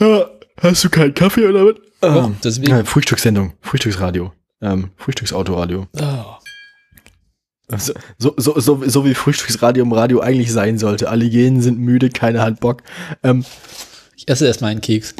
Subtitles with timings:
[0.62, 1.74] Hast du keinen Kaffee oder was?
[2.02, 2.70] Ähm, deswegen.
[2.70, 5.86] Ja, Frühstückssendung, Frühstücksradio, ähm, Frühstücksautoradio.
[6.00, 6.24] Oh.
[7.78, 11.08] So, so, so, so, so wie Frühstücksradio im Radio eigentlich sein sollte.
[11.08, 12.82] Alle gehen, sind müde, keiner hat Bock.
[13.22, 13.44] Ähm,
[14.16, 15.14] Ich esse erstmal einen Keks.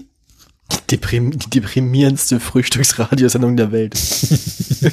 [0.90, 3.96] deprim die deprimierendste Frühstücksradiosendung der Welt.
[3.96, 4.88] so,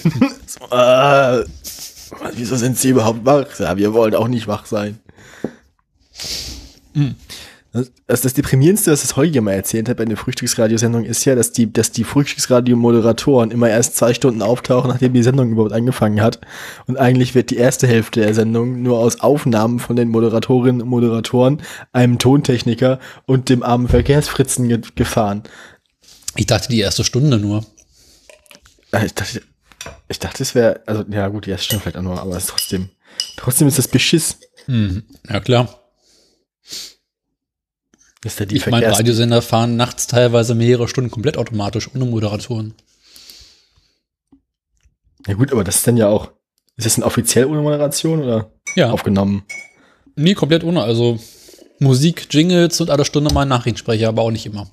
[0.72, 1.44] äh,
[2.36, 3.48] wieso sind sie überhaupt wach?
[3.60, 5.00] Ja, wir wollen auch nicht wach sein.
[6.94, 7.16] Das,
[8.08, 11.52] das, das Deprimierendste, was ich heute mal erzählt habe bei der Frühstücksradiosendung, ist ja, dass
[11.52, 16.40] die, dass die Frühstücksradio-Moderatoren immer erst zwei Stunden auftauchen, nachdem die Sendung überhaupt angefangen hat.
[16.86, 20.90] Und eigentlich wird die erste Hälfte der Sendung nur aus Aufnahmen von den Moderatorinnen und
[20.90, 21.62] Moderatoren,
[21.94, 25.44] einem Tontechniker und dem armen Verkehrsfritzen ge gefahren.
[26.36, 27.66] Ich dachte die erste Stunde nur.
[29.04, 29.42] Ich dachte,
[30.08, 32.44] ich dachte, es wäre, also, ja gut, die erste Stunde vielleicht auch nur, aber es
[32.44, 32.90] ist trotzdem,
[33.36, 34.38] trotzdem ist das Beschiss.
[34.68, 35.04] Mhm.
[35.30, 35.87] Ja, klar.
[38.28, 42.74] Ist ja die Ich meine, Radiosender fahren nachts teilweise mehrere Stunden komplett automatisch, ohne Moderatoren.
[45.28, 46.32] Ja gut, aber das ist dann ja auch,
[46.76, 49.44] ist das denn offiziell ohne Moderation oder Ja, aufgenommen?
[50.16, 50.84] nee, komplett ohne.
[50.84, 51.20] Also
[51.80, 54.70] Musik, Jingles und alle Stunde mal ein Nachrichtensprecher, aber auch nicht immer.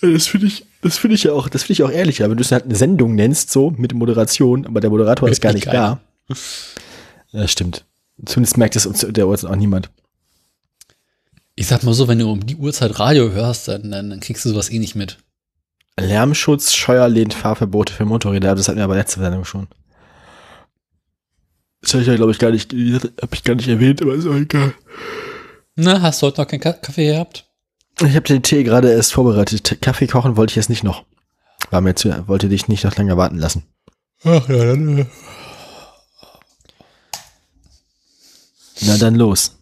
[0.00, 2.36] Ja, Das finde ich, das finde ich ja auch, das finde ich auch ehrlicher, wenn
[2.36, 5.66] du es halt eine Sendung nennst, so mit Moderation, aber der Moderator ist gar Nicht
[5.66, 6.00] da.
[7.32, 7.84] Das stimmt.
[8.24, 9.90] Zumindest merkt es uns der Uhrzeit auch niemand.
[11.56, 14.44] Ich sag mal so, wenn du um die Uhrzeit Radio hörst, dann, dann, dann kriegst
[14.44, 15.18] du sowas eh nicht mit.
[15.98, 18.54] Lärmschutz, Scheuer lehnt Fahrverbote für Motorräder.
[18.54, 19.68] Das hatten wir aber letzte Sendung schon.
[21.82, 24.26] Das habe ich ja, glaube ich, gar nicht, habe ich gar nicht erwähnt, aber ist
[24.26, 24.74] auch egal.
[25.76, 27.46] Na, hast du heute noch keinen Ka Kaffee gehabt?
[28.00, 29.80] Ich habe den Tee gerade erst vorbereitet.
[29.80, 31.04] Kaffee kochen wollte ich jetzt nicht noch.
[31.70, 33.64] War mir zu, wollte dich nicht noch länger warten lassen.
[34.24, 34.98] Ach ja, dann.
[34.98, 35.06] Äh.
[38.80, 39.56] Na dann los.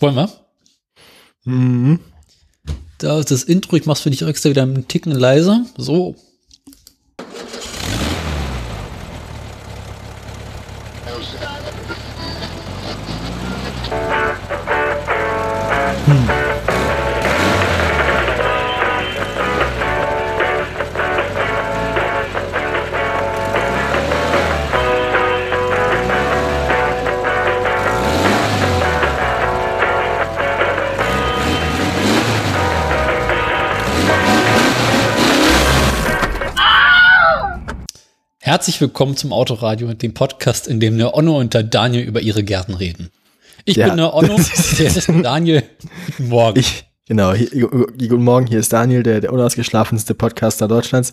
[0.00, 0.30] Wollen wir?
[1.44, 2.00] Mhm.
[2.98, 5.66] Da ist das Intro, ich mach's für dich extra wieder einen Ticken leiser.
[5.76, 6.16] So.
[38.56, 42.42] Herzlich willkommen zum Autoradio, dem Podcast, in dem der Onno und der Daniel über ihre
[42.42, 43.10] Gärten reden.
[43.66, 43.88] Ich Ja.
[43.88, 44.34] bin der Onno,
[44.78, 45.62] der ist Daniel.
[46.06, 46.58] Guten Morgen.
[46.60, 51.12] Ich, genau, hier, guten Morgen, hier ist Daniel, der, der unausgeschlafenste Podcaster Deutschlands.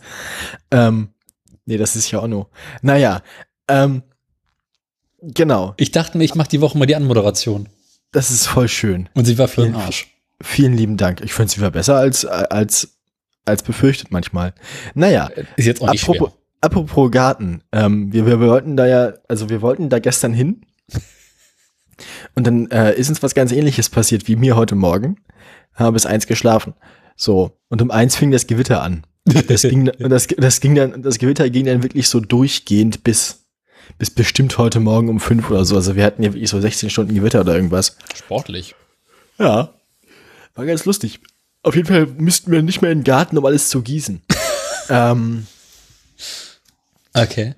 [0.71, 1.09] Ähm,
[1.65, 2.47] nee, das ist ja Onno.
[2.81, 3.21] Naja,
[3.67, 4.03] ähm,
[5.21, 7.67] genau, Ich dachte mir, ich mache die Woche mal die Anmoderation.
[8.13, 9.09] das ist voll schön.
[9.15, 10.07] Und sie war für den Vielen- Arsch.
[10.41, 11.19] Vielen lieben Dank.
[11.19, 12.95] Ich finde sie war besser als, als,
[13.43, 14.53] als befürchtet manchmal.
[14.93, 16.39] Naja, Ist jetzt auch nicht apropos, schwer.
[16.63, 20.61] Apropos Garten, ähm, wir, wir, wollten da ja, also wir wollten da gestern hin.
[22.35, 25.17] Und dann äh, ist uns was ganz ähnliches passiert wie mir heute Morgen.
[25.75, 26.73] Habe bis eins geschlafen.
[27.15, 27.57] So.
[27.69, 29.05] Und um eins fing das Gewitter an.
[29.25, 33.45] Das ging, und das, das ging dann, das Gewitter ging dann wirklich so durchgehend bis,
[33.97, 35.75] bis bestimmt heute Morgen um fünf oder so.
[35.75, 37.97] Also wir hatten ja wirklich so 16 Stunden Gewitter oder irgendwas.
[38.15, 38.75] Sportlich.
[39.37, 39.73] Ja.
[40.55, 41.19] War ganz lustig.
[41.61, 44.21] Auf jeden Fall müssten wir nicht mehr in den Garten, um alles zu gießen.
[44.89, 45.47] ähm,
[47.13, 47.55] Okay.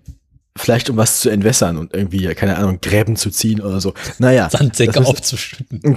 [0.57, 3.93] vielleicht um was zu entwässern und irgendwie, keine Ahnung, Gräben zu ziehen oder so.
[4.19, 4.49] Naja.
[4.49, 5.81] Sandsäcke aufzuschütten.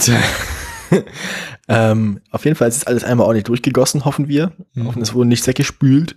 [1.69, 4.53] Ähm, auf jeden Fall ist alles einmal ordentlich durchgegossen, hoffen wir.
[4.83, 6.17] Hoffen, es wurde nicht weggespült.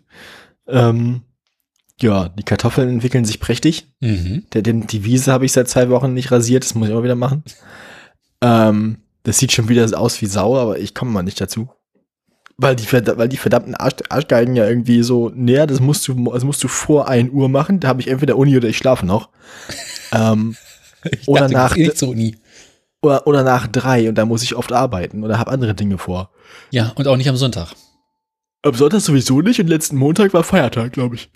[0.68, 1.24] Ähm,
[2.00, 3.92] ja, die Kartoffeln entwickeln sich prächtig.
[4.00, 4.46] Mhm.
[4.54, 7.04] Der, den, die Wiese habe ich seit zwei Wochen nicht rasiert, das muss ich auch
[7.04, 7.44] wieder machen.
[8.42, 11.70] Ähm, das sieht schon wieder aus wie Sau, aber ich komme mal nicht dazu.
[12.62, 16.44] Weil die, weil die verdammten Arsch, Arschgeigen ja irgendwie so, näher, das musst du, das
[16.44, 17.80] musst du vor 1 Uhr machen.
[17.80, 19.30] Da habe ich entweder Uni oder ich schlafe noch.
[20.14, 20.56] ähm,
[21.10, 22.38] Ich Oder dachte, nach- eh zur Uni.
[23.02, 26.30] oder, oder nach drei und da muss ich oft arbeiten oder habe andere Dinge vor.
[26.70, 27.70] Ja, und auch nicht am Sonntag.
[28.62, 31.32] Am Sonntag sowieso nicht und letzten Montag war Feiertag, glaube ich.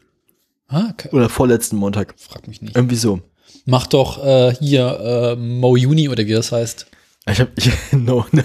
[0.67, 1.09] Ah, okay.
[1.11, 2.13] Oder vorletzten Montag.
[2.17, 2.75] Frag mich nicht.
[2.75, 3.21] Irgendwie so.
[3.65, 6.85] Mach doch äh, hier äh, Mo Juni oder wie das heißt.
[7.31, 8.43] Ich hab, ich, no, no.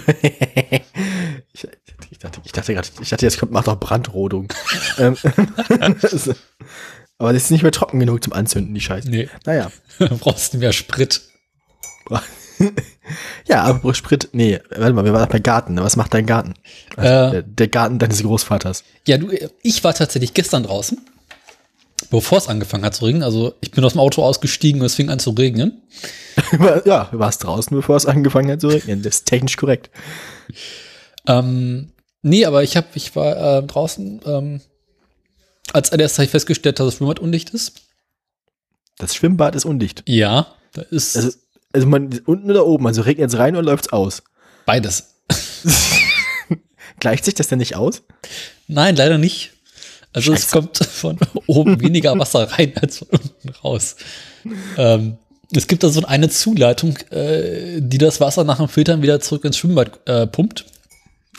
[1.52, 1.66] ich,
[2.10, 4.48] ich dachte, ich dachte gerade, ich dachte, jetzt kommt, macht doch Brandrodung.
[4.98, 5.16] ähm,
[7.18, 9.08] aber das ist nicht mehr trocken genug zum Anzünden, die Scheiße.
[9.10, 9.28] Nee.
[9.44, 9.70] Naja.
[9.98, 11.20] Brauchst du mehr Sprit.
[13.46, 15.74] Ja, aber Sprit, nee, warte mal, wir waren bei Garten.
[15.74, 15.82] ne?
[15.82, 16.54] Was macht dein Garten?
[16.96, 17.30] Also, Äh.
[17.30, 18.84] der, der Garten deines Großvaters.
[19.06, 19.30] Ja, du,
[19.62, 21.00] ich war tatsächlich gestern draußen,
[22.10, 23.22] bevor es angefangen hat zu regnen.
[23.22, 25.80] Also ich bin aus dem Auto ausgestiegen und es fing an zu regnen.
[26.84, 29.02] ja, du warst draußen, bevor es angefangen hat zu regnen.
[29.02, 29.90] Das ist technisch korrekt.
[31.26, 34.60] Ähm, nee, aber ich, hab, ich war äh, draußen, ähm,
[35.72, 37.74] als erstes habe ich festgestellt, dass das Schwimmbad undicht ist.
[38.98, 40.02] Das Schwimmbad ist undicht.
[40.06, 41.30] Ja, da ist Also,
[41.72, 44.22] also man unten oder oben, also regnet es rein oder läuft's aus?
[44.66, 45.14] beides.
[47.00, 48.02] Gleicht sich das denn nicht aus?
[48.68, 49.52] Nein, leider nicht.
[50.12, 50.52] Also es Scheiße.
[50.52, 53.96] kommt von oben weniger Wasser rein als von unten raus.
[54.76, 55.18] Ähm,
[55.54, 59.44] es gibt da so eine Zuleitung, äh, die das Wasser nach dem Filtern wieder zurück
[59.44, 60.66] ins Schwimmbad äh, pumpt.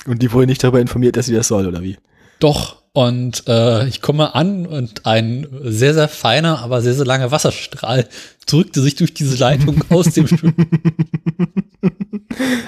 [0.06, 1.98] Und die wurde nicht darüber informiert, dass sie das soll, oder wie?
[2.40, 7.32] Doch, und äh, ich komme an und ein sehr, sehr feiner, aber sehr, sehr langer
[7.32, 8.08] Wasserstrahl
[8.46, 10.68] drückte sich durch diese Leitung aus dem Schwimmbad.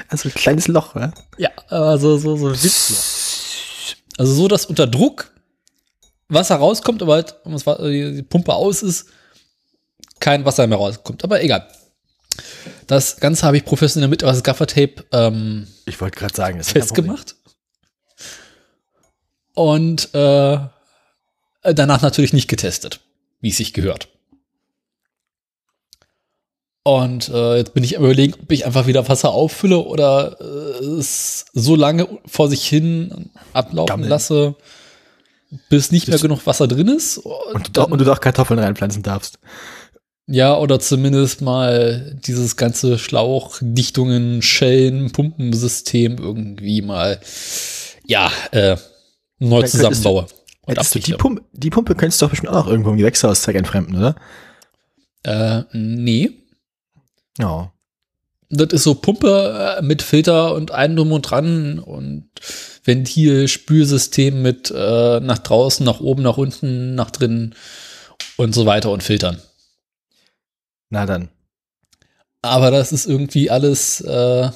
[0.08, 1.12] Also ein kleines Loch, ja?
[1.38, 3.98] Ja, also so, so Witzloch.
[4.18, 5.32] Also so, dass unter Druck
[6.30, 9.08] Wasser rauskommt, aber halt, wenn die Pumpe aus ist,
[10.20, 11.24] kein Wasser mehr rauskommt.
[11.24, 11.68] Aber egal.
[12.88, 17.36] Das Ganze habe ich professionell mit aus Gaffertape ähm, Ich wollte gerade sagen, ist festgemacht.
[19.54, 20.58] Und äh,
[21.64, 23.02] danach natürlich nicht getestet,
[23.40, 24.08] wie es sich gehört.
[26.86, 30.84] Und äh, jetzt bin ich am überlegen, ob ich einfach wieder Wasser auffülle oder äh,
[30.86, 34.10] es so lange vor sich hin ablaufen Gammeln.
[34.10, 34.56] lasse,
[35.70, 37.20] bis nicht mehr Bis- genug Wasser drin ist.
[37.20, 39.40] Und du, doch, und du doch Kartoffeln reinpflanzen darfst.
[40.28, 47.20] Ja, oder zumindest mal dieses ganze Schlauchdichtungen, Schellen, Pumpensystem irgendwie mal,
[48.06, 48.78] ja, äh,
[49.40, 50.28] neu könntest du- zusammenbaue.
[50.66, 51.14] Und du die.
[51.14, 54.16] Pumpe, die Pumpe könntest du doch bestimmt auch noch irgendwo im Gewächshaus zeigen entfremden, oder?
[55.24, 56.32] Äh, nee.
[57.38, 57.74] Ja.
[58.50, 62.30] Das ist so Pumpe äh, mit Filter und allem drum und dran und
[62.86, 67.56] Ventil, Spülsystem mit äh, nach draußen, nach oben, nach unten, nach drinnen
[68.38, 69.42] und so weiter und Filtern.
[70.94, 71.30] Na dann.
[72.44, 74.52] Aber das ist irgendwie alles äh,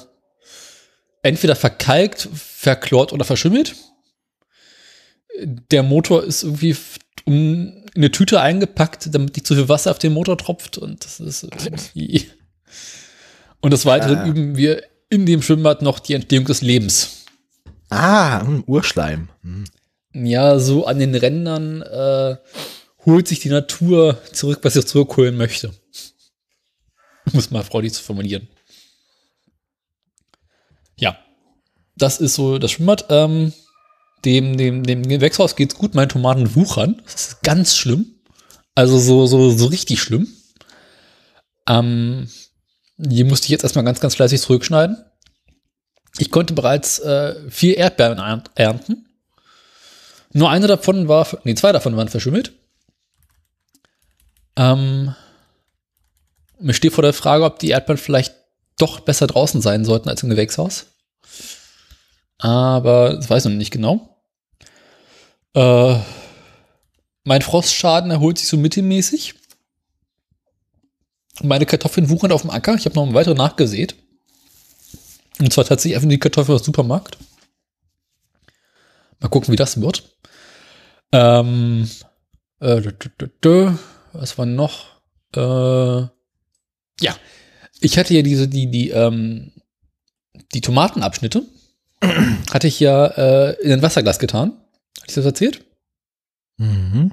[1.22, 3.74] entweder verkalkt, verklort oder verschimmelt.
[5.42, 6.76] Der Motor ist irgendwie
[7.24, 11.04] um in eine Tüte eingepackt, damit nicht zu viel Wasser auf den Motor tropft und
[11.04, 12.30] das ist irgendwie.
[13.60, 14.26] Und des Weiteren Ah.
[14.26, 17.24] üben wir in dem Schwimmbad noch die Entstehung des Lebens.
[17.90, 19.30] Ah, Urschleim.
[19.42, 19.64] Hm.
[20.14, 22.36] Ja, so an den Rändern äh,
[23.04, 25.72] holt sich die Natur zurück, was sie zurückholen möchte.
[27.32, 28.48] Um es mal freudig zu formulieren.
[30.98, 31.18] Ja,
[31.96, 33.06] das ist so das Schwimmbad.
[33.10, 33.52] Ähm,
[34.24, 37.00] dem, dem, dem Gewächshaus geht's gut, meine Tomaten wuchern.
[37.04, 38.14] Das ist ganz schlimm.
[38.74, 40.28] Also so, so, so richtig schlimm.
[41.68, 42.28] Ähm,
[42.96, 45.04] die musste ich jetzt erstmal ganz, ganz fleißig zurückschneiden.
[46.18, 49.06] Ich konnte bereits äh, vier Erdbeeren ernt- ernten.
[50.32, 52.52] Nur eine davon war, nee, zwei davon waren verschimmelt.
[54.56, 55.14] Ähm,
[56.60, 58.34] mir steht vor der Frage, ob die Erdbeeren vielleicht
[58.78, 60.86] doch besser draußen sein sollten als im Gewächshaus.
[62.38, 64.16] Aber das weiß ich noch nicht genau.
[65.54, 65.98] Äh,
[67.24, 69.34] mein Frostschaden erholt sich so mittelmäßig.
[71.42, 72.74] Meine Kartoffeln wuchern auf dem Acker.
[72.74, 73.96] Ich habe noch eine weitere nachgesät.
[75.38, 77.18] Und zwar tatsächlich einfach die Kartoffeln aus dem Supermarkt.
[79.20, 80.16] Mal gucken, wie das wird.
[81.12, 81.88] Ähm,
[82.60, 82.82] äh,
[84.12, 84.86] was war noch?
[85.34, 86.17] Äh,
[87.00, 87.16] ja,
[87.80, 89.52] ich hatte ja diese, die, die, ähm,
[90.54, 91.42] die Tomatenabschnitte
[92.52, 94.52] hatte ich ja äh, in ein Wasserglas getan.
[94.98, 95.64] Hatte ich das erzählt?
[96.58, 97.12] Mhm.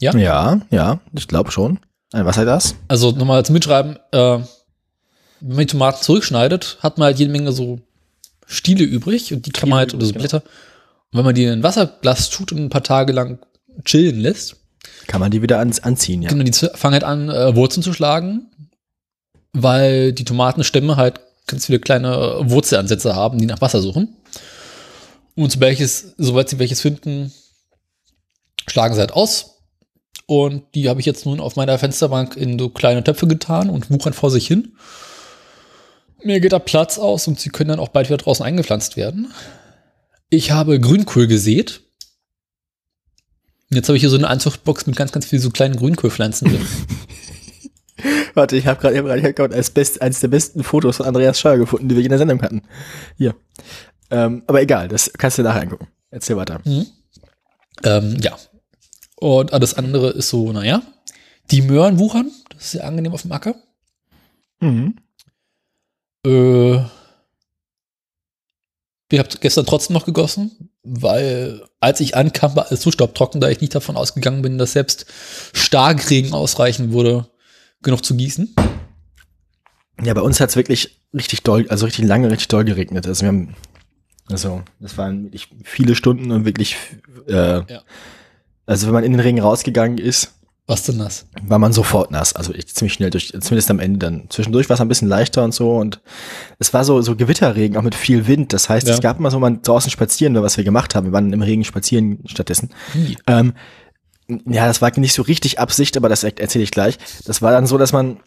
[0.00, 0.16] Ja?
[0.16, 1.78] Ja, ja, ich glaube schon.
[2.12, 2.74] Ein was sei das?
[2.88, 4.38] Also nochmal zum Mitschreiben, äh,
[5.40, 7.80] wenn man die Tomaten zurückschneidet, hat man halt jede Menge so
[8.46, 10.22] Stiele übrig und die kann man halt, oder so genau.
[10.22, 10.42] Blätter.
[11.10, 13.38] Und wenn man die in ein Wasserglas tut und ein paar Tage lang
[13.84, 14.56] chillen lässt,
[15.06, 16.28] Kann man die wieder ans, anziehen, ja.
[16.28, 18.50] Genau, die fangen halt an, äh, Wurzeln zu schlagen,
[19.52, 24.16] weil die Tomatenstämme halt ganz viele kleine Wurzelansätze haben, die nach Wasser suchen.
[25.34, 27.32] Und so welches, sobald sie welches finden,
[28.66, 29.58] schlagen sie halt aus.
[30.26, 33.90] Und die habe ich jetzt nun auf meiner Fensterbank in so kleine Töpfe getan und
[33.90, 34.76] wuchern vor sich hin.
[36.22, 39.32] Mir geht da Platz aus und sie können dann auch bald wieder draußen eingepflanzt werden.
[40.30, 41.82] Ich habe Grünkohl gesät.
[43.70, 46.66] Jetzt habe ich hier so eine Anzuchtbox mit ganz, ganz vielen so kleinen Grünkohlpflanzen drin.
[48.34, 51.58] Warte, ich habe gerade im Radio-Account als best, eines der besten Fotos von Andreas Scheuer
[51.58, 52.62] gefunden, die wir in der Sendung hatten.
[53.16, 53.34] Hier.
[54.10, 55.88] Ähm, aber egal, das kannst du nachher angucken.
[56.10, 56.60] Erzähl weiter.
[57.84, 58.36] ähm, ja.
[59.16, 60.82] Und alles andere ist so, naja.
[61.50, 63.54] Die Möhren wuchern, das ist sehr angenehm auf dem Acker.
[64.60, 64.96] Mhm.
[66.26, 66.76] Äh,
[69.12, 73.48] ich habe gestern trotzdem noch gegossen, weil als ich ankam, war alles so staubtrocken, da
[73.48, 75.06] ich nicht davon ausgegangen bin, dass selbst
[75.52, 77.28] Starkregen ausreichen würde,
[77.82, 78.54] genug zu gießen.
[80.02, 83.06] Ja, bei uns hat's wirklich richtig doll, also richtig lange, richtig doll geregnet.
[83.06, 83.54] Also wir haben
[84.30, 86.76] Also, das waren wirklich viele Stunden und wirklich,
[87.28, 87.82] äh, Ja.
[88.66, 90.32] also wenn man in den Regen rausgegangen ist,
[90.66, 91.26] Was denn das?
[91.42, 92.34] war man sofort nass.
[92.34, 94.30] Also ich ziemlich schnell durch, zumindest am Ende dann.
[94.30, 96.00] Zwischendurch war es ein bisschen leichter und so und
[96.60, 98.52] es war so, so Gewitterregen, auch mit viel Wind.
[98.52, 98.94] Das heißt, Ja.
[98.94, 101.06] es gab mal so mal draußen spazieren, was wir gemacht haben.
[101.08, 102.70] Wir waren im Regen spazieren stattdessen.
[102.94, 103.18] Wie?
[103.26, 103.52] Ähm,
[104.46, 106.98] ja, das war nicht so richtig Absicht, aber das er- erzähle ich gleich.
[107.24, 108.20] Das war dann so, dass man,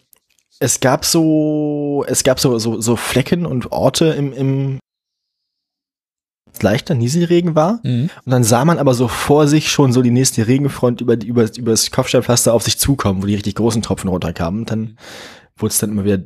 [0.60, 4.78] es gab so, es gab so, so, so Flecken und Orte im, im
[6.62, 7.80] leichter Nieselregen war.
[7.82, 8.10] Mhm.
[8.24, 11.44] Und dann sah man aber so vor sich schon so die nächste Regenfront über, über,
[11.56, 14.60] über das Kopfsteinpflaster auf sich zukommen, wo die richtig großen Tropfen runterkamen.
[14.60, 14.98] Und dann
[15.58, 16.22] wurde es dann immer wieder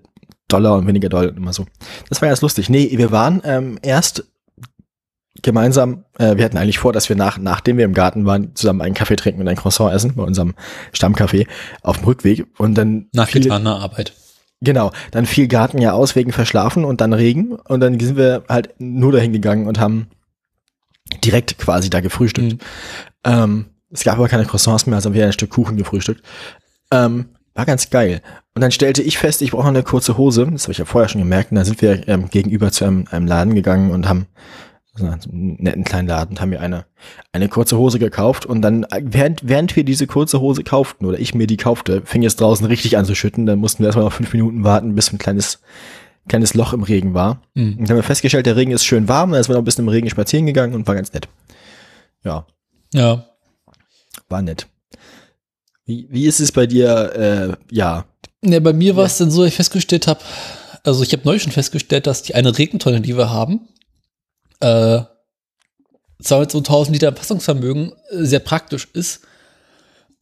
[0.49, 1.67] doller und weniger doll und immer so.
[2.09, 2.69] Das war ganz lustig.
[2.69, 4.30] Nee, wir waren ähm, erst
[5.43, 8.83] gemeinsam, äh, wir hatten eigentlich vor, dass wir nach, nachdem wir im Garten waren, zusammen
[8.83, 10.55] einen Kaffee trinken und ein Croissant essen bei unserem
[10.95, 11.47] Stammcafé
[11.83, 12.47] auf dem Rückweg.
[12.59, 14.15] Und dann Nach fiel- getaner Arbeit.
[14.61, 18.45] Genau, dann fiel Garten ja aus wegen Verschlafen und dann Regen und dann sind wir
[18.49, 20.09] halt nur dahin gegangen und haben
[21.25, 22.53] direkt quasi da gefrühstückt.
[22.53, 22.59] Mhm.
[23.25, 26.23] Ähm, es gab aber keine Croissants mehr, also haben wir ein Stück Kuchen gefrühstückt.
[26.93, 28.23] Ähm, war ganz geil.
[28.55, 30.47] Und dann stellte ich fest, ich brauche noch eine kurze Hose.
[30.53, 31.51] Das habe ich ja vorher schon gemerkt.
[31.51, 34.27] Und dann sind wir ähm, gegenüber zu einem, einem Laden gegangen und haben
[35.07, 36.87] einen netten kleinen Laden und haben mir eine,
[37.33, 38.47] eine kurze Hose gekauft.
[38.47, 42.03] Und dann, äh, während, während wir diese kurze Hose kauften, oder ich mir die kaufte,
[42.05, 43.47] fing es draußen richtig an zu schütten.
[43.47, 45.61] Dann mussten wir erstmal noch fünf Minuten warten, bis ein kleines,
[46.29, 47.43] kleines Loch im Regen war.
[47.55, 47.73] Mhm.
[47.73, 49.33] Und dann haben wir festgestellt, der Regen ist schön warm.
[49.33, 51.29] Dann sind wir noch ein bisschen im Regen spazieren gegangen und war ganz nett.
[52.25, 52.47] Ja,
[52.93, 53.25] Ja.
[54.29, 54.67] war nett.
[55.87, 57.57] Wie, wie ist es bei dir?
[57.71, 58.05] Äh, ja,
[58.43, 60.21] Ne, bei mir war es dann so, ich festgestellt habe,
[60.83, 63.69] also ich habe neulich schon festgestellt, dass die eine Regentonne, die wir haben,
[64.61, 65.01] äh,
[66.23, 69.23] zwar mit so 1000 Liter Fassungsvermögen äh, sehr praktisch ist,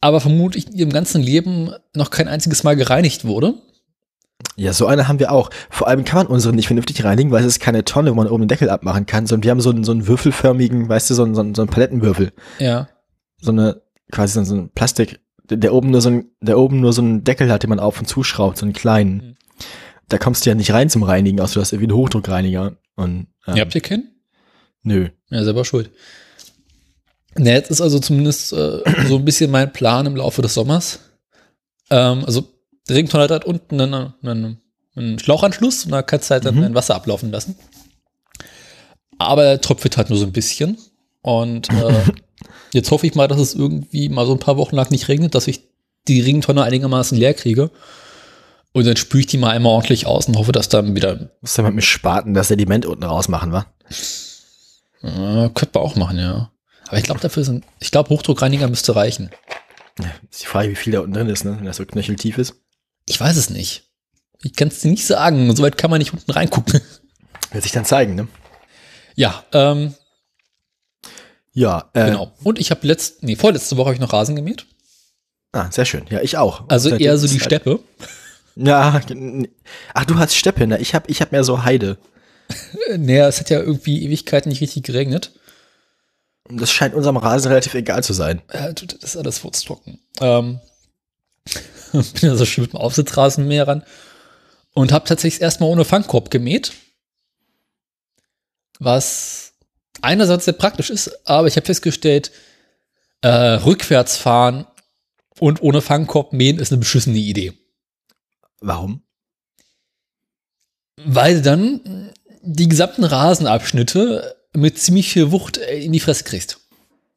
[0.01, 3.55] aber vermutlich in ihrem ganzen Leben noch kein einziges Mal gereinigt wurde.
[4.55, 5.49] Ja, so eine haben wir auch.
[5.69, 8.27] Vor allem kann man unsere nicht vernünftig reinigen, weil es ist keine Tonne, wo man
[8.27, 11.13] oben den Deckel abmachen kann, sondern wir haben so einen, so einen würfelförmigen, weißt du,
[11.13, 12.31] so einen, so einen, Palettenwürfel.
[12.59, 12.87] Ja.
[13.41, 13.81] So eine,
[14.11, 15.19] quasi so, ein Plastik,
[15.49, 17.99] der, oben nur so ein, der oben nur so einen Deckel hat, den man auf
[17.99, 19.15] und zuschraubt, so einen kleinen.
[19.15, 19.35] Mhm.
[20.07, 22.77] Da kommst du ja nicht rein zum Reinigen, außer du hast irgendwie einen Hochdruckreiniger.
[22.95, 24.18] Und, ähm, Ihr habt ihr kennen?
[24.83, 25.09] Nö.
[25.29, 25.91] Ja, selber schuld.
[27.35, 30.99] Ne, jetzt ist also zumindest äh, so ein bisschen mein Plan im Laufe des Sommers.
[31.89, 32.47] Ähm, also,
[32.87, 34.61] die Regentonne hat halt unten einen, einen,
[34.95, 36.61] einen Schlauchanschluss und da kannst du halt dann Mhm.
[36.61, 37.55] dein Wasser ablaufen lassen.
[39.17, 40.77] Aber er tröpfelt halt nur so ein bisschen.
[41.21, 42.03] Und äh,
[42.73, 45.35] jetzt hoffe ich mal, dass es irgendwie mal so ein paar Wochen lang nicht regnet,
[45.35, 45.67] dass ich
[46.07, 47.69] die Regentonne einigermaßen leer kriege.
[48.71, 51.31] Und dann spüle ich die mal einmal ordentlich aus und hoffe, dass dann wieder.
[51.41, 53.65] Musst du mal mit dem Spaten das Sediment unten rausmachen, wa?
[55.01, 56.51] Äh, könnte man auch machen, ja.
[56.87, 57.65] Aber ich glaube, dafür sind.
[57.79, 59.29] Ich glaube, Hochdruckreiniger müsste reichen.
[59.99, 61.55] Ja, ist die Frage, wie viel da unten drin ist, ne?
[61.57, 62.55] Wenn das so knöcheltief ist.
[63.05, 63.83] Ich weiß es nicht.
[64.41, 65.55] Ich kann es dir nicht sagen.
[65.55, 66.81] Soweit kann man nicht unten reingucken.
[67.51, 68.27] Wird sich dann zeigen, ne?
[69.15, 69.93] ja, ähm,
[71.51, 72.31] Ja, äh, genau.
[72.43, 74.65] Und ich habe letzt, nee, vorletzte Woche habe ich noch Rasen gemäht.
[75.51, 76.05] Ah, sehr schön.
[76.09, 76.69] Ja, ich auch.
[76.69, 77.79] Also eher so die Steppe.
[78.55, 79.01] Ja,
[79.93, 80.77] ach, du hast Steppe, ne?
[80.79, 81.97] Ich hab, ich hab mehr so Heide.
[82.97, 85.31] Naja, es hat ja irgendwie Ewigkeiten nicht richtig geregnet.
[86.49, 88.41] Das scheint unserem Rasen relativ egal zu sein.
[88.47, 89.99] Äh, das ist alles furztrocken.
[90.19, 90.59] Ähm,
[91.91, 93.83] bin also schön mit dem Aufsitzrasenmäher ran
[94.73, 96.73] und habe tatsächlich erstmal ohne Fangkorb gemäht.
[98.79, 99.53] Was
[100.01, 102.31] einerseits sehr praktisch ist, aber ich habe festgestellt,
[103.21, 104.65] äh, rückwärts fahren
[105.39, 107.53] und ohne Fangkorb mähen ist eine beschissene Idee.
[108.61, 109.03] Warum?
[110.97, 116.59] Weil dann die gesamten Rasenabschnitte mit ziemlich viel Wucht äh, in die Fresse kriegst.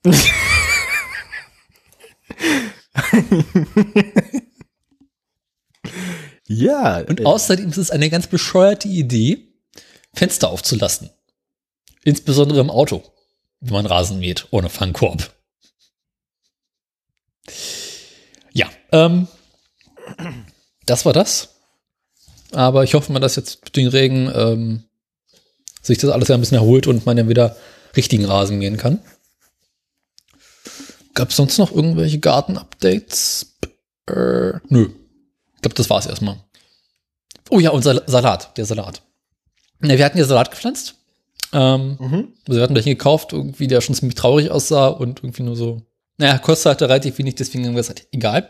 [6.57, 6.99] Ja.
[7.01, 9.49] Und äh, außerdem ist es eine ganz bescheuerte Idee,
[10.15, 11.11] Fenster aufzulassen.
[12.05, 13.03] Insbesondere im Auto,
[13.61, 15.33] wenn man Rasen mäht, ohne Fangkorb.
[18.53, 19.29] Ja, ähm,
[20.85, 21.61] das war das.
[22.53, 24.85] Aber ich hoffe mal, dass jetzt den Regen ähm,
[25.83, 27.57] sich das alles ja ein bisschen erholt und man dann wieder
[27.97, 29.01] richtigen Rasen mähen kann.
[31.15, 33.55] Gab es sonst noch irgendwelche Garten-Updates?
[34.09, 34.89] Äh, nö.
[35.57, 36.37] Ich glaube, das war's erstmal.
[37.51, 39.03] Oh ja, unser Salat, der Salat.
[39.83, 40.95] Ja, wir hatten ja Salat gepflanzt.
[41.53, 42.29] Ähm, Mhm.
[42.49, 45.83] also wir hatten welchen gekauft, irgendwie, der schon ziemlich traurig aussah und irgendwie nur so,
[46.17, 48.49] naja, kostet halt relativ wenig, deswegen haben wir gesagt, egal.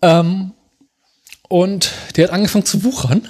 [0.00, 0.52] Ähm,
[1.48, 3.26] und der hat angefangen zu wuchern.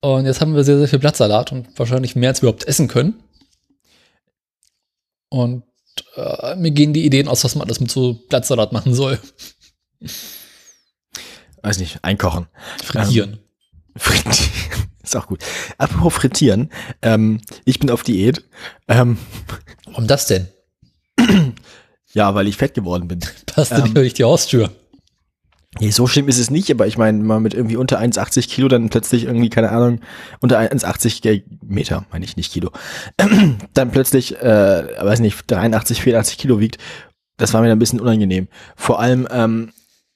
[0.00, 2.88] Und jetzt haben wir sehr, sehr viel Blattsalat und wahrscheinlich mehr, als wir überhaupt essen
[2.88, 3.22] können.
[5.28, 5.64] Und
[6.14, 9.18] äh, mir gehen die Ideen aus, was man alles mit so Blattsalat machen soll.
[11.62, 12.46] Weiß nicht, einkochen.
[12.82, 13.40] Frittieren.
[13.96, 14.52] Frittieren.
[15.02, 15.40] Ist auch gut.
[15.78, 18.44] Apropos frittieren, ähm, ich bin auf Diät.
[18.88, 19.18] Ähm,
[19.84, 20.48] Warum das denn?
[22.12, 23.20] ja, weil ich fett geworden bin.
[23.46, 24.72] Passt ähm, nicht durch die Haustür.
[25.80, 28.68] Nee, so schlimm ist es nicht, aber ich meine, mal mit irgendwie unter 1,80 Kilo
[28.68, 30.00] dann plötzlich irgendwie, keine Ahnung,
[30.40, 32.70] unter 1,80 Meter, meine ich nicht Kilo,
[33.74, 36.78] dann plötzlich, äh, weiß nicht, 83, 84 Kilo wiegt,
[37.36, 38.48] das war mir dann ein bisschen unangenehm.
[38.76, 39.72] Vor allem, ähm,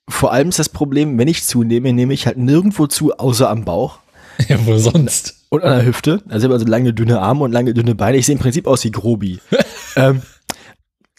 [0.08, 3.64] vor allem ist das Problem, wenn ich zunehme, nehme ich halt nirgendwo zu, außer am
[3.64, 3.98] Bauch.
[4.48, 5.34] Ja, wo sonst?
[5.50, 6.22] Und an der Hüfte.
[6.28, 8.16] Also ich habe also lange, dünne Arme und lange, dünne Beine.
[8.16, 9.38] Ich sehe im Prinzip aus wie Grobi.
[9.96, 10.22] ähm,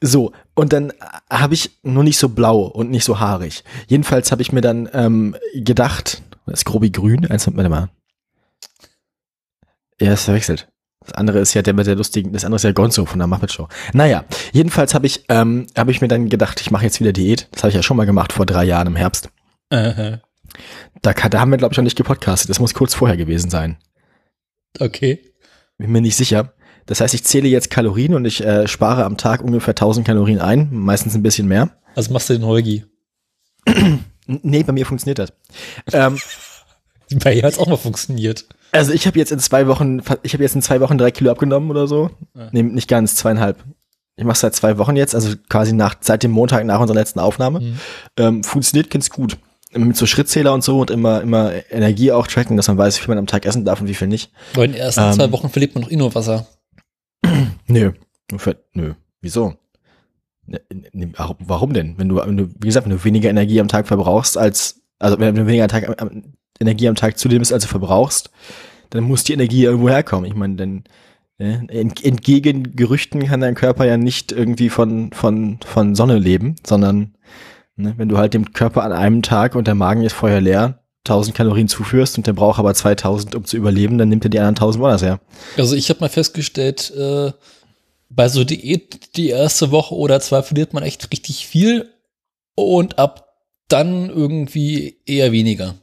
[0.01, 0.91] so, und dann
[1.29, 3.63] habe ich nur nicht so blau und nicht so haarig.
[3.88, 7.89] Jedenfalls habe ich mir dann ähm, gedacht, das ist Grobi grün, eins, warte mal.
[10.00, 10.67] Er ist verwechselt.
[11.05, 13.27] Das andere ist ja der mit der lustigen, das andere ist ja Gonzo von der
[13.27, 13.67] Muppet Show.
[13.93, 17.48] Naja, jedenfalls habe ich, ähm, habe ich mir dann gedacht, ich mache jetzt wieder Diät.
[17.51, 19.29] Das habe ich ja schon mal gemacht vor drei Jahren im Herbst.
[21.01, 22.50] Da, da haben wir, glaube ich, noch nicht gepodcastet.
[22.50, 23.77] Das muss kurz vorher gewesen sein.
[24.79, 25.20] Okay.
[25.77, 26.53] Bin mir nicht sicher.
[26.85, 30.39] Das heißt, ich zähle jetzt Kalorien und ich äh, spare am Tag ungefähr 1000 Kalorien
[30.39, 31.69] ein, meistens ein bisschen mehr.
[31.95, 32.85] Also machst du den Holgi?
[34.27, 35.33] nee, bei mir funktioniert das.
[35.93, 36.17] ähm,
[37.23, 38.45] bei ihr hat es auch mal funktioniert.
[38.71, 41.31] Also ich habe jetzt in zwei Wochen, ich habe jetzt in zwei Wochen drei Kilo
[41.31, 42.09] abgenommen oder so.
[42.35, 42.50] Ja.
[42.51, 43.57] Nee, nicht ganz, zweieinhalb.
[44.15, 47.19] Ich mache seit zwei Wochen jetzt, also quasi nach seit dem Montag nach unserer letzten
[47.19, 47.59] Aufnahme.
[47.59, 47.79] Mhm.
[48.17, 49.38] Ähm, funktioniert ganz gut
[49.73, 53.01] mit so Schrittzähler und so und immer, immer Energie auch tracken, dass man weiß, wie
[53.01, 54.31] viel man am Tag essen darf und wie viel nicht.
[54.53, 56.47] Bei den ersten ähm, zwei Wochen verliert man noch Innowasser.
[57.67, 57.91] Nö.
[58.73, 58.93] Nö.
[59.21, 59.53] Wieso?
[60.45, 60.61] Ne,
[60.93, 61.97] ne, warum denn?
[61.97, 62.17] Wenn du,
[62.59, 65.95] wie gesagt, wenn du weniger Energie am Tag verbrauchst als, also wenn du weniger Tag,
[66.59, 68.31] Energie am Tag zu dem ist, als du verbrauchst,
[68.89, 70.25] dann muss die Energie irgendwo herkommen.
[70.25, 70.83] Ich meine, denn
[71.38, 77.15] ne, entgegen Gerüchten kann dein Körper ja nicht irgendwie von, von, von Sonne leben, sondern
[77.81, 77.93] Ne?
[77.97, 81.36] Wenn du halt dem Körper an einem Tag und der Magen ist vorher leer, 1000
[81.36, 84.55] Kalorien zuführst und der braucht aber 2000, um zu überleben, dann nimmt er die anderen
[84.55, 85.20] 1000 woanders her.
[85.58, 87.31] Also ich habe mal festgestellt, äh,
[88.10, 91.90] bei so Diät die erste Woche oder zwei verliert man echt richtig viel
[92.55, 93.29] und ab
[93.68, 95.75] dann irgendwie eher weniger.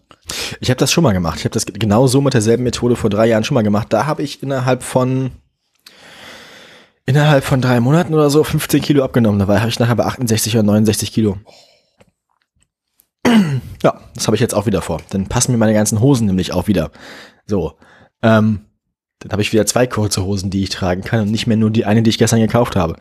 [0.60, 1.38] Ich habe das schon mal gemacht.
[1.38, 3.88] Ich habe das genau so mit derselben Methode vor drei Jahren schon mal gemacht.
[3.90, 5.30] Da habe ich innerhalb von
[7.06, 9.38] innerhalb von drei Monaten oder so 15 Kilo abgenommen.
[9.38, 11.38] Dabei habe ich nachher bei 68 oder 69 Kilo.
[13.82, 15.00] Ja, das habe ich jetzt auch wieder vor.
[15.10, 16.90] Dann passen mir meine ganzen Hosen nämlich auch wieder.
[17.46, 17.74] So.
[18.22, 18.66] Ähm,
[19.20, 21.70] dann habe ich wieder zwei kurze Hosen, die ich tragen kann und nicht mehr nur
[21.70, 22.96] die eine, die ich gestern gekauft habe.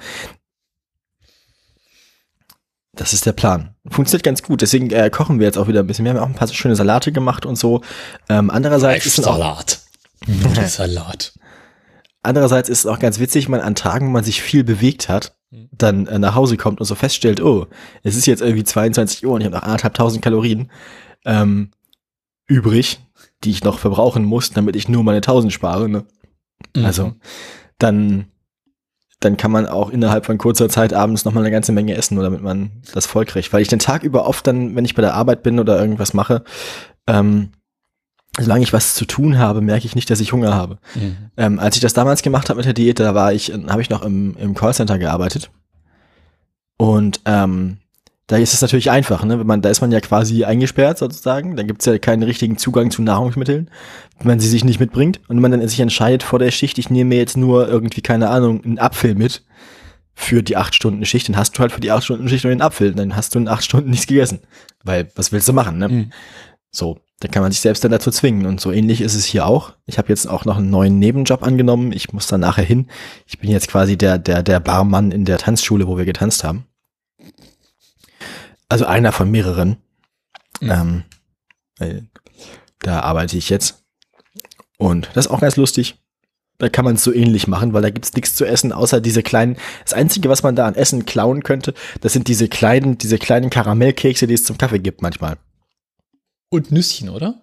[2.94, 3.76] Das ist der Plan.
[3.88, 4.62] Funktioniert ganz gut.
[4.62, 6.06] Deswegen äh, kochen wir jetzt auch wieder ein bisschen.
[6.06, 7.82] Wir haben auch ein paar schöne Salate gemacht und so.
[8.28, 9.80] Ähm, andererseits ist Salat.
[10.68, 11.34] Salat.
[12.24, 15.37] Andererseits ist es auch ganz witzig, man an Tagen, wo man sich viel bewegt hat.
[15.50, 17.68] Dann äh, nach Hause kommt und so feststellt, oh,
[18.04, 20.72] es ist jetzt irgendwie 22 Uhr und ich habe noch anderthalb tausend Kalorien
[21.26, 21.72] ähm,
[22.48, 23.00] übrig,
[23.44, 25.88] die ich noch verbrauchen muss, damit ich nur meine tausend spare.
[25.88, 26.06] Ne?
[26.76, 26.86] Mhm.
[26.86, 27.14] Also
[27.78, 28.28] dann
[29.20, 32.16] dann kann man auch innerhalb von kurzer Zeit abends noch mal eine ganze Menge essen,
[32.16, 33.52] nur damit man das voll kriegt.
[33.52, 36.14] Weil ich den Tag über oft dann, wenn ich bei der Arbeit bin oder irgendwas
[36.14, 36.44] mache,
[37.08, 37.52] ähm,
[38.40, 40.78] solange ich was zu tun habe, merke ich nicht, dass ich Hunger habe.
[40.96, 41.18] Mhm.
[41.38, 43.90] Ähm, als ich das damals gemacht habe mit der Diät, da war ich, habe ich
[43.90, 45.50] noch im, im Callcenter gearbeitet.
[46.78, 47.78] Und ähm,
[48.28, 49.40] da ist es natürlich einfach, ne?
[49.40, 51.56] Wenn man, da ist man ja quasi eingesperrt sozusagen.
[51.56, 53.72] Da gibt's ja keinen richtigen Zugang zu Nahrungsmitteln,
[54.20, 55.22] wenn man sie sich nicht mitbringt.
[55.28, 58.02] Und wenn man dann sich entscheidet vor der Schicht, ich nehme mir jetzt nur irgendwie,
[58.02, 59.46] keine Ahnung, einen Apfel mit
[60.14, 62.54] für die acht Stunden Schicht, dann hast du halt für die acht Stunden Schicht nur
[62.54, 62.94] den Apfel.
[62.94, 64.40] Dann hast du in acht Stunden nichts gegessen.
[64.84, 65.88] Weil, was willst du machen, ne?
[65.88, 66.12] Mhm.
[66.70, 67.00] So.
[67.20, 68.46] Da kann man sich selbst dann dazu zwingen.
[68.46, 69.74] Und so ähnlich ist es hier auch.
[69.86, 71.92] Ich habe jetzt auch noch einen neuen Nebenjob angenommen.
[71.92, 72.88] Ich muss dann nachher hin.
[73.26, 76.66] Ich bin jetzt quasi der, der, der Barmann in der Tanzschule, wo wir getanzt haben.
[78.70, 79.78] Also einer von mehreren.
[80.62, 81.04] Mhm.
[81.80, 82.10] Ähm,
[82.80, 83.84] da arbeite ich jetzt.
[84.78, 85.96] Und das ist auch ganz lustig.
[86.60, 89.22] Da kann man es so ähnlich machen, weil da gibt's nichts zu essen, außer diese
[89.22, 89.58] kleinen.
[89.84, 93.50] Das Einzige, was man da an Essen klauen könnte, das sind diese kleinen, diese kleinen
[93.50, 95.38] Karamellkekse, die es zum Kaffee gibt manchmal.
[96.50, 97.42] Und Nüsschen, oder?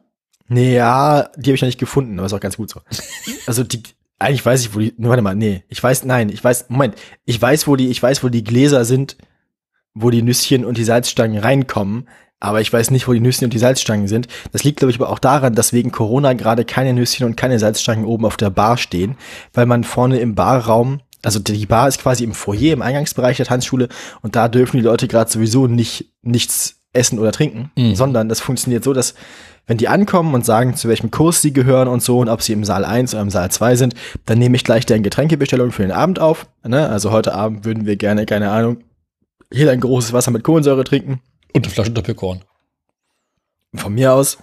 [0.49, 2.81] Nee, ja, die habe ich noch nicht gefunden, aber ist auch ganz gut so.
[3.47, 3.83] Also die,
[4.19, 7.41] eigentlich weiß ich, wo die, warte mal, nee, ich weiß, nein, ich weiß, Moment, ich
[7.41, 9.17] weiß, wo die, ich weiß, wo die Gläser sind,
[9.93, 12.09] wo die Nüsschen und die Salzstangen reinkommen,
[12.41, 14.29] aber ich weiß nicht, wo die Nüsschen und die Salzstangen sind.
[14.53, 17.59] Das liegt, glaube ich, aber auch daran, dass wegen Corona gerade keine Nüsschen und keine
[17.59, 19.17] Salzstangen oben auf der Bar stehen,
[19.53, 23.47] weil man vorne im Barraum, also die Bar ist quasi im Foyer, im Eingangsbereich der
[23.47, 23.89] Tanzschule
[24.21, 27.95] und da dürfen die Leute gerade sowieso nicht nichts essen oder trinken, mhm.
[27.95, 29.15] sondern das funktioniert so, dass
[29.67, 32.53] wenn die ankommen und sagen, zu welchem Kurs sie gehören und so und ob sie
[32.53, 33.95] im Saal 1 oder im Saal 2 sind,
[34.27, 36.47] dann nehme ich gleich deren Getränkebestellung für den Abend auf.
[36.67, 36.89] Ne?
[36.89, 38.79] Also heute Abend würden wir gerne, keine Ahnung,
[39.51, 41.21] hier ein großes Wasser mit Kohlensäure trinken.
[41.55, 42.43] Und eine Flasche Doppelkorn.
[43.75, 44.39] Von mir aus.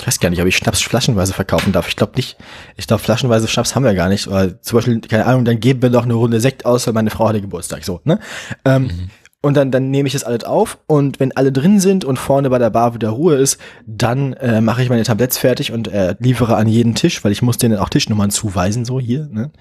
[0.00, 1.88] Ich weiß gar nicht, ob ich Schnaps flaschenweise verkaufen darf.
[1.88, 2.36] Ich glaube nicht.
[2.76, 4.28] Ich glaube, flaschenweise Schnaps haben wir gar nicht.
[4.28, 7.10] Oder zum Beispiel, keine Ahnung, dann geben wir doch eine Runde Sekt aus, weil meine
[7.10, 7.84] Frau hatte Geburtstag.
[7.84, 8.20] So, ne?
[8.64, 9.10] Ähm, mhm.
[9.40, 12.50] Und dann, dann nehme ich das alles auf und wenn alle drin sind und vorne
[12.50, 16.16] bei der Bar wieder Ruhe ist, dann äh, mache ich meine Tabletts fertig und äh,
[16.18, 19.28] liefere an jeden Tisch, weil ich muss denen auch Tischnummern zuweisen, so hier.
[19.30, 19.52] Ne?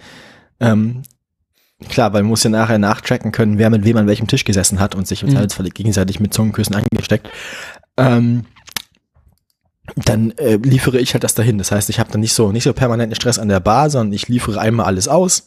[0.60, 1.04] Ähm,
[1.90, 4.80] klar, weil man muss ja nachher nachtracken können, wer mit wem an welchem Tisch gesessen
[4.80, 5.48] hat und sich mhm.
[5.76, 7.30] gegenseitig mit Zungenküssen angesteckt.
[7.98, 8.46] Ähm,
[9.96, 11.60] dann äh, liefere ich halt das dahin.
[11.60, 14.14] Das heißt, ich habe dann nicht so nicht so permanenten Stress an der Bar, sondern
[14.14, 15.42] ich liefere einmal alles aus.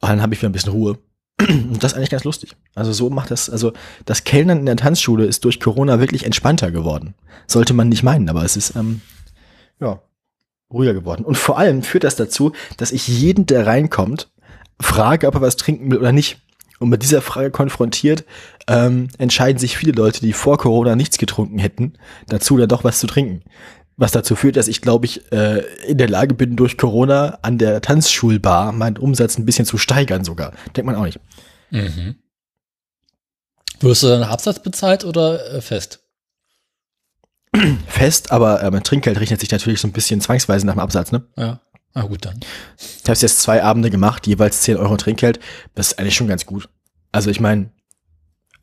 [0.00, 0.98] Und dann habe ich wieder ein bisschen Ruhe.
[1.38, 2.56] Und das ist eigentlich ganz lustig.
[2.74, 3.72] Also so macht das, also
[4.06, 7.14] das Kellnern in der Tanzschule ist durch Corona wirklich entspannter geworden.
[7.46, 9.02] Sollte man nicht meinen, aber es ist, ähm,
[9.78, 10.00] ja,
[10.72, 11.24] ruhiger geworden.
[11.24, 14.30] Und vor allem führt das dazu, dass ich jeden, der reinkommt,
[14.80, 16.40] frage, ob er was trinken will oder nicht.
[16.78, 18.24] Und mit dieser Frage konfrontiert,
[18.66, 21.94] ähm, entscheiden sich viele Leute, die vor Corona nichts getrunken hätten,
[22.28, 23.42] dazu dann doch was zu trinken.
[23.96, 27.56] Was dazu führt, dass ich, glaube ich, äh, in der Lage bin, durch Corona an
[27.56, 30.52] der Tanzschulbar meinen Umsatz ein bisschen zu steigern sogar.
[30.76, 31.18] Denkt man auch nicht.
[31.70, 32.16] Mhm.
[33.80, 36.00] Wirst du dann Absatz bezahlt oder äh, fest?
[37.86, 41.12] Fest, aber äh, mein Trinkgeld rechnet sich natürlich so ein bisschen zwangsweise nach dem Absatz,
[41.12, 41.26] ne?
[41.36, 41.60] Ja.
[41.94, 42.38] Ah, gut dann.
[42.78, 45.40] Ich habe jetzt zwei Abende gemacht, jeweils 10 Euro Trinkgeld.
[45.74, 46.68] Das ist eigentlich schon ganz gut.
[47.10, 47.70] Also ich meine,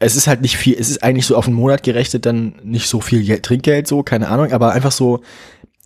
[0.03, 2.87] es ist halt nicht viel, es ist eigentlich so auf einen Monat gerechnet dann nicht
[2.87, 5.21] so viel Geld, Trinkgeld, so, keine Ahnung, aber einfach so,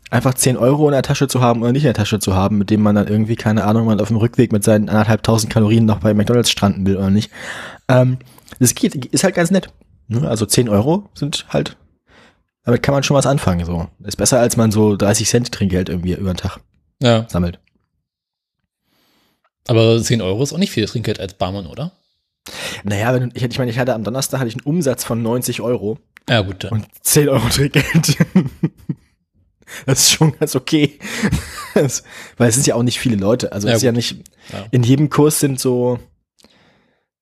[0.09, 2.57] einfach 10 Euro in der Tasche zu haben oder nicht in der Tasche zu haben,
[2.57, 5.85] mit dem man dann irgendwie, keine Ahnung, mal auf dem Rückweg mit seinen anderthalbtausend Kalorien
[5.85, 7.31] noch bei McDonalds stranden will oder nicht.
[7.87, 8.17] Ähm,
[8.59, 9.69] das geht, ist halt ganz nett.
[10.07, 10.27] Ne?
[10.27, 11.77] Also 10 Euro sind halt,
[12.63, 13.87] damit kann man schon was anfangen, so.
[14.03, 16.59] Ist besser, als man so 30 Cent Trinkgeld irgendwie über den Tag
[17.01, 17.25] ja.
[17.29, 17.59] sammelt.
[19.67, 21.91] Aber 10 Euro ist auch nicht viel Trinkgeld als Barmann, oder?
[22.87, 25.61] Naja, wenn, ich, ich meine, ich hatte am Donnerstag hatte ich einen Umsatz von 90
[25.61, 25.99] Euro.
[26.29, 26.63] Ja, gut.
[26.63, 26.71] Dann.
[26.71, 28.17] Und 10 Euro Trinkgeld.
[29.85, 30.99] das ist schon ganz okay.
[31.73, 32.03] Das,
[32.37, 33.51] weil es sind ja auch nicht viele Leute.
[33.51, 34.65] Also ja, es ist ja nicht, ja.
[34.71, 35.99] in jedem Kurs sind so,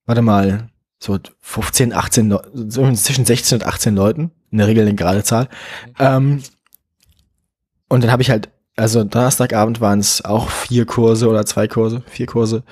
[0.05, 4.31] warte mal, so 15, 18, so zwischen 16 und 18 Leuten.
[4.51, 5.49] In der Regel eine gerade Zahl.
[5.87, 5.93] Mhm.
[5.99, 6.43] Ähm,
[7.89, 12.03] und dann habe ich halt also Donnerstagabend waren es auch vier Kurse oder zwei Kurse,
[12.07, 12.63] vier Kurse.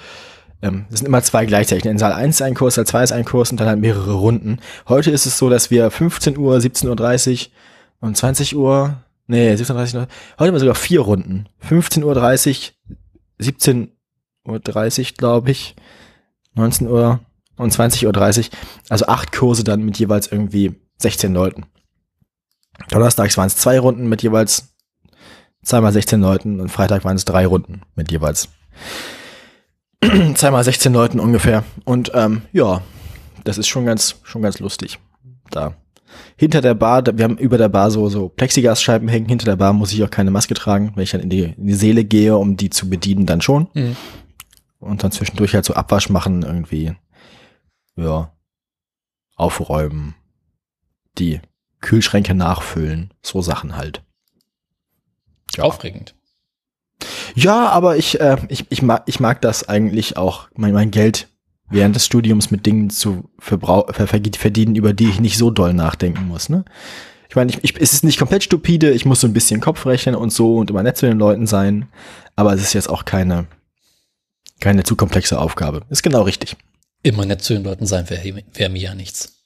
[0.63, 1.86] Ähm, es sind immer zwei gleichzeitig.
[1.86, 4.60] In Saal 1 ein Kurs, Saal 2 ist ein Kurs und dann halt mehrere Runden.
[4.88, 7.52] Heute ist es so, dass wir 15 Uhr, 17.30 Uhr
[7.99, 8.95] und 20 Uhr,
[9.28, 10.08] nee, 17.30 Uhr,
[10.39, 11.49] heute haben wir sogar vier Runden.
[11.69, 12.95] 15.30 Uhr,
[13.41, 15.76] 17.30 Uhr, glaube ich,
[16.56, 17.19] 19 Uhr
[17.58, 18.45] und 20.30 Uhr.
[18.88, 21.65] Also acht Kurse dann mit jeweils irgendwie 16 Leuten.
[22.89, 24.73] Donnerstags waren es zwei Runden mit jeweils
[25.62, 28.47] zweimal 16 Leuten und Freitag waren es drei Runden mit jeweils
[30.36, 31.63] zweimal 16 Leuten ungefähr.
[31.86, 32.82] Und ähm, ja,
[33.44, 35.00] das ist schon ganz, schon ganz lustig.
[35.50, 35.76] Da
[36.36, 39.28] hinter der Bar, wir haben über der Bar so, so Plexiglasscheiben hängen.
[39.28, 40.92] Hinter der Bar muss ich auch keine Maske tragen.
[40.96, 43.68] Wenn ich dann in die, in die Seele gehe, um die zu bedienen, dann schon.
[43.74, 43.96] Mhm.
[44.80, 46.94] Und dann zwischendurch halt so Abwasch machen, irgendwie,
[47.96, 48.34] ja,
[49.36, 50.16] aufräumen,
[51.18, 51.39] die
[51.80, 54.04] Kühlschränke nachfüllen, so Sachen halt.
[55.56, 55.63] Ja.
[55.63, 56.16] Aufregend.
[57.36, 61.28] Ja, aber ich, äh, ich, ich, mag, ich mag das eigentlich auch, mein, mein Geld
[61.70, 65.74] während des Studiums mit Dingen zu verbrau ver verdienen, über die ich nicht so doll
[65.74, 66.50] nachdenken muss.
[66.50, 66.66] Ne?
[67.30, 69.86] Ich meine, ich, ich, es ist nicht komplett stupide, ich muss so ein bisschen Kopf
[69.86, 71.89] rechnen und so und immer nett zu den Leuten sein,
[72.36, 73.48] aber es ist jetzt auch keine,
[74.60, 75.82] keine zu komplexe Aufgabe.
[75.89, 76.56] Ist genau richtig.
[77.02, 79.44] Immer nett zu den Leuten sein wäre wär mir ja nichts.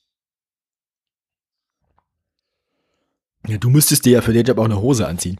[3.47, 5.39] Ja, du müsstest dir ja für den Job auch eine Hose anziehen.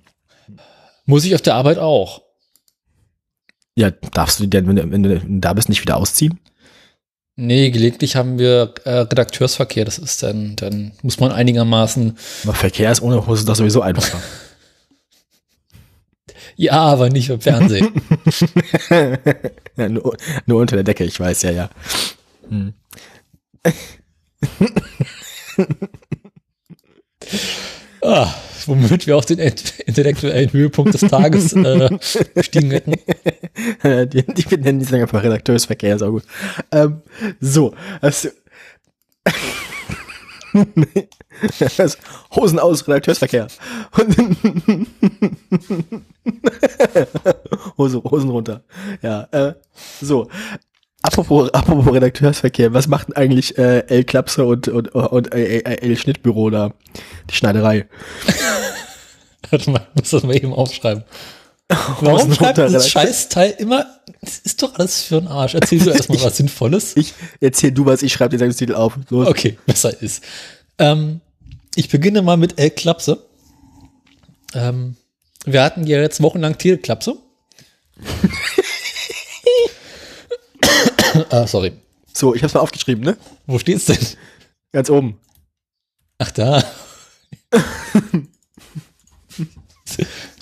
[1.08, 2.22] Muss ich auf der Arbeit auch.
[3.76, 6.40] Ja, darfst du denn, wenn du, wenn du da bist, nicht wieder ausziehen?
[7.38, 9.86] Nee, gelegentlich haben wir äh, Redakteursverkehr.
[9.86, 12.18] Das ist dann, dann muss man einigermaßen.
[12.44, 14.22] Aber Verkehr ist ohne Hose doch sowieso einfacher.
[16.58, 17.90] ja, aber nicht im Fernsehen.
[19.78, 21.70] ja, nur, nur, unter der Decke, ich weiß, ja, ja.
[22.50, 22.74] Hm.
[28.02, 28.34] ah
[28.68, 31.90] womit wir auf den intellektuellen Höhepunkt des Tages äh,
[32.36, 32.94] gestiegen hätten.
[34.10, 36.24] die, die nennen die einfach Redakteursverkehr, ist auch gut.
[36.72, 37.02] Ähm,
[37.40, 38.30] so, also,
[42.36, 43.48] Hosen aus, Redakteursverkehr.
[47.78, 48.64] Hose, Hosen runter.
[49.02, 49.54] Ja, äh,
[50.02, 50.28] so.
[51.08, 56.50] Apropos, apropos Redakteursverkehr, was macht eigentlich äh, L Klapse und, und, und äh, L Schnittbüro
[56.50, 56.74] da?
[57.30, 57.88] Die Schneiderei.
[59.50, 61.06] Warte mal, muss das mal eben aufschreiben.
[62.02, 63.86] Warum schreibt das Scheißteil immer,
[64.22, 65.54] das ist doch alles für einen Arsch.
[65.54, 66.98] Erzähl du erstmal was Sinnvolles.
[66.98, 68.98] Ich erzähl du was, ich schreibe den Sendungstitel auf.
[69.10, 69.28] Los.
[69.28, 70.22] Okay, besser ist.
[70.78, 71.22] Ähm,
[71.76, 73.26] ich beginne mal mit L Klapse.
[74.54, 74.98] Ähm,
[75.46, 77.16] wir hatten ja jetzt wochenlang Tierklapse.
[81.44, 81.74] ah, sorry.
[82.14, 83.18] So, ich hab's mal aufgeschrieben, ne?
[83.46, 83.98] Wo steht's denn?
[84.72, 85.20] Ganz oben.
[86.18, 86.64] Ach, da.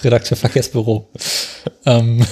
[0.04, 1.10] Redakteur Verkehrsbüro.
[1.86, 2.26] ähm,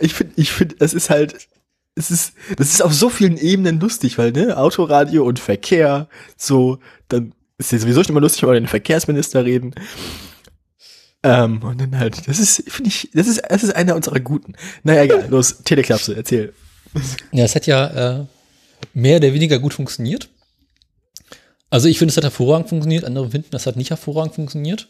[0.00, 1.48] Ich finde, ich finde, es ist halt,
[1.94, 6.78] es ist, das ist auf so vielen Ebenen lustig, weil, ne, Autoradio und Verkehr, so,
[7.08, 9.74] dann ist ja sowieso schon immer lustig, wenn wir den Verkehrsminister reden.
[11.26, 14.54] Ähm, und dann halt, das ist, finde ich, das ist, das ist einer unserer guten.
[14.84, 16.52] Naja, egal, los, Teleklapse, erzähl.
[17.32, 18.24] ja, es hat ja äh,
[18.94, 20.28] mehr oder weniger gut funktioniert.
[21.68, 24.88] Also ich finde, es hat hervorragend funktioniert, andere finden, es hat nicht hervorragend funktioniert.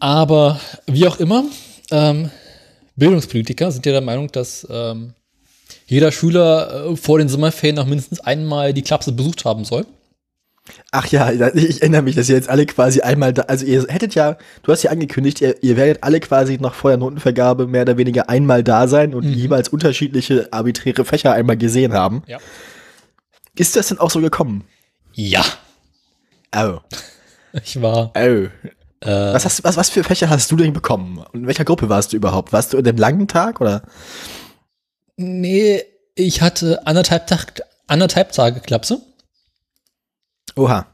[0.00, 1.44] Aber wie auch immer,
[1.90, 2.30] ähm,
[2.96, 5.14] Bildungspolitiker sind ja der Meinung, dass ähm,
[5.86, 9.86] jeder Schüler äh, vor den Sommerferien noch mindestens einmal die Klapse besucht haben soll.
[10.92, 14.14] Ach ja, ich erinnere mich, dass ihr jetzt alle quasi einmal da, also ihr hättet
[14.14, 17.82] ja, du hast ja angekündigt, ihr, ihr werdet alle quasi noch vor der Notenvergabe mehr
[17.82, 19.32] oder weniger einmal da sein und Mhm.
[19.34, 22.22] jeweils unterschiedliche arbiträre Fächer einmal gesehen haben.
[22.26, 22.38] Ja.
[23.56, 24.64] Ist das denn auch so gekommen?
[25.12, 25.44] Ja.
[26.56, 26.78] Oh.
[27.62, 28.10] Ich war.
[28.16, 28.20] Oh.
[28.20, 28.50] Äh,
[29.02, 31.18] Was, hast, was, was für Fächer hast du denn bekommen?
[31.18, 32.52] Und in welcher Gruppe warst du überhaupt?
[32.52, 33.82] Warst du in dem langen Tag oder?
[35.16, 35.82] nee,
[36.16, 39.00] ich hatte anderthalb, Tag, anderthalb Tage Klapse.
[40.56, 40.86] Oha.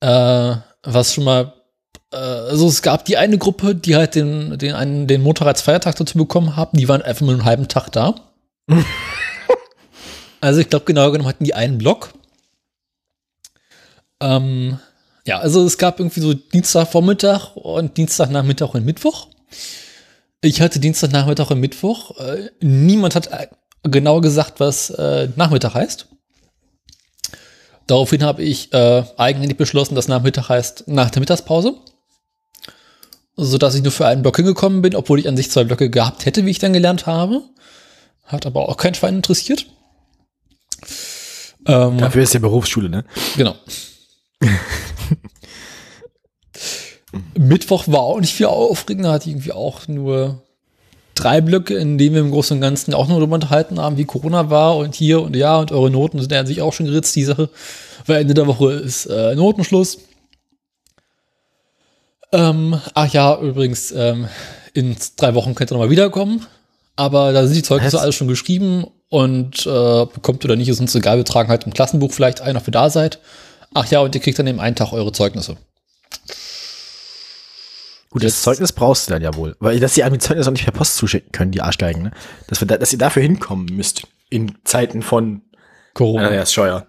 [0.00, 1.54] Äh, was schon mal,
[2.12, 5.62] äh, also es gab die eine Gruppe, die halt den, den, einen, den Montag als
[5.62, 8.14] Feiertag dazu bekommen haben, die waren einfach nur einen halben Tag da.
[10.40, 12.12] also ich glaube, genau genommen hatten die einen Block.
[14.20, 14.78] Ähm,
[15.26, 19.28] ja, also es gab irgendwie so Dienstagvormittag und Dienstagnachmittag und Mittwoch.
[20.40, 22.18] Ich hatte Dienstagnachmittag und Mittwoch.
[22.18, 23.48] Äh, niemand hat äh,
[23.84, 26.08] genau gesagt, was äh, Nachmittag heißt.
[27.86, 31.74] Daraufhin habe ich äh, eigenhändig beschlossen, dass Nachmittag heißt nach der Mittagspause.
[33.36, 36.26] Sodass ich nur für einen Block hingekommen bin, obwohl ich an sich zwei Blöcke gehabt
[36.26, 37.42] hätte, wie ich dann gelernt habe.
[38.24, 39.66] Hat aber auch kein Schwein interessiert.
[41.66, 43.04] Ähm, Dafür ist ja Berufsschule, ne?
[43.36, 43.54] Genau.
[47.36, 50.42] Mittwoch war auch nicht viel aufregender, hatte irgendwie auch nur
[51.14, 54.04] drei Blöcke, in denen wir im Großen und Ganzen auch nur darüber unterhalten haben, wie
[54.04, 56.86] Corona war und hier und ja und eure Noten sind ja an sich auch schon
[56.86, 57.50] geritzt, die Sache.
[58.06, 59.98] Weil Ende der Woche ist äh, Notenschluss.
[62.32, 64.26] Ähm, ach ja, übrigens, ähm,
[64.72, 66.46] in drei Wochen könnt ihr nochmal wiederkommen.
[66.96, 68.02] Aber da sind die Zeugnisse Was?
[68.02, 71.72] alles schon geschrieben und äh, bekommt oder nicht, ist uns egal, wir tragen halt im
[71.72, 73.18] Klassenbuch vielleicht ein, ob ihr da seid.
[73.74, 75.56] Ach ja, und ihr kriegt dann eben einen Tag eure Zeugnisse.
[78.12, 79.56] Gut, das, Das- Zeugnis brauchst du dann ja wohl.
[79.58, 82.10] Weil, dass die einem die Zeugnis auch nicht per Post zuschicken können, die Arschgeigen, ne?
[82.46, 84.06] Dass, wir da, dass ihr dafür hinkommen müsst.
[84.30, 85.42] In Zeiten von,
[85.94, 86.28] Corona.
[86.30, 86.86] äh, ist Scheuer.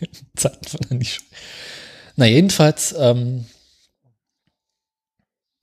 [0.36, 1.22] Zeiten von der nicht.
[2.16, 3.46] Na, jedenfalls, ähm,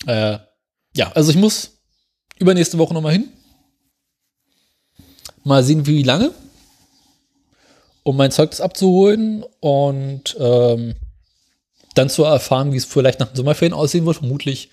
[0.06, 0.38] äh,
[0.96, 1.78] ja, also ich muss
[2.40, 3.30] übernächste Woche nochmal hin.
[5.44, 6.32] Mal sehen, wie lange.
[8.04, 10.96] Um mein Zeugnis abzuholen und ähm,
[11.98, 14.18] dann zu erfahren, wie es vielleicht nach den Sommerferien aussehen wird.
[14.18, 14.70] Vermutlich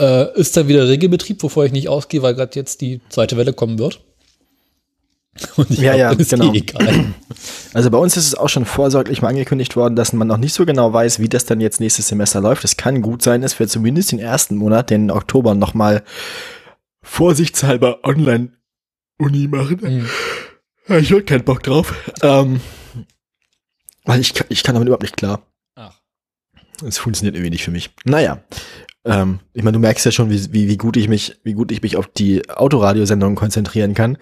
[0.00, 3.52] äh, ist dann wieder Regelbetrieb, wovor ich nicht ausgehe, weil gerade jetzt die zweite Welle
[3.52, 4.00] kommen wird.
[5.56, 6.52] Und ich Ja, ja, dann ist genau.
[6.52, 7.04] eh egal.
[7.72, 10.54] Also bei uns ist es auch schon vorsorglich mal angekündigt worden, dass man noch nicht
[10.54, 12.64] so genau weiß, wie das dann jetzt nächstes Semester läuft.
[12.64, 16.02] Es kann gut sein, dass wir zumindest den ersten Monat, den Oktober, nochmal
[17.02, 19.78] vorsichtshalber Online-Uni machen.
[19.80, 20.06] Mhm.
[20.88, 21.94] Ja, Ich hab keinen Bock drauf.
[22.22, 22.60] Ähm,
[24.04, 25.42] weil ich, kann- ich kann damit überhaupt nicht klar.
[26.86, 27.90] Es funktioniert irgendwie nicht für mich.
[28.04, 28.42] Naja.
[29.04, 31.72] Ähm, ich meine, du merkst ja schon, wie, wie, wie gut ich mich, wie gut
[31.72, 34.18] ich mich auf die Autoradiosendungen konzentrieren kann.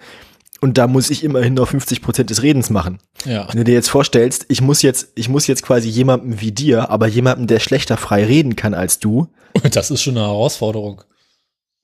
[0.61, 2.99] Und da muss ich immerhin noch 50 Prozent des Redens machen.
[3.25, 3.47] Ja.
[3.47, 6.89] Wenn du dir jetzt vorstellst, ich muss jetzt, ich muss jetzt quasi jemandem wie dir,
[6.89, 9.27] aber jemandem, der schlechter frei reden kann als du,
[9.71, 11.03] Das ist schon eine Herausforderung.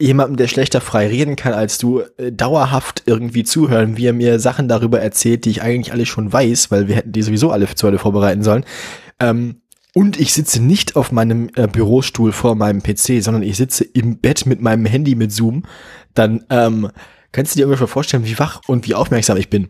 [0.02, 4.40] jemandem, der schlechter frei reden kann als du, äh, dauerhaft irgendwie zuhören, wie er mir
[4.40, 7.74] Sachen darüber erzählt, die ich eigentlich alle schon weiß, weil wir hätten die sowieso alle
[7.74, 8.66] zu heute vorbereiten sollen.
[9.20, 9.62] Ähm,
[9.98, 14.18] und ich sitze nicht auf meinem äh, Bürostuhl vor meinem PC, sondern ich sitze im
[14.20, 15.64] Bett mit meinem Handy mit Zoom.
[16.14, 16.92] Dann ähm,
[17.32, 19.70] kannst du dir ungefähr vorstellen, wie wach und wie aufmerksam ich bin.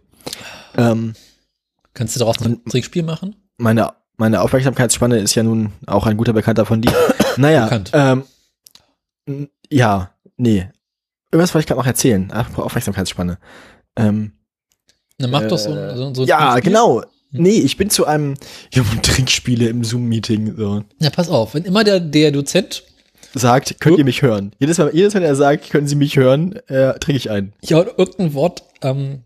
[0.75, 1.13] Ähm,
[1.93, 3.35] Kannst du daraus ein Trickspiel machen?
[3.57, 6.91] meine, meine Aufmerksamkeitsspanne ist ja nun auch ein guter Bekannter von dir.
[7.37, 7.91] Naja, Bekannt.
[7.93, 8.23] ähm,
[9.69, 10.69] ja, nee.
[11.31, 12.29] Irgendwas wollte ich gerade noch erzählen.
[12.33, 13.37] Ach, Aufmerksamkeitsspanne.
[13.97, 14.31] Ähm,
[15.17, 17.03] Dann mach doch so, Äh, so, so ja, genau.
[17.41, 18.35] Nee, ich bin zu einem,
[18.71, 20.83] ich habe Trinkspiele im Zoom-Meeting so.
[20.99, 21.53] Ja, pass auf.
[21.53, 22.83] Wenn immer der, der Dozent
[23.37, 24.53] Sagt, könnt ihr mich hören?
[24.59, 27.51] Jedes Mal, jedes Mal, er sagt, können Sie mich hören, äh, trinke ich ein.
[27.63, 29.23] ja, irgendein Wort, ähm,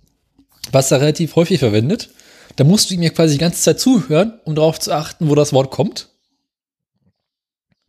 [0.72, 2.10] was er relativ häufig verwendet,
[2.56, 5.36] da musst du ihm ja quasi die ganze Zeit zuhören, um darauf zu achten, wo
[5.36, 6.10] das Wort kommt.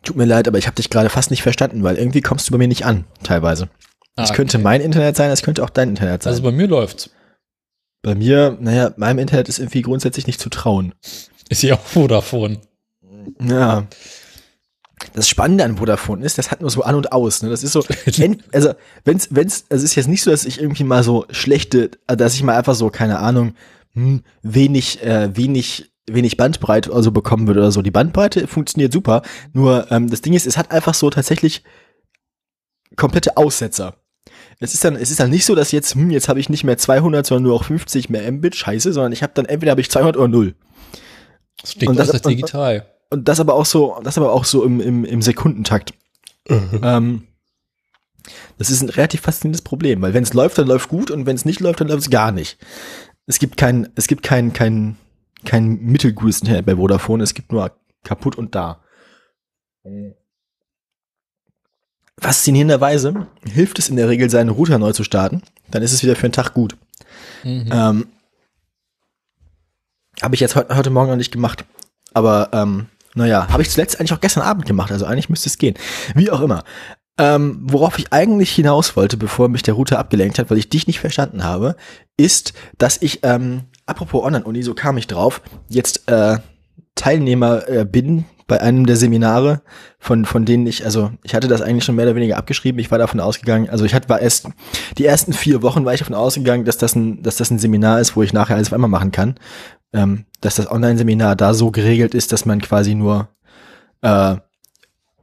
[0.02, 2.52] Tut mir leid, aber ich habe dich gerade fast nicht verstanden, weil irgendwie kommst du
[2.52, 3.68] bei mir nicht an, teilweise.
[4.16, 4.64] Es Ah, könnte okay.
[4.64, 6.32] mein Internet sein, es könnte auch dein Internet sein.
[6.32, 7.10] Also bei mir läuft's.
[8.02, 10.94] Bei mir, naja, meinem Internet ist irgendwie grundsätzlich nicht zu trauen.
[11.48, 12.60] Ist ja auch Vodafone.
[13.42, 13.86] Ja.
[15.14, 17.42] Das Spannende an Vodafone ist, das hat nur so an und aus.
[17.42, 17.48] Ne?
[17.48, 17.82] Das ist so,
[18.18, 18.72] ent- also
[19.04, 22.18] wenn's, wenn's, also es ist jetzt nicht so, dass ich irgendwie mal so schlechte, also
[22.18, 23.54] dass ich mal einfach so, keine Ahnung,
[23.94, 27.82] hm, wenig, äh, wenig, wenig Bandbreite oder so bekommen würde oder so.
[27.82, 29.22] Die Bandbreite funktioniert super.
[29.52, 31.62] Nur ähm, das Ding ist, es hat einfach so tatsächlich
[32.96, 33.96] komplette Aussetzer.
[34.62, 36.64] Es ist dann, es ist dann nicht so, dass jetzt, hm, jetzt habe ich nicht
[36.64, 39.80] mehr 200, sondern nur auch 50 mehr Mbit, scheiße, sondern ich habe dann entweder habe
[39.80, 40.54] ich 200 oder 0.
[41.62, 42.86] Das klingt Und das- und- digital.
[43.12, 45.94] Und das aber auch so, das aber auch so im, im, im Sekundentakt.
[46.82, 47.26] Ähm,
[48.58, 51.34] das ist ein relativ faszinierendes Problem, weil wenn es läuft, dann läuft gut und wenn
[51.36, 52.58] es nicht läuft, dann läuft es gar nicht.
[53.26, 54.96] Es gibt kein, es gibt kein, kein,
[55.44, 57.72] kein mittelgutes Internet bei Vodafone, es gibt nur
[58.04, 58.82] kaputt und da.
[62.20, 65.42] Faszinierenderweise hilft es in der Regel, seinen Router neu zu starten.
[65.70, 66.76] Dann ist es wieder für einen Tag gut.
[67.44, 67.70] Mhm.
[67.72, 68.06] Ähm,
[70.22, 71.64] habe ich jetzt heute, heute Morgen noch nicht gemacht.
[72.12, 74.92] Aber ähm, naja, habe ich zuletzt eigentlich auch gestern Abend gemacht.
[74.92, 75.74] Also eigentlich müsste es gehen.
[76.14, 76.64] Wie auch immer.
[77.18, 80.86] Ähm, worauf ich eigentlich hinaus wollte, bevor mich der Router abgelenkt hat, weil ich dich
[80.86, 81.76] nicht verstanden habe,
[82.16, 86.38] ist, dass ich, ähm, apropos Online-Uni, so kam ich drauf, jetzt äh,
[87.00, 89.62] Teilnehmer äh, bin bei einem der Seminare,
[89.98, 92.90] von, von denen ich, also ich hatte das eigentlich schon mehr oder weniger abgeschrieben, ich
[92.90, 94.48] war davon ausgegangen, also ich hatte, war erst,
[94.98, 98.00] die ersten vier Wochen war ich davon ausgegangen, dass das ein, dass das ein Seminar
[98.00, 99.36] ist, wo ich nachher alles auf einmal machen kann,
[99.94, 103.28] ähm, dass das Online-Seminar da so geregelt ist, dass man quasi nur
[104.02, 104.36] äh,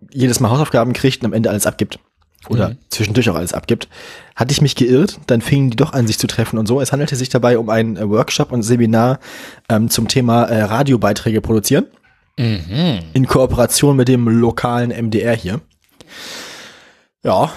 [0.09, 1.99] jedes Mal Hausaufgaben kriegt und am Ende alles abgibt.
[2.49, 2.77] Oder Mhm.
[2.89, 3.87] zwischendurch auch alles abgibt.
[4.35, 6.79] Hatte ich mich geirrt, dann fingen die doch an, sich zu treffen und so.
[6.81, 9.19] Es handelte sich dabei um einen äh, Workshop und Seminar
[9.69, 11.85] ähm, zum Thema äh, Radiobeiträge produzieren
[12.39, 12.99] Mhm.
[13.13, 15.59] in Kooperation mit dem lokalen MDR hier.
[17.23, 17.51] Ja,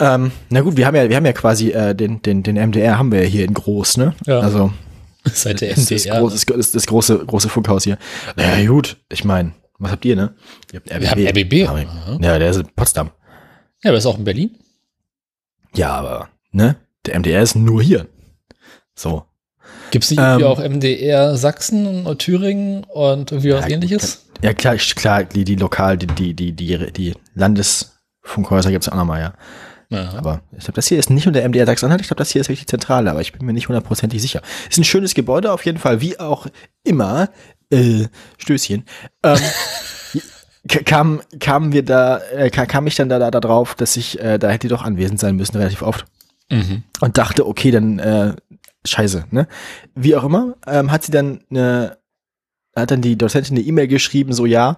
[0.00, 2.98] ähm, na gut, wir haben ja, wir haben ja quasi äh, den, den, den MDR
[2.98, 4.14] haben wir ja hier in groß, ne?
[4.26, 4.40] Ja.
[4.40, 4.72] Also
[5.24, 6.18] Seit der das, das, MDR.
[6.20, 7.98] große, das, das große, große Funkhaus hier.
[8.36, 10.32] Naja, gut, ich meine, was habt ihr, ne?
[10.72, 12.22] Ihr habt Wir haben RBB.
[12.24, 13.10] Ja, der ist in Potsdam.
[13.82, 14.58] Ja, aber ist auch in Berlin.
[15.74, 16.76] Ja, aber, ne?
[17.06, 18.06] Der MDR ist nur hier.
[18.94, 19.24] So.
[19.90, 24.26] Gibt es nicht Ähm, irgendwie auch MDR Sachsen und Thüringen und irgendwie was Ja, ähnliches?
[24.42, 29.20] Ja, klar, klar, die, die lokal, die, die, die, die, die Landesfunkhäuser gibt's auch nochmal,
[29.20, 29.34] ja.
[29.90, 30.14] Ja.
[30.14, 32.40] Aber ich glaube, das hier ist nicht nur der MDR Sachsen-Anhalt, ich glaube, das hier
[32.40, 34.40] ist wirklich die Zentrale, aber ich bin mir nicht hundertprozentig sicher.
[34.70, 36.46] Ist ein schönes Gebäude auf jeden Fall, wie auch
[36.82, 37.28] immer.
[37.70, 38.06] Äh,
[38.38, 38.84] Stößchen.
[39.22, 39.38] Ähm,
[40.68, 44.20] kam, kamen wir da, äh, ka- kam ich dann da, da, da drauf, dass ich
[44.20, 46.04] äh, da hätte doch anwesend sein müssen, relativ oft.
[46.50, 46.82] Mhm.
[47.00, 48.34] und dachte, okay, dann äh,
[48.86, 49.48] scheiße, ne?
[49.94, 51.96] Wie auch immer, ähm, hat sie dann eine,
[52.76, 54.76] hat dann die Dozentin eine E-Mail geschrieben, so ja,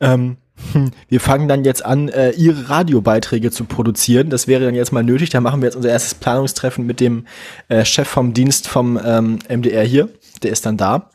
[0.00, 0.38] ähm,
[0.72, 4.30] hm, wir fangen dann jetzt an, äh, ihre Radiobeiträge zu produzieren.
[4.30, 5.28] Das wäre dann jetzt mal nötig.
[5.30, 7.26] Da machen wir jetzt unser erstes Planungstreffen mit dem
[7.68, 10.08] äh, Chef vom Dienst vom ähm, MDR hier.
[10.42, 11.10] Der ist dann da.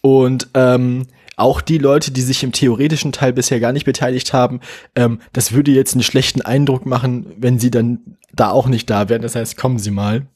[0.00, 1.06] Und ähm,
[1.36, 4.60] auch die Leute, die sich im theoretischen Teil bisher gar nicht beteiligt haben,
[4.94, 9.08] ähm, das würde jetzt einen schlechten Eindruck machen, wenn sie dann da auch nicht da
[9.08, 9.22] wären.
[9.22, 10.26] Das heißt, kommen Sie mal.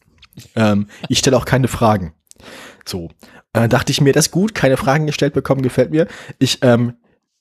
[0.55, 2.13] Ähm, ich stelle auch keine Fragen.
[2.85, 3.11] So.
[3.53, 6.07] Äh, dachte ich mir, das ist gut, keine Fragen gestellt bekommen, gefällt mir.
[6.39, 6.95] Ich ähm,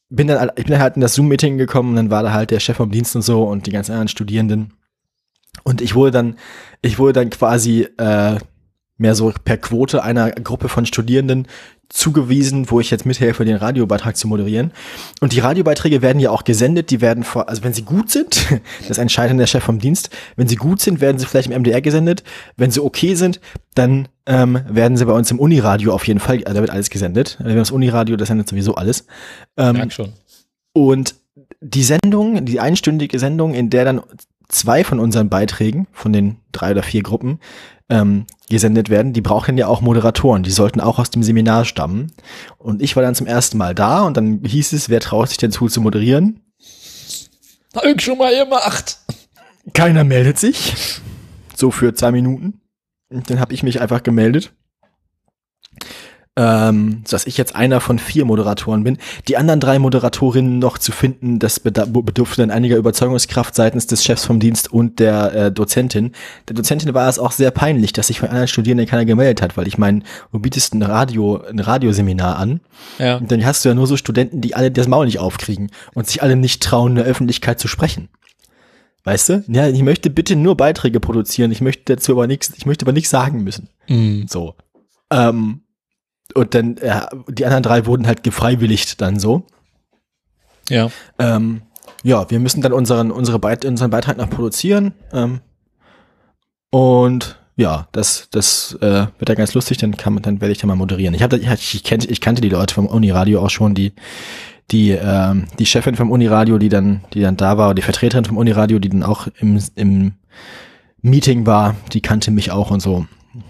[0.10, 2.52] bin dann, ich bin dann halt in das Zoom-Meeting gekommen und dann war da halt
[2.52, 4.74] der Chef vom Dienst und so und die ganzen anderen Studierenden.
[5.63, 6.38] Und ich wurde dann,
[6.82, 8.38] ich wurde dann quasi äh,
[8.99, 11.47] mehr so per Quote einer Gruppe von Studierenden
[11.88, 14.71] zugewiesen, wo ich jetzt mithelfe, den Radiobeitrag zu moderieren.
[15.21, 18.47] Und die Radiobeiträge werden ja auch gesendet, die werden vor, also wenn sie gut sind,
[18.88, 21.81] das entscheidet der Chef vom Dienst, wenn sie gut sind, werden sie vielleicht im MDR
[21.81, 22.23] gesendet.
[22.57, 23.39] Wenn sie okay sind,
[23.73, 26.91] dann ähm, werden sie bei uns im Uniradio auf jeden Fall, also da wird alles
[26.91, 27.38] gesendet.
[27.39, 29.07] Wir haben das Uniradio, das sendet sowieso alles.
[29.57, 30.13] Ähm, Merk schon.
[30.73, 31.15] und
[31.62, 34.01] die Sendung, die einstündige Sendung, in der dann
[34.47, 37.39] zwei von unseren Beiträgen, von den drei oder vier Gruppen,
[37.89, 40.43] ähm, gesendet werden, die brauchen ja auch Moderatoren.
[40.43, 42.12] Die sollten auch aus dem Seminar stammen.
[42.58, 45.37] Und ich war dann zum ersten Mal da und dann hieß es, wer traut sich
[45.37, 46.42] denn zu, zu moderieren?
[47.75, 49.00] Hab ich schon mal gemacht.
[49.73, 51.02] Keiner meldet sich.
[51.56, 52.62] So für zwei Minuten.
[53.10, 54.54] Und dann habe ich mich einfach gemeldet.
[56.42, 58.98] Ähm, so dass ich jetzt einer von vier Moderatoren bin.
[59.27, 64.23] Die anderen drei Moderatorinnen noch zu finden, das bedurfte dann einiger Überzeugungskraft seitens des Chefs
[64.23, 66.13] vom Dienst und der äh, Dozentin.
[66.48, 69.58] Der Dozentin war es auch sehr peinlich, dass sich von anderen Studierenden keiner gemeldet hat,
[69.58, 72.62] weil ich meine, du bietest ein Radio, ein Radioseminar an
[73.00, 73.17] Ja.
[73.17, 76.08] und dann hast du ja nur so Studenten, die alle das Maul nicht aufkriegen und
[76.08, 78.08] sich alle nicht trauen, in der Öffentlichkeit zu sprechen.
[79.04, 79.44] Weißt du?
[79.50, 81.52] Ja, ich möchte bitte nur Beiträge produzieren.
[81.52, 83.67] Ich möchte dazu aber nichts, ich möchte aber nichts sagen müssen.
[83.90, 84.25] Mhm.
[84.29, 84.56] So.
[85.12, 85.62] Ähm,
[86.36, 89.44] und dann, äh, die anderen drei wurden halt gefreiwilligt dann so.
[90.69, 90.90] Ja.
[91.17, 91.63] Ähm,
[92.04, 94.94] ja, wir müssen dann unseren, unsere Beit unseren Beitrag noch produzieren.
[95.12, 95.42] Ähm,
[96.71, 100.67] und ja, das, das äh, wird dann ganz lustig, dann kann dann werde ich da
[100.67, 101.13] mal moderieren.
[101.13, 103.94] Ich, hab, ich, ich, kenn, ich kannte die Leute vom Uniradio auch schon, die,
[104.71, 108.38] die, ähm, die Chefin vom Uniradio, die dann, die dann da war, die Vertreterin vom
[108.38, 110.13] Uniradio, die dann auch im, im
[111.02, 113.06] Meeting war, die kannte mich auch und so.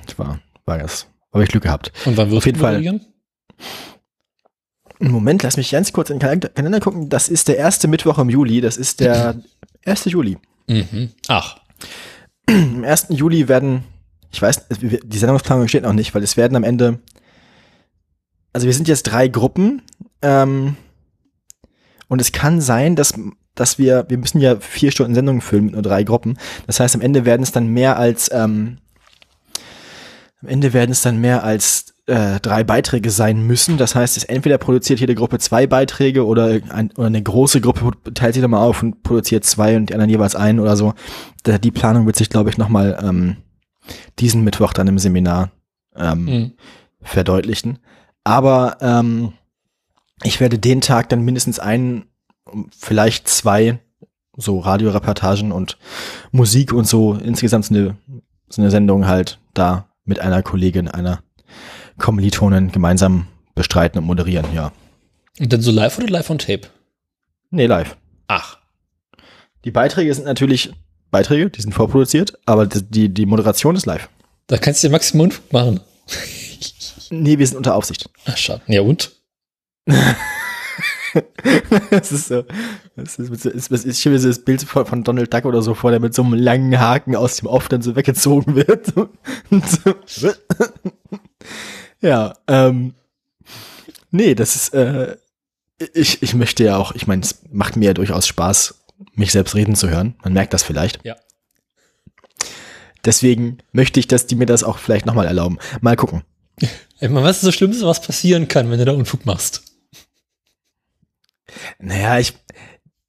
[0.06, 1.08] Das war, war das.
[1.34, 1.92] Habe ich Glück gehabt.
[2.06, 3.02] Und wann wirst Auf jeden du Fall.
[5.00, 7.10] Moment, lass mich ganz kurz in den Kalender Kalender gucken.
[7.10, 8.62] Das ist der erste Mittwoch im Juli.
[8.62, 9.36] Das ist der
[9.86, 10.06] 1.
[10.06, 10.38] Juli.
[10.68, 11.12] Mhm.
[11.28, 11.58] Ach.
[12.48, 13.08] Am 1.
[13.10, 13.84] Juli werden,
[14.32, 17.00] ich weiß, die Sendungsplanung steht noch nicht, weil es werden am Ende,
[18.54, 19.84] also wir sind jetzt drei Gruppen,
[20.22, 20.76] ähm,
[22.08, 23.14] und es kann sein, dass,
[23.56, 26.38] dass wir, wir müssen ja vier Stunden Sendungen füllen mit nur drei Gruppen.
[26.66, 28.80] Das heißt, am Ende werden es dann mehr als, ähm,
[30.42, 33.78] am Ende werden es dann mehr als äh, drei Beiträge sein müssen.
[33.78, 37.92] Das heißt, es entweder produziert jede Gruppe zwei Beiträge oder, ein, oder eine große Gruppe
[38.14, 40.94] teilt sich dann mal auf und produziert zwei und die anderen jeweils einen oder so.
[41.44, 43.38] Da, die Planung wird sich, glaube ich, nochmal ähm,
[44.20, 45.52] diesen Mittwoch dann im Seminar
[45.96, 46.52] ähm, Mhm.
[47.02, 47.80] verdeutlichen.
[48.24, 49.34] Aber ähm,
[50.24, 52.06] ich werde den Tag dann mindestens einen,
[52.78, 53.80] vielleicht zwei
[54.38, 55.78] so Radioreportagen und
[56.32, 57.98] Musik und so insgesamt so eine,
[58.50, 61.24] so eine Sendung halt da mit einer Kollegin, einer
[61.98, 64.74] Kommilitonin gemeinsam bestreiten und moderieren, ja.
[65.40, 66.68] Und dann so live oder live on tape?
[67.52, 67.96] Nee, live.
[68.28, 68.58] Ach.
[69.64, 70.74] Die Beiträge sind natürlich
[71.12, 74.10] Beiträge, die sind vorproduziert, aber die, die Moderation ist live.
[74.48, 75.80] Da kannst du dir Maximum Unfug machen.
[77.12, 78.10] Nee, wir sind unter Aufsicht.
[78.26, 78.62] Ach, schade.
[78.68, 79.12] Ja, und?
[81.92, 82.44] das ist so,
[82.96, 85.74] das ist, mit so- ist, ist, ich das Bild von, von Donald Duck oder so
[85.74, 88.94] vor, der mit so einem langen Haken aus dem Off dann so weggezogen wird.
[92.02, 92.94] Ja, ähm,
[94.12, 95.18] nee, das ist, äh,
[95.94, 98.76] ich, ich möchte ja auch, ich meine, es macht mir ja durchaus Spaß,
[99.16, 100.16] mich selbst reden zu hören.
[100.24, 101.04] Man merkt das vielleicht.
[101.06, 101.16] Ja.
[103.06, 105.58] Deswegen möchte ich, dass die mir das auch vielleicht nochmal erlauben.
[105.82, 106.24] Mal gucken.
[107.02, 109.64] Meine, was ist das Schlimmste, was passieren kann, wenn du da Unfug machst?
[111.80, 112.34] Naja, ich,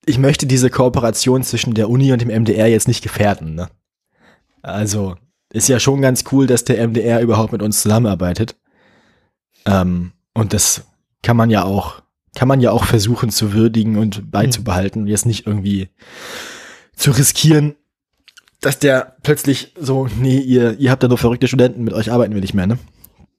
[0.07, 3.55] ich möchte diese Kooperation zwischen der Uni und dem MDR jetzt nicht gefährden.
[3.55, 3.68] Ne?
[4.62, 5.16] Also,
[5.53, 8.57] ist ja schon ganz cool, dass der MDR überhaupt mit uns zusammenarbeitet.
[9.66, 10.84] Ähm, und das
[11.22, 12.03] kann man ja auch,
[12.34, 15.88] kann man ja auch versuchen zu würdigen und beizubehalten, jetzt nicht irgendwie
[16.95, 17.74] zu riskieren,
[18.61, 22.34] dass der plötzlich so, nee, ihr, ihr habt da nur verrückte Studenten, mit euch arbeiten
[22.34, 22.78] wir nicht mehr, ne?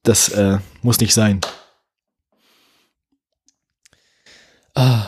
[0.04, 1.41] Das äh, muss nicht sein.
[4.76, 5.06] Ah.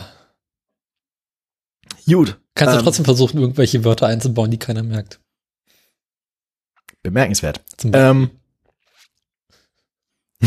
[2.06, 2.38] Gut.
[2.54, 5.20] Kannst du Ähm, trotzdem versuchen, irgendwelche Wörter einzubauen, die keiner merkt.
[7.02, 7.60] Bemerkenswert.
[7.92, 8.30] Ähm,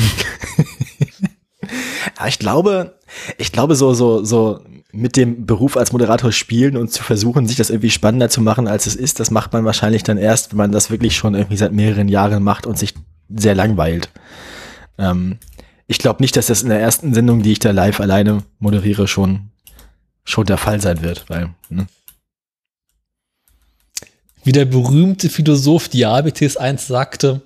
[2.17, 2.99] ja, ich glaube,
[3.37, 7.57] ich glaube so, so, so mit dem Beruf als Moderator spielen und zu versuchen, sich
[7.57, 10.57] das irgendwie spannender zu machen, als es ist, das macht man wahrscheinlich dann erst, wenn
[10.57, 12.93] man das wirklich schon irgendwie seit mehreren Jahren macht und sich
[13.29, 14.09] sehr langweilt.
[14.97, 15.37] Ähm,
[15.87, 19.07] ich glaube nicht, dass das in der ersten Sendung, die ich da live alleine moderiere,
[19.07, 19.51] schon,
[20.23, 21.87] schon der Fall sein wird, weil, ne?
[24.43, 27.41] Wie der berühmte Philosoph Diabetes 1 sagte,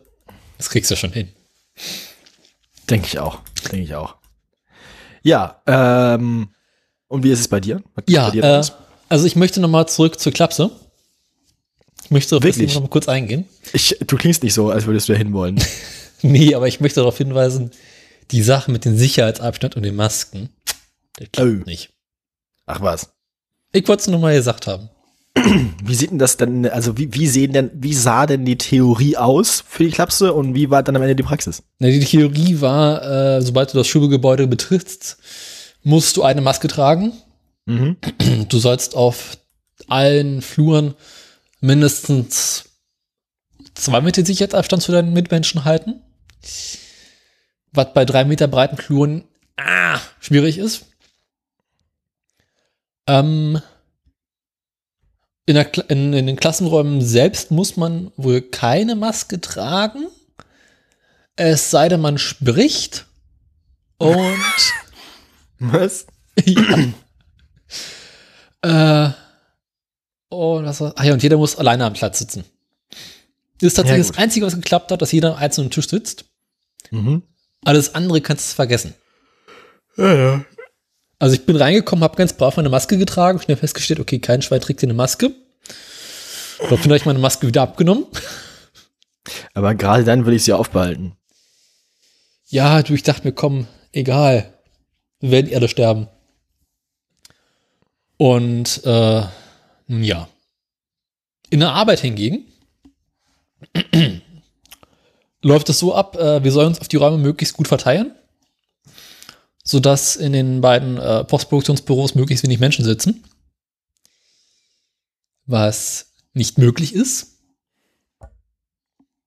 [0.57, 1.29] das kriegst du schon hin.
[2.89, 3.39] Denke ich auch.
[3.71, 4.15] Denke ich auch.
[5.23, 6.49] Ja, ähm,
[7.07, 7.81] und wie ist es bei dir?
[7.95, 8.63] Was Ja, bei dir äh,
[9.09, 10.71] also ich möchte nochmal zurück zur Klapse.
[12.03, 12.73] Ich möchte auf das Wirklich?
[12.73, 13.45] noch mal kurz eingehen.
[13.73, 15.61] ich, du klingst nicht so, als würdest du da hinwollen.
[16.23, 17.71] Nee, aber ich möchte darauf hinweisen,
[18.31, 20.49] die Sache mit dem Sicherheitsabstand und den Masken,
[21.19, 21.63] der klappt Oh.
[21.65, 21.89] nicht.
[22.65, 23.09] Ach was.
[23.73, 24.89] Ich wollte es nur mal gesagt haben.
[25.83, 29.15] Wie sieht denn das dann, also wie, wie sehen denn, wie sah denn die Theorie
[29.15, 31.63] aus für die Klapse und wie war dann am Ende die Praxis?
[31.79, 33.01] Na, Die Theorie war,
[33.37, 35.17] äh, sobald du das Schulgebäude betrittst,
[35.83, 37.13] musst du eine Maske tragen.
[37.65, 37.95] Mhm.
[38.49, 39.37] Du sollst auf
[39.87, 40.95] allen Fluren
[41.61, 42.65] mindestens
[43.73, 46.01] zwei Meter Sicherheitsabstand zu deinen Mitmenschen halten.
[47.71, 49.23] Was bei drei Meter breiten Fluren
[49.57, 50.85] ah, schwierig ist.
[53.07, 53.61] Ähm,
[55.45, 60.07] in, der, in, in den Klassenräumen selbst muss man wohl keine Maske tragen.
[61.35, 63.05] Es sei denn, man spricht.
[63.97, 64.39] Und
[65.59, 66.07] Was?
[66.45, 66.93] ja.
[68.61, 69.13] äh,
[70.29, 72.43] oh, das war, ah ja, und jeder muss alleine am Platz sitzen.
[73.59, 76.25] Das ist tatsächlich Ja, das Einzige, was geklappt hat, dass jeder am einzelnen Tisch sitzt.
[76.89, 77.23] Mhm.
[77.63, 78.93] Alles andere kannst du vergessen.
[79.97, 80.45] Ja, ja.
[81.19, 84.61] Also ich bin reingekommen, habe ganz brav meine Maske getragen, schnell festgestellt, okay, kein Schwein
[84.61, 85.31] trägt hier eine Maske.
[86.69, 88.05] Habe ich meine Maske wieder abgenommen.
[89.53, 91.15] Aber gerade dann würde ich sie aufbehalten.
[92.47, 94.53] ja, du, ich dachte mir, komm, egal.
[95.19, 96.07] Wir werden alle sterben.
[98.17, 99.23] Und äh,
[99.87, 100.29] ja.
[101.49, 102.45] In der Arbeit hingegen
[105.41, 108.15] läuft es so ab, äh, wir sollen uns auf die Räume möglichst gut verteilen,
[109.63, 113.23] sodass in den beiden äh, Postproduktionsbüros möglichst wenig Menschen sitzen.
[115.45, 117.39] Was nicht möglich ist,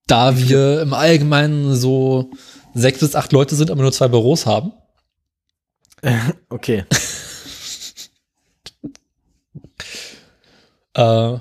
[0.07, 2.31] da wir im Allgemeinen so
[2.73, 4.73] sechs bis acht Leute sind, aber nur zwei Büros haben.
[6.49, 6.85] Okay.
[10.93, 11.37] Äh,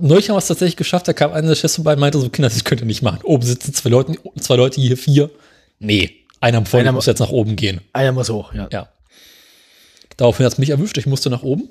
[0.00, 2.28] neulich haben wir es tatsächlich geschafft, da kam einer der Chefs vorbei und meinte so,
[2.28, 3.20] Kinder, das könnt ihr nicht machen.
[3.22, 5.30] Oben sitzen zwei Leute, zwei Leute, hier vier.
[5.78, 7.80] Nee, einer vorne Einer muss jetzt nach oben gehen.
[7.92, 8.68] Einer muss hoch, ja.
[8.72, 8.88] Ja.
[10.16, 11.68] Daraufhin hat es mich erwischt, ich musste nach oben.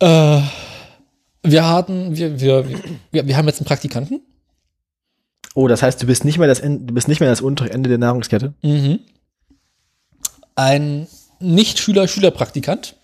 [0.00, 0.40] Äh,
[1.42, 2.68] wir hatten, wir, wir,
[3.10, 4.20] wir, wir haben jetzt einen Praktikanten.
[5.54, 7.70] Oh, das heißt, du bist nicht mehr das Ende, du bist nicht mehr das untere
[7.70, 8.54] Ende der Nahrungskette.
[8.62, 9.00] Mhm.
[10.54, 11.08] Ein
[11.40, 12.94] Nicht-Schüler-Schüler-Praktikant.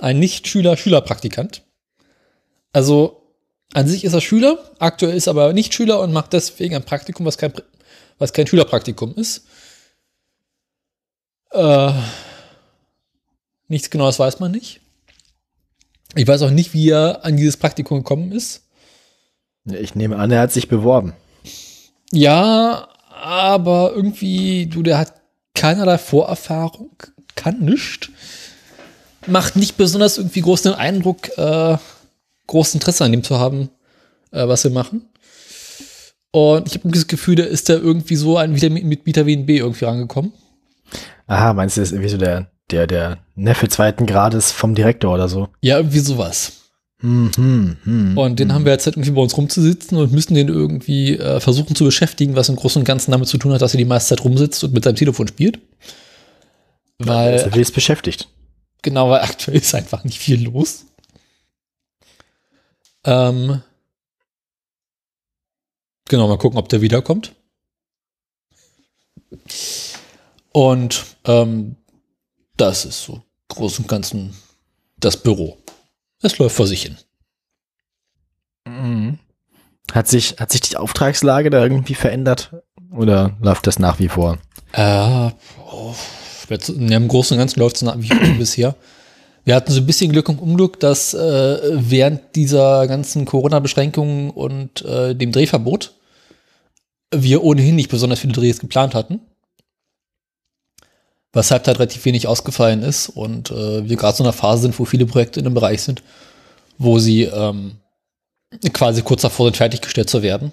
[0.00, 1.62] Ein Nicht-Schüler-Schüler-Praktikant.
[2.72, 3.24] Also
[3.72, 6.84] an sich ist er Schüler, aktuell ist er aber nicht Schüler und macht deswegen ein
[6.84, 7.52] Praktikum, was kein,
[8.18, 9.46] was kein Schülerpraktikum ist.
[11.50, 11.92] Äh,
[13.68, 14.80] nichts Genaues weiß man nicht.
[16.16, 18.62] Ich weiß auch nicht, wie er an dieses Praktikum gekommen ist.
[19.64, 21.14] Ich nehme an, er hat sich beworben.
[22.12, 25.14] Ja, aber irgendwie, du, der hat
[25.54, 26.96] keinerlei Vorerfahrung,
[27.34, 28.10] kann nichts.
[29.26, 31.76] Macht nicht besonders irgendwie großen Eindruck, äh,
[32.46, 33.70] großes Interesse an dem zu haben,
[34.30, 35.08] äh, was wir machen.
[36.30, 39.58] Und ich habe das Gefühl, der ist da irgendwie so ein Vitamin, mit Vitamin B
[39.58, 40.32] irgendwie rangekommen.
[41.26, 45.14] Aha, meinst du, das ist irgendwie so der, der, der Neffe zweiten Grades vom Direktor
[45.14, 45.48] oder so?
[45.60, 46.64] Ja, irgendwie sowas.
[47.00, 48.18] Hm, hm, hm.
[48.18, 51.38] Und den haben wir jetzt halt irgendwie bei uns rumzusitzen und müssen den irgendwie äh,
[51.38, 53.84] versuchen zu beschäftigen, was im Großen und Ganzen damit zu tun hat, dass er die
[53.84, 55.60] meiste Zeit rumsitzt und mit seinem Telefon spielt.
[56.98, 58.28] Weil, er ist beschäftigt.
[58.84, 60.84] Genau, weil aktuell ist einfach nicht viel los.
[63.02, 63.62] Ähm,
[66.06, 67.34] genau, mal gucken, ob der wiederkommt.
[70.52, 71.76] Und ähm,
[72.58, 74.36] das ist so groß und ganzen
[74.98, 75.56] das Büro.
[76.20, 76.98] Es läuft vor sich hin.
[78.66, 79.18] Mhm.
[79.92, 82.52] Hat sich, hat sich die Auftragslage da irgendwie verändert?
[82.90, 84.38] Oder läuft das nach wie vor?
[84.72, 85.30] Äh,
[85.70, 85.94] oh,
[86.58, 88.74] ja, im Großen und Ganzen läuft es nach wie bisher.
[89.44, 94.82] Wir hatten so ein bisschen Glück und Unglück, dass äh, während dieser ganzen Corona-Beschränkungen und
[94.82, 95.92] äh, dem Drehverbot
[97.14, 99.20] wir ohnehin nicht besonders viele Drehs geplant hatten.
[101.32, 104.78] Weshalb halt relativ wenig ausgefallen ist und äh, wir gerade so in einer Phase sind,
[104.78, 106.02] wo viele Projekte in einem Bereich sind,
[106.78, 107.76] wo sie ähm,
[108.72, 110.52] quasi kurz davor sind, fertiggestellt zu werden.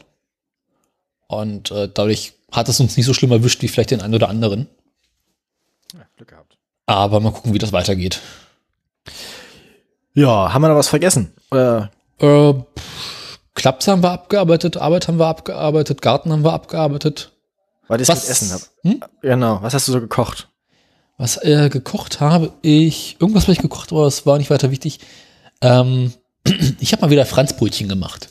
[1.27, 4.29] Und äh, dadurch hat es uns nicht so schlimm erwischt wie vielleicht den einen oder
[4.29, 4.67] anderen.
[6.95, 8.19] Aber mal gucken, wie das weitergeht.
[10.13, 11.33] Ja, haben wir noch was vergessen?
[11.51, 11.83] Äh,
[12.19, 17.31] pff, Klaps haben wir abgearbeitet, Arbeit haben wir abgearbeitet, Garten haben wir abgearbeitet.
[17.87, 18.61] weil das Was- Essen hab.
[18.83, 19.01] Hm?
[19.21, 20.47] Genau, was hast du so gekocht?
[21.17, 24.99] Was äh, gekocht habe ich, irgendwas habe ich gekocht, aber es war nicht weiter wichtig.
[25.61, 26.13] Ähm,
[26.79, 28.29] ich habe mal wieder Franzbrötchen gemacht.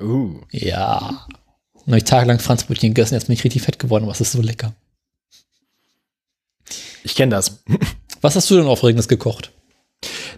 [0.00, 0.40] Uh.
[0.50, 1.26] Ja.
[1.74, 4.40] Dann habe ich tagelang Franzbrötchen gegessen, jetzt bin ich richtig fett geworden, was ist so
[4.40, 4.72] lecker.
[7.04, 7.62] Ich kenne das.
[8.20, 9.52] Was hast du denn Aufregendes gekocht?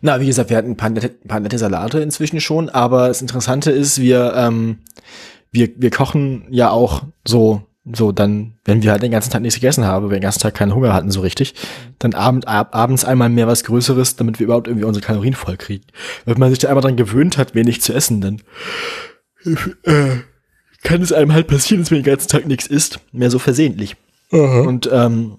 [0.00, 3.08] Na, wie gesagt, wir hatten ein paar nette, ein paar nette Salate inzwischen schon, aber
[3.08, 4.78] das Interessante ist, wir, ähm,
[5.52, 9.60] wir, wir kochen ja auch so, so dann, wenn wir halt den ganzen Tag nichts
[9.60, 11.54] gegessen haben, wir den ganzen Tag keinen Hunger hatten so richtig,
[12.00, 15.56] dann abend, ab, abends einmal mehr was Größeres, damit wir überhaupt irgendwie unsere Kalorien voll
[15.56, 15.84] kriegen.
[16.24, 18.42] Wenn man sich da einmal dran gewöhnt hat, wenig zu essen, dann
[19.84, 20.16] äh,
[20.82, 23.96] kann es einem halt passieren, dass man den ganzen Tag nichts isst, mehr so versehentlich.
[24.30, 25.36] Und ähm,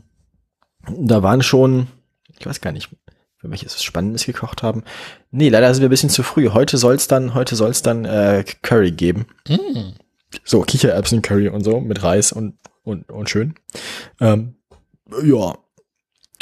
[0.90, 1.88] da waren schon,
[2.40, 2.90] ich weiß gar nicht,
[3.38, 4.84] für welches Spannendes gekocht haben.
[5.32, 6.50] Nee, leider sind wir ein bisschen zu früh.
[6.50, 9.26] Heute soll's dann, heute soll's dann äh, Curry geben.
[9.48, 9.94] Mm.
[10.44, 13.56] So Kichererbsen-Curry und so mit Reis und und und schön.
[14.20, 14.56] Ähm,
[15.24, 15.58] ja.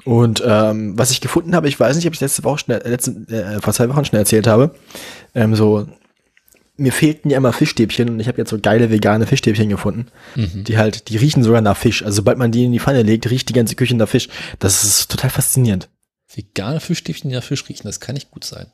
[0.04, 3.12] Und ähm, was ich gefunden habe, ich weiß nicht, ob ich letzte Woche schnell, letzte,
[3.30, 4.74] äh, vor zwei Wochen schnell erzählt habe.
[5.36, 5.88] Ähm, so
[6.82, 10.64] mir fehlten ja immer Fischstäbchen und ich habe jetzt so geile vegane Fischstäbchen gefunden, Mhm.
[10.66, 12.04] die halt, die riechen sogar nach Fisch.
[12.04, 14.28] Also sobald man die in die Pfanne legt, riecht die ganze Küche nach Fisch.
[14.60, 15.90] Das ist total faszinierend.
[16.34, 18.68] Vegane Fischstäbchen, die nach Fisch riechen, das kann nicht gut sein.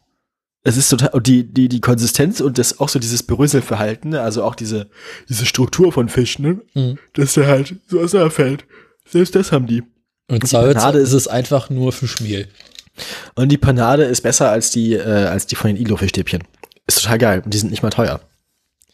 [0.63, 4.21] es ist total, und die, die, die Konsistenz und das auch so dieses Berüsselverhalten, ne?
[4.21, 4.89] also auch diese,
[5.29, 6.59] diese Struktur von Fisch, ne?
[6.73, 6.97] Mhm.
[7.13, 8.65] dass der halt so auseinanderfällt.
[9.09, 9.83] Selbst das haben die.
[10.29, 12.47] Und die Salz Panade- ist es einfach nur Fischmehl.
[13.35, 16.43] Und die Panade ist besser als die, äh, als die von den Iglo-Fischstäbchen.
[16.87, 17.41] Ist total geil.
[17.43, 18.21] Und die sind nicht mal teuer.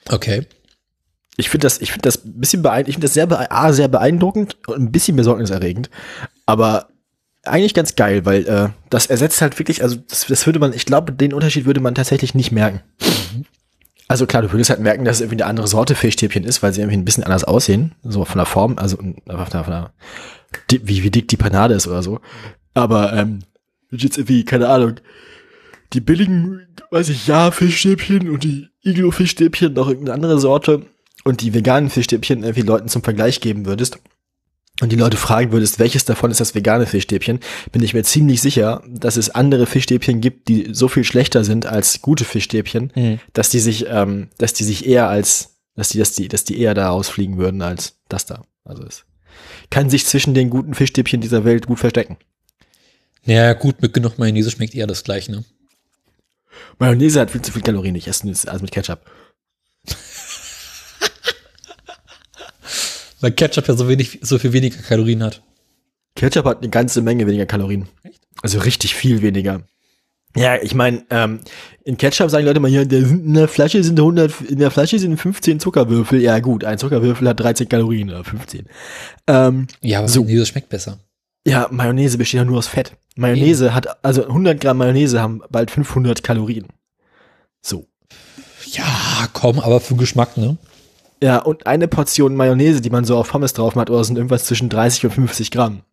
[0.10, 0.46] Okay.
[1.38, 3.74] Ich finde das, ich finde das ein bisschen beeindruckend, ich finde das sehr, bee A,
[3.74, 5.89] sehr beeindruckend und ein bisschen besorgniserregend.
[6.46, 6.89] Aber
[7.44, 10.86] eigentlich ganz geil, weil äh, das ersetzt halt wirklich, also das, das würde man, ich
[10.86, 12.82] glaube, den Unterschied würde man tatsächlich nicht merken.
[14.08, 16.74] Also klar, du würdest halt merken, dass es irgendwie eine andere Sorte Fischstäbchen ist, weil
[16.74, 19.91] sie irgendwie ein bisschen anders aussehen, so von der Form, also von der, von der,
[20.70, 22.20] wie, wie dick die Panade ist oder so.
[22.74, 23.39] Aber ähm,
[23.91, 24.96] jetzt irgendwie, keine Ahnung,
[25.94, 30.86] die billigen, weiß ich, ja, Fischstäbchen und die Iglo-Fischstäbchen noch irgendeine andere Sorte
[31.24, 34.00] und die veganen Fischstäbchen irgendwie Leuten zum Vergleich geben würdest
[34.82, 37.39] und die Leute fragen würdest, welches davon ist das vegane Fischstäbchen,
[37.72, 41.66] bin ich mir ziemlich sicher, dass es andere Fischstäbchen gibt, die so viel schlechter sind
[41.66, 43.20] als gute Fischstäbchen, Mhm.
[43.34, 46.60] dass die sich, ähm, dass die sich eher als, dass die, dass die, dass die
[46.60, 48.44] eher da rausfliegen würden als das da.
[48.66, 49.06] Also es
[49.70, 52.18] kann sich zwischen den guten Fischstäbchen dieser Welt gut verstecken.
[53.26, 55.46] Ja, gut, mit genug Mayonnaise schmeckt eher das gleich, ne?
[56.80, 59.01] Mayonnaise hat viel zu viel Kalorien, ich esse es also mit Ketchup.
[63.22, 65.41] Weil Ketchup ja so wenig, so viel weniger Kalorien hat.
[66.16, 67.88] Ketchup hat eine ganze Menge weniger Kalorien.
[68.04, 68.22] Echt?
[68.41, 69.64] Also richtig viel weniger.
[70.36, 71.41] Ja, ich meine, ähm,
[71.84, 75.16] in Ketchup sagen Leute mal hier, in der Flasche sind 100, in der Flasche sind
[75.18, 76.20] 15 Zuckerwürfel.
[76.22, 78.66] Ja gut, ein Zuckerwürfel hat 13 Kalorien oder 15.
[79.28, 80.24] Ähm, Ja, aber So.
[80.24, 80.97] Mayonnaise schmeckt besser.
[81.46, 82.96] Ja, Mayonnaise besteht ja nur aus Fett.
[83.16, 86.68] Mayonnaise hat, also 100 Gramm Mayonnaise haben bald 500 Kalorien.
[87.62, 87.88] So.
[88.66, 90.58] Ja, komm, aber für Geschmack, ne?
[91.22, 94.46] Ja, und eine Portion Mayonnaise, die man so auf Pommes drauf macht, oder sind irgendwas
[94.46, 95.84] zwischen 30 und 50 Gramm.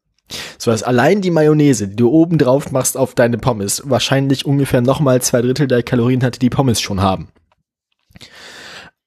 [0.58, 4.80] So dass allein die Mayonnaise, die du oben drauf machst auf deine Pommes, wahrscheinlich ungefähr
[4.80, 7.28] nochmal zwei Drittel der Kalorien hat, die die Pommes schon haben.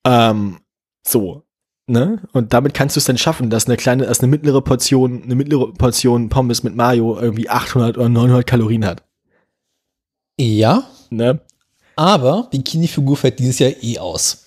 [0.06, 0.60] Ähm,
[1.06, 1.44] so.
[1.86, 2.22] Ne?
[2.32, 5.36] Und damit kannst du es dann schaffen, dass eine kleine, dass eine mittlere Portion, eine
[5.36, 9.04] mittlere Portion Pommes mit Mayo irgendwie 800 oder 900 Kalorien hat.
[10.40, 11.42] Ja, Ne?
[11.96, 14.46] aber Bikini-Figur fällt dieses Jahr eh aus.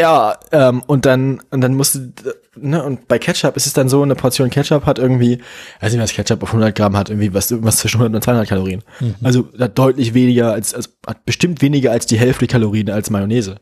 [0.00, 2.12] Ja, ähm, und dann, und dann musst du,
[2.56, 5.40] ne, und bei Ketchup ist es dann so, eine Portion Ketchup hat irgendwie,
[5.80, 8.48] weiß nicht, was Ketchup auf 100 Gramm hat, irgendwie was, irgendwas zwischen 100 und 200
[8.48, 8.82] Kalorien.
[9.22, 13.56] Also, hat deutlich weniger als, also, hat bestimmt weniger als die Hälfte Kalorien als Mayonnaise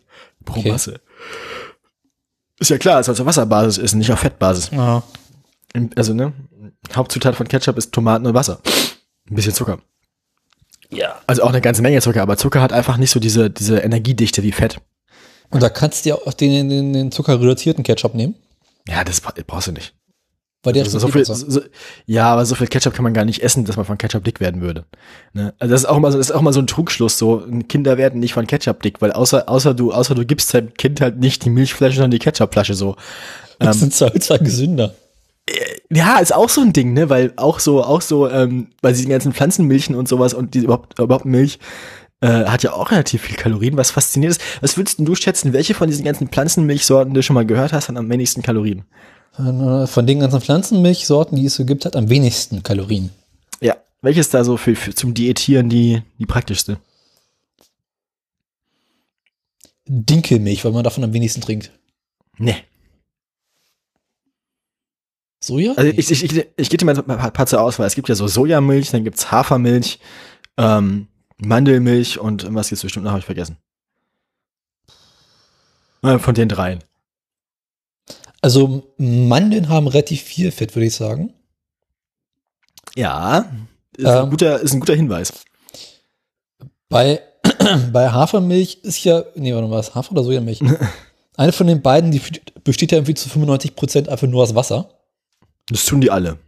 [0.44, 0.70] pro Okay.
[0.72, 1.00] Masse.
[2.58, 4.70] Ist ja klar, dass es auf Wasserbasis ist, nicht auf Fettbasis.
[4.72, 5.02] Ja.
[5.94, 6.32] Also, ne,
[6.94, 8.60] Hauptzutat von Ketchup ist Tomaten und Wasser.
[9.28, 9.78] Ein bisschen Zucker.
[10.90, 11.20] Ja.
[11.26, 14.42] Also auch eine ganze Menge Zucker, aber Zucker hat einfach nicht so diese, diese Energiedichte
[14.42, 14.78] wie Fett.
[15.50, 18.34] Und da kannst du ja auch den, den, den zuckerreduzierten Ketchup nehmen,
[18.88, 19.94] Ja, das bra- brauchst du nicht.
[20.66, 21.60] Weil der Also so viel, so,
[22.06, 24.40] ja, aber so viel Ketchup kann man gar nicht essen, dass man von Ketchup dick
[24.40, 24.84] werden würde.
[25.32, 25.54] Ne?
[25.60, 27.18] Also das ist auch mal so, das ist auch mal so ein Trugschluss.
[27.18, 30.74] So Kinder werden nicht von Ketchup dick, weil außer außer du außer du gibst deinem
[30.74, 32.96] Kind halt nicht die Milchflasche, sondern die Ketchupflasche so.
[33.60, 34.94] Das sind zwar zwar gesünder.
[35.88, 37.08] Ja, ist auch so ein Ding, ne?
[37.08, 40.98] Weil auch so auch so ähm, bei diesen ganzen Pflanzenmilchen und sowas und die überhaupt
[40.98, 41.60] überhaupt Milch
[42.20, 44.62] äh, hat ja auch relativ viel Kalorien, was faszinierend ist.
[44.62, 47.96] Was würdest du schätzen, welche von diesen ganzen Pflanzenmilchsorten du schon mal gehört hast, hat
[47.96, 48.84] am wenigsten Kalorien?
[49.36, 53.10] Von, von den ganzen Pflanzenmilchsorten, die es so gibt, hat am wenigsten Kalorien.
[53.60, 56.78] Ja, welches da so für, für zum Diätieren die die praktischste?
[59.86, 61.70] Dinkelmilch, weil man davon am wenigsten trinkt.
[62.38, 62.56] Nee.
[65.40, 65.74] Soja?
[65.76, 67.86] Also ich, ich, ich, ich gebe dir mal ein paar, paar zur Auswahl.
[67.86, 70.00] Es gibt ja so Sojamilch, dann gibt's Hafermilch,
[70.56, 71.08] ähm,
[71.38, 73.58] Mandelmilch und was gibt's bestimmt noch, habe ich vergessen.
[76.02, 76.82] Äh, Von den dreien.
[78.46, 81.34] Also Mandeln haben relativ viel Fett, würde ich sagen.
[82.94, 83.50] Ja,
[83.96, 84.30] ist, ein Ähm.
[84.30, 85.32] guter, ist ein guter Hinweis.
[86.88, 87.22] Bei,
[87.92, 90.60] bei Hafermilch ist ja, nee, warte mal, was, Hafer oder Sojamilch?
[91.36, 92.22] Eine von den beiden, die
[92.62, 94.90] besteht ja irgendwie zu 95 Prozent einfach nur aus Wasser.
[95.68, 96.38] Das tun die alle.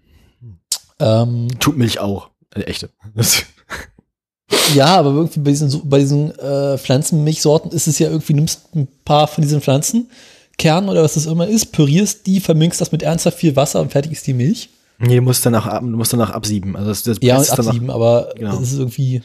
[1.00, 2.30] Ähm, Tut Milch auch.
[2.54, 2.90] Äh, echte.
[4.74, 8.86] Ja, aber irgendwie bei diesen, bei diesen äh, Pflanzenmilchsorten ist es ja irgendwie, nimmst ein
[9.04, 9.60] paar von diesen
[10.58, 13.92] Pflanzenkernen oder was das immer ist, pürierst die, vermengst das mit ernsthaft viel Wasser und
[13.92, 14.68] fertig ist die Milch.
[14.98, 16.76] nee, du musst danach, musst danach absieben.
[16.76, 18.52] Also das, das Ja, presst danach- absieben, aber genau.
[18.58, 19.22] das ist irgendwie,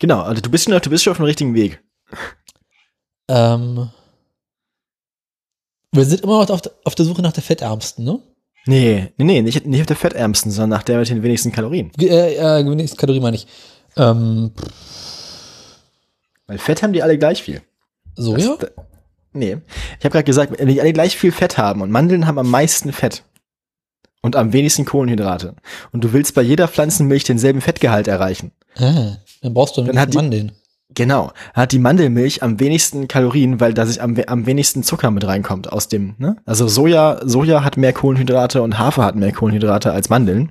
[0.00, 1.82] Genau, also du bist schon, du bist schon auf dem richtigen Weg.
[3.28, 3.90] ähm,
[5.92, 8.20] wir sind immer noch auf, der- auf der Suche nach der fettärmsten, ne?
[8.66, 11.90] Nee, nee, nee, nicht, nicht auf der fettärmsten, sondern nach der mit den wenigsten Kalorien.
[11.98, 13.46] Äh, äh, wenigstens Kalorien meine ich.
[13.96, 14.52] Ähm,
[16.46, 17.62] Weil Fett haben die alle gleich viel.
[18.14, 18.56] Soja?
[18.56, 18.82] Das- da-
[19.32, 19.58] nee.
[19.98, 22.50] Ich habe gerade gesagt, wenn die alle gleich viel Fett haben und Mandeln haben am
[22.50, 23.22] meisten Fett
[24.22, 25.54] und am wenigsten Kohlenhydrate
[25.92, 28.52] und du willst bei jeder Pflanzenmilch denselben Fettgehalt erreichen.
[28.76, 30.52] Ah, dann brauchst du Dann hat die- Mandeln.
[30.94, 35.24] Genau, hat die Mandelmilch am wenigsten Kalorien, weil da sich am, am wenigsten Zucker mit
[35.26, 36.36] reinkommt aus dem, ne?
[36.46, 40.50] Also Soja, Soja hat mehr Kohlenhydrate und Hafer hat mehr Kohlenhydrate als Mandeln.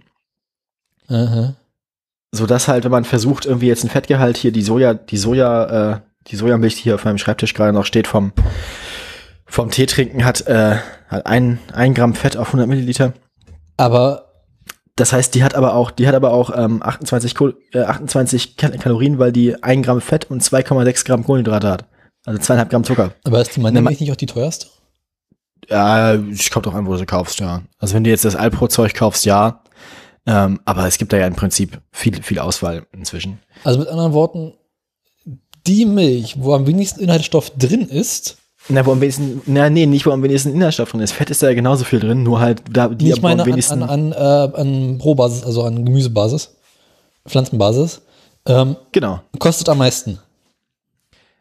[1.09, 1.55] Aha.
[2.31, 5.93] So dass halt, wenn man versucht, irgendwie jetzt ein Fettgehalt hier, die Soja, die Soja,
[5.95, 8.31] äh, die Sojamilch, die hier auf meinem Schreibtisch gerade noch steht, vom
[9.45, 10.75] vom Tee trinken hat, äh,
[11.07, 13.13] hat ein, ein Gramm Fett auf 100 Milliliter.
[13.77, 14.23] Aber
[14.97, 18.57] Das heißt, die hat aber auch, die hat aber auch ähm, 28, Kohl, äh, 28
[18.57, 21.85] Kal- Kalorien, weil die 1 Gramm Fett und 2,6 Gramm Kohlenhydrate hat.
[22.25, 23.13] Also zweieinhalb Gramm Zucker.
[23.23, 24.67] Aber ist die Ne, ma- Mandelmilch nicht auch die teuerste?
[25.69, 27.61] Ja, es kommt auch an, wo du sie kaufst, ja.
[27.79, 29.61] Also wenn du jetzt das Alpro-Zeug kaufst, ja.
[30.25, 33.39] Ähm, aber es gibt da ja im Prinzip viel, viel Auswahl inzwischen.
[33.63, 34.53] Also mit anderen Worten,
[35.67, 38.37] die Milch, wo am wenigsten Inhaltsstoff drin ist,
[38.69, 41.13] Na, wo am wenigsten, na, nee, nicht wo am wenigsten Inhaltsstoff drin ist.
[41.13, 43.53] Fett ist da ja genauso viel drin, nur halt da, die ich meine am an,
[43.53, 43.83] wenigsten.
[43.83, 46.55] an, an, äh, an Rohbasis, also an Gemüsebasis,
[47.27, 48.01] Pflanzenbasis,
[48.45, 49.21] ähm, genau.
[49.39, 50.19] kostet am meisten.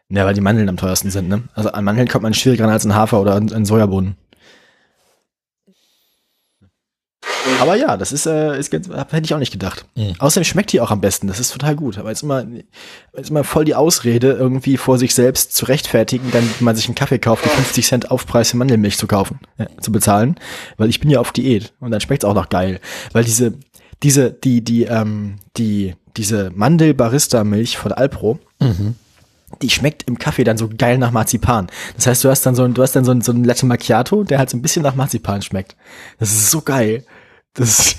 [0.09, 1.43] Ja, weil die Mandeln am teuersten sind, ne?
[1.55, 4.17] Also an Mandeln kommt man schwieriger ran als an Hafer oder an, an Sojabohnen.
[7.61, 9.87] Aber ja, das ist, äh, ist ganz, hätte ich auch nicht gedacht.
[9.95, 10.15] Mhm.
[10.19, 11.27] Außerdem schmeckt die auch am besten.
[11.27, 11.99] Das ist total gut.
[11.99, 12.45] Aber jetzt immer,
[13.17, 16.87] jetzt immer voll die Ausrede, irgendwie vor sich selbst zu rechtfertigen, dann wenn man sich
[16.87, 20.37] einen Kaffee kauft, die 50 Cent Aufpreis für Mandelmilch zu kaufen, äh, zu bezahlen.
[20.77, 21.73] Weil ich bin ja auf Diät.
[21.81, 22.81] Und dann schmeckt's auch noch geil.
[23.13, 23.55] Weil diese,
[24.03, 28.39] diese, die, die, ähm, die, diese Mandel-Barista-Milch von Alpro,
[29.63, 31.69] die schmeckt im Kaffee dann so geil nach Marzipan.
[31.97, 33.67] Das heißt, du hast dann so ein, du hast dann so ein, so ein Latte
[33.67, 35.77] Macchiato, der halt so ein bisschen nach Marzipan schmeckt.
[36.19, 37.05] Das ist so geil.
[37.57, 37.97] Das ist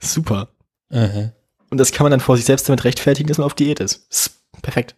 [0.00, 0.48] super.
[0.90, 1.32] Mhm.
[1.70, 4.06] Und das kann man dann vor sich selbst damit rechtfertigen, dass man auf Diät ist.
[4.10, 4.30] Ist
[4.62, 4.94] perfekt.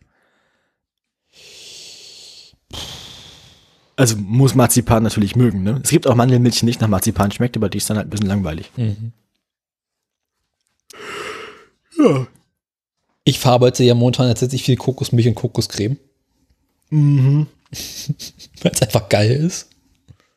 [3.96, 5.80] Also muss Marzipan natürlich mögen, ne?
[5.82, 8.11] Es gibt auch Mandelmilch, die nicht nach Marzipan schmeckt, aber die ist dann halt ein
[8.11, 8.70] bisschen langweilig.
[8.76, 9.12] Mhm.
[11.98, 12.26] Ja.
[13.24, 15.98] Ich verarbeite ja momentan tatsächlich viel Kokosmilch und Kokoscreme,
[16.92, 17.46] Mhm.
[18.62, 19.68] weil es einfach geil ist.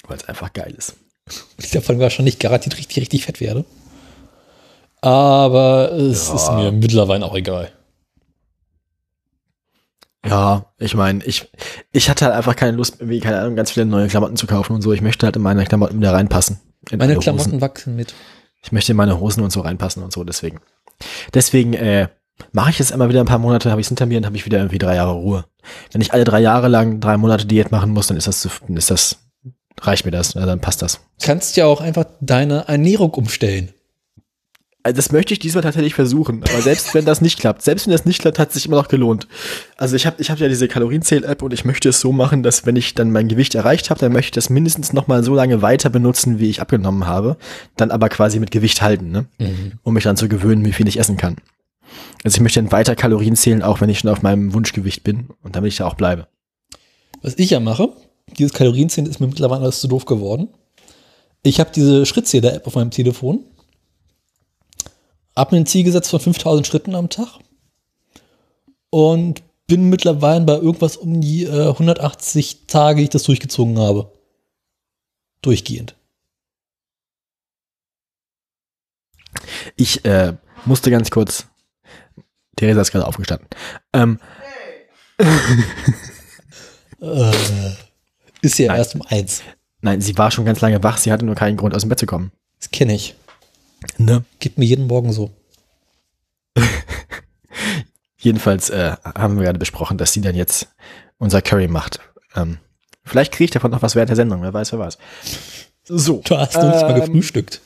[0.08, 0.96] Weil es einfach geil ist.
[1.28, 3.66] Und ich davon wahrscheinlich garantiert richtig, richtig fett werde.
[5.02, 6.36] Aber es Ja.
[6.36, 7.72] ist mir mittlerweile auch egal.
[10.26, 11.50] Ja, ich meine, ich,
[11.92, 14.74] ich hatte halt einfach keine Lust, irgendwie, keine Ahnung, ganz viele neue Klamotten zu kaufen
[14.74, 14.94] und so.
[14.94, 16.60] Ich möchte halt in meine Klamotten wieder reinpassen.
[16.92, 17.22] In Meine Hosen.
[17.24, 18.14] Klamotten wachsen mit.
[18.64, 20.60] Ich möchte in meine Hosen und so reinpassen und so, deswegen.
[21.34, 22.08] Deswegen, äh,
[22.54, 24.38] mache ich es immer wieder ein paar Monate, habe ich es hinter mir und habe
[24.38, 25.46] ich wieder irgendwie drei Jahre Ruhe.
[25.92, 28.50] Wenn ich alle drei Jahre lang drei Monate Diät machen muss, dann ist das, zu-
[28.66, 29.18] dann ist das,
[29.82, 31.02] reicht mir das, na, dann passt das.
[31.22, 33.74] Kannst ja auch einfach deine Ernährung umstellen.
[34.86, 36.44] Also das möchte ich diesmal tatsächlich versuchen.
[36.44, 38.76] Aber selbst wenn das nicht klappt, selbst wenn das nicht klappt, hat es sich immer
[38.76, 39.30] noch gelohnt.
[39.78, 42.66] Also ich habe ich hab ja diese Kalorienzähl-App und ich möchte es so machen, dass
[42.66, 45.34] wenn ich dann mein Gewicht erreicht habe, dann möchte ich das mindestens noch mal so
[45.34, 47.38] lange weiter benutzen, wie ich abgenommen habe.
[47.78, 49.26] Dann aber quasi mit Gewicht halten, ne?
[49.84, 51.38] Um mich dann zu gewöhnen, wie viel ich essen kann.
[52.26, 55.30] Also ich möchte dann weiter Kalorien zählen, auch wenn ich schon auf meinem Wunschgewicht bin
[55.44, 56.28] und damit ich da auch bleibe.
[57.22, 57.94] Was ich ja mache,
[58.38, 60.50] dieses Kalorienzählen ist mir mittlerweile alles zu doof geworden.
[61.44, 63.46] Ich habe diese Schrittzähler-App auf meinem Telefon.
[65.36, 67.40] Hab mir ein Ziel gesetzt von 5000 Schritten am Tag.
[68.90, 74.12] Und bin mittlerweile bei irgendwas um die äh, 180 Tage, die ich das durchgezogen habe.
[75.42, 75.96] Durchgehend.
[79.76, 80.34] Ich äh,
[80.66, 81.48] musste ganz kurz.
[82.56, 83.48] Theresa ist gerade aufgestanden.
[83.94, 84.20] Ähm,
[87.04, 87.74] Äh,
[88.44, 88.78] ist ja Nein.
[88.78, 89.42] erst um eins.
[89.82, 92.00] nein, sie war schon ganz lange wach, sie hatte nur keinen Grund, aus dem Bett
[92.00, 92.32] zu kommen.
[92.60, 93.16] Das kenne ich.
[93.98, 94.24] Ne?
[94.40, 95.32] Geht mir jeden Morgen so.
[98.18, 100.68] Jedenfalls äh, haben wir gerade besprochen, dass sie dann jetzt
[101.18, 102.00] unser Curry macht.
[102.36, 102.58] Ähm,
[103.04, 104.98] vielleicht kriege ich davon noch was während der Sendung, wer weiß, wer weiß.
[105.86, 106.22] So.
[106.24, 107.62] Du hast noch nicht mal ähm, gefrühstückt.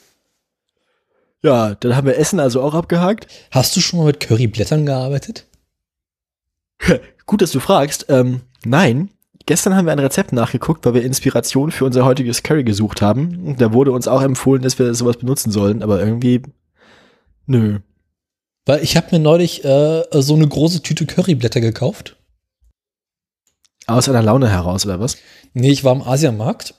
[1.44, 3.28] Ja, dann haben wir Essen also auch abgehakt.
[3.52, 5.46] Hast du schon mal mit Curryblättern gearbeitet?
[7.26, 8.06] Gut, dass du fragst.
[8.10, 9.10] Ähm, nein,
[9.48, 13.56] gestern haben wir ein Rezept nachgeguckt, weil wir Inspiration für unser heutiges Curry gesucht haben.
[13.58, 16.44] Da wurde uns auch empfohlen, dass wir sowas benutzen sollen, aber irgendwie,
[17.48, 17.80] nö.
[18.66, 22.18] Weil ich habe mir neulich äh, so eine große Tüte Curryblätter gekauft.
[23.88, 25.18] Aus einer Laune heraus, oder was?
[25.54, 26.76] Nee, ich war im Asiamarkt.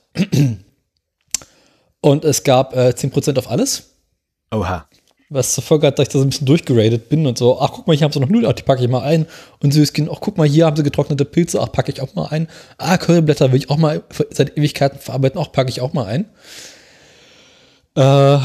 [2.00, 3.94] Und es gab äh, 10% auf alles.
[4.52, 4.87] Oha.
[5.30, 7.70] Was zur Folge hat, dass ich da so ein bisschen durchgeradet bin und so, ach
[7.72, 9.26] guck mal, hier haben sie noch Nudeln, ach, die packe ich mal ein.
[9.62, 12.14] Und süß Kind, ach guck mal, hier haben sie getrocknete Pilze, ach, packe ich auch
[12.14, 12.48] mal ein.
[12.78, 16.24] Ah, Curryblätter will ich auch mal seit Ewigkeiten verarbeiten, ach, packe ich auch mal ein.
[17.94, 18.38] Äh,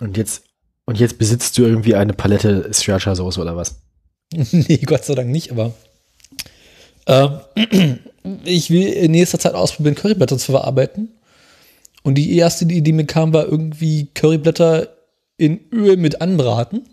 [0.00, 0.44] Und jetzt,
[0.84, 3.76] und jetzt besitzt du irgendwie eine Palette Sriracha-Soße oder was?
[4.32, 5.72] nee, Gott sei Dank nicht, aber
[7.06, 7.40] ähm,
[8.44, 11.08] ich will in nächster Zeit ausprobieren, Curryblätter zu verarbeiten.
[12.02, 14.88] Und die erste Idee, die mir kam, war irgendwie Curryblätter
[15.36, 16.88] in Öl mit anbraten.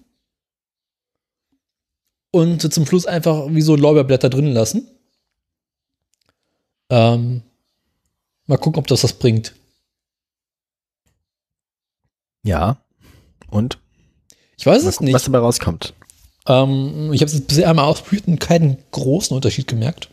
[2.31, 4.87] Und zum Schluss einfach wie so Lorbeerblätter drin lassen.
[6.89, 7.41] Ähm,
[8.45, 9.55] mal gucken, ob das was bringt.
[12.43, 12.77] Ja.
[13.49, 13.79] Und?
[14.57, 15.15] Ich weiß Mal es gucken, nicht.
[15.15, 15.93] Was dabei rauskommt.
[16.47, 20.09] Ähm, ich habe es bisher einmal ausprobiert und keinen großen Unterschied gemerkt.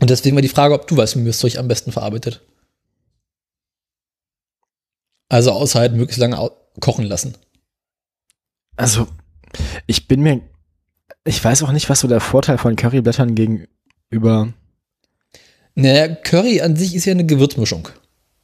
[0.00, 2.40] Und deswegen war die Frage, ob du weißt, wie man das Zeug am besten verarbeitet.
[5.28, 6.50] Also außer halt möglichst lange
[6.80, 7.34] kochen lassen.
[8.76, 9.08] Also,
[9.86, 10.40] ich bin mir,
[11.24, 14.52] ich weiß auch nicht, was so der Vorteil von Curryblättern gegenüber,
[15.74, 17.88] Naja, Curry an sich ist ja eine Gewürzmischung.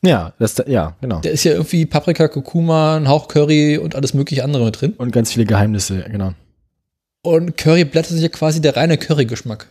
[0.02, 1.20] ja, das, ja, genau.
[1.20, 4.92] Da ist ja irgendwie Paprika, Kurkuma, ein Hauch Curry und alles mögliche andere mit drin.
[4.94, 6.34] Und ganz viele Geheimnisse, genau.
[7.22, 9.68] Und Curryblätter sind ja quasi der reine Curry-Geschmack.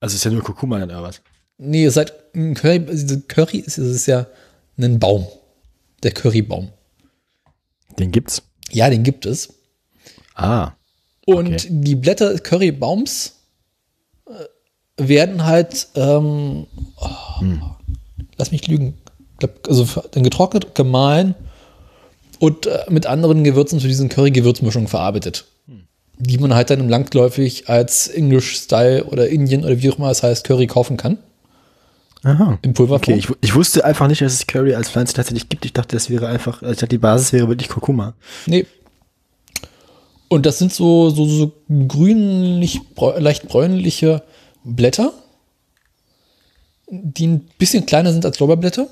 [0.00, 1.20] Also ist ja nur Kurkuma dann oder was?
[1.58, 4.26] Nee, ihr seid ein Curry, also Curry ist, ist ja
[4.78, 5.26] ein Baum.
[6.06, 6.68] Der Currybaum.
[7.98, 8.42] Den gibt's.
[8.70, 9.54] Ja, den gibt es.
[10.36, 10.70] Ah,
[11.26, 11.66] Und Okay.
[11.68, 13.32] die Blätter des Currybaums
[14.28, 17.44] äh, werden halt, ähm, oh,
[18.36, 18.94] lass mich lügen,
[19.66, 21.34] also dann getrocknet, gemahlen
[22.38, 25.46] und äh, mit anderen Gewürzen zu diesen Curry-Gewürzmischungen verarbeitet.
[26.18, 30.12] Die man halt dann im landläufig als English Style oder Indian oder wie auch immer
[30.12, 31.18] es heißt, Curry kaufen kann.
[32.26, 32.58] Aha.
[32.62, 33.14] Im Pulverform.
[33.14, 35.64] Okay, ich, ich wusste einfach nicht, dass es Curry als Pflanze tatsächlich gibt.
[35.64, 38.14] Ich dachte, das wäre einfach, also ich dachte, die Basis wäre wirklich Kurkuma.
[38.46, 38.66] Nee.
[40.28, 41.52] Und das sind so, so, so
[41.86, 42.80] grünlich,
[43.18, 44.22] leicht bräunliche
[44.64, 45.12] Blätter,
[46.90, 48.88] die ein bisschen kleiner sind als Lorbeerblätter.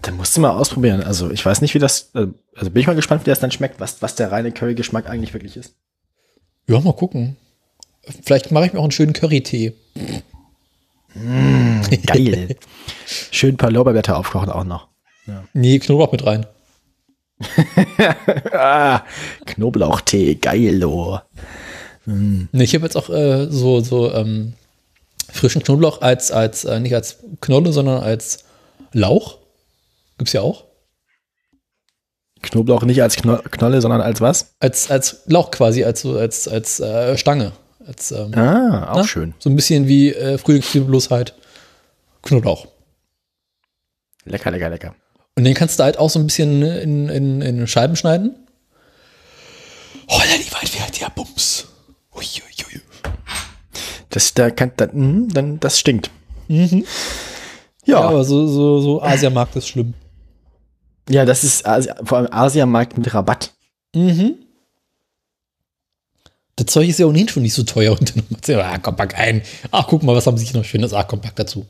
[0.00, 1.02] Dann musst du mal ausprobieren.
[1.02, 3.50] Also ich weiß nicht, wie das, äh, also bin ich mal gespannt, wie das dann
[3.50, 5.74] schmeckt, was, was der reine Curry-Geschmack eigentlich wirklich ist.
[6.66, 7.36] Ja, mal gucken.
[8.22, 9.74] Vielleicht mache ich mir auch einen schönen Curry-Tee.
[12.06, 12.56] Geil.
[13.30, 14.88] Schön ein paar Lorbeerblätter aufkochen auch noch.
[15.52, 16.46] Nee, Knoblauch mit rein.
[18.52, 19.02] Ah,
[19.46, 21.20] Knoblauchtee, geilo.
[22.04, 24.54] Nee, ich habe jetzt auch äh, so, so ähm,
[25.32, 28.44] frischen Knoblauch als, als äh, nicht als Knolle, sondern als
[28.92, 29.38] Lauch.
[30.18, 30.64] Gibt's ja auch.
[32.42, 34.54] Knoblauch nicht als Kno Knolle, sondern als was?
[34.58, 37.52] Als, als Lauch quasi, als, so- als, als äh, Stange.
[37.86, 39.04] Als, ähm, Ah, auch Na?
[39.06, 39.34] schön.
[39.38, 40.38] So ein bisschen wie äh,
[41.10, 41.34] halt
[42.22, 42.66] Knoblauch.
[44.24, 44.94] Lecker, lecker, lecker.
[45.36, 48.36] Und den kannst du halt auch so ein bisschen in, in, in Scheiben schneiden.
[50.08, 51.66] Holla, die Waldwert, ja, Bums.
[52.14, 52.80] Ui, ui, ui.
[54.10, 56.10] Das, da kann, da, mh, dann, das stinkt.
[56.48, 56.84] Mhm.
[57.84, 59.94] Ja, Ja, ja, aber so, so, so Asiamarkt ist schlimm.
[61.24, 63.52] das ist Asi vor allem Asiamarkt mit Rabatt.
[63.94, 64.36] Mhm.
[66.56, 67.92] Das Zeug ist ja ohnehin schon nicht so teuer.
[67.98, 69.42] Und dann macht sie, ah, komm, pack ein.
[69.70, 70.92] Ach, guck mal, was haben sie sich noch Schönes?
[70.92, 71.66] Ah, komm, pack dazu.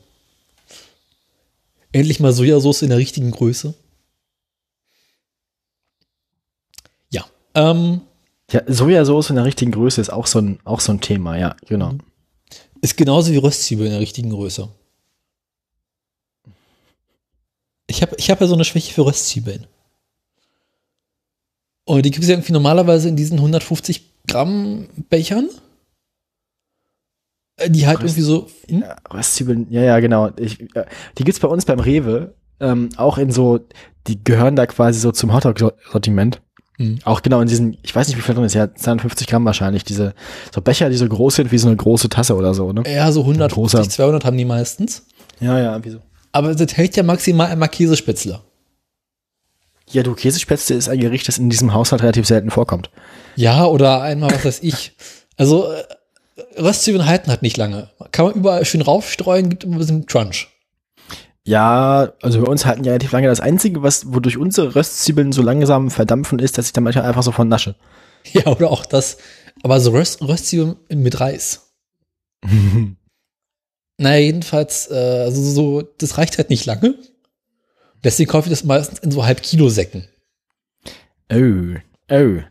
[1.91, 3.73] Endlich mal Sojasauce in der richtigen Größe.
[7.11, 7.25] Ja.
[7.53, 8.01] Ähm,
[8.51, 11.55] Ja, Sojasauce in der richtigen Größe ist auch so ein, auch so ein Thema, ja,
[11.67, 11.95] genau.
[12.81, 14.69] ist genauso wie Röstzwiebel in der richtigen Größe.
[17.87, 19.65] Ich habe ich hab ja so eine Schwäche für Röstzwiebeln.
[21.85, 25.49] Und die gibt es ja irgendwie normalerweise in diesen 150 Gramm Bechern.
[27.57, 28.47] Äh, Die halt Röst- irgendwie so.
[28.69, 28.81] Hm?
[28.81, 30.31] Ja, Röstzwiebeln, ja, ja, genau.
[30.37, 30.85] Ich, äh,
[31.17, 33.59] die gibt's bei uns beim Rewe, ähm, auch in so,
[34.07, 36.41] die gehören da quasi so zum Hotdog-Sortiment.
[36.79, 36.99] Mhm.
[37.03, 39.83] Auch genau in diesen, ich weiß nicht, wie viel drin ist, ja, 250 Gramm wahrscheinlich,
[39.83, 40.15] diese,
[40.53, 42.83] so Becher, die so groß sind wie so eine große Tasse oder so, ne?
[42.91, 43.89] Ja, so 150, Großer.
[43.89, 45.05] 200 haben die meistens.
[45.39, 45.99] Ja, ja, wieso?
[46.31, 48.39] Aber das hält ja maximal einmal Käsespätzle.
[49.89, 52.89] Ja, du, Käsespätzle ist ein Gericht, das in diesem Haushalt relativ selten vorkommt.
[53.35, 54.93] Ja, oder einmal, was weiß ich.
[55.37, 55.83] Also, äh,
[56.59, 57.89] Röstzwiebeln halten halt nicht lange.
[58.11, 60.47] Kann man überall schön raufstreuen, gibt immer ein bisschen Crunch.
[61.45, 63.27] Ja, also bei uns halten die relativ lange.
[63.27, 67.23] Das Einzige, was, wodurch unsere Röstzwiebeln so langsam verdampfen, ist, dass ich dann manchmal einfach
[67.23, 67.75] so von nasche.
[68.31, 69.17] Ja, oder auch das.
[69.63, 71.73] Aber so Röst, Röstzwiebeln mit Reis.
[73.99, 76.95] Naja, jedenfalls, äh, also so, das reicht halt nicht lange.
[78.03, 80.07] Deswegen kaufe ich das meistens in so Halb-Kilo-Säcken.
[81.31, 81.79] Oh,
[82.11, 82.41] oh.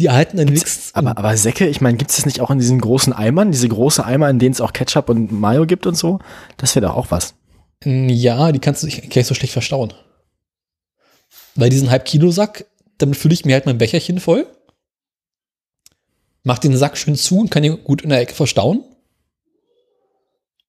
[0.00, 0.94] Die halten dann nichts.
[0.94, 3.52] Aber, aber Säcke, ich meine, gibt es das nicht auch in diesen großen Eimern?
[3.52, 6.20] Diese große Eimer, in denen es auch Ketchup und Mayo gibt und so?
[6.56, 7.34] Das wäre doch auch was.
[7.84, 9.92] Ja, die kannst du nicht, so schlecht verstauen.
[11.54, 12.66] Weil diesen Halb-Kilo-Sack,
[12.98, 14.46] damit fülle ich mir halt mein Becherchen voll.
[16.42, 18.82] Mach den Sack schön zu und kann ihn gut in der Ecke verstauen.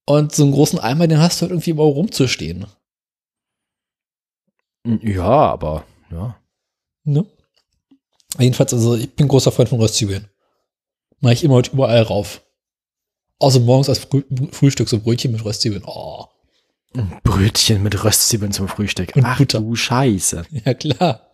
[0.05, 2.65] Und so einen großen Eimer, den hast du halt irgendwie immer rumzustehen.
[4.83, 6.37] Ja, aber, ja.
[7.03, 7.25] Ne?
[8.39, 10.27] Jedenfalls, also ich bin großer Freund von Röstzwiebeln.
[11.19, 12.41] Mache ich immer und überall rauf.
[13.39, 15.83] Außer morgens als Früh Frühstück so Brötchen mit Röstzwiebeln.
[15.85, 16.27] Oh,
[17.23, 19.15] Brötchen mit Röstzwiebeln zum Frühstück.
[19.15, 19.59] Und Ach Butter.
[19.59, 20.43] du Scheiße.
[20.65, 21.27] ja klar.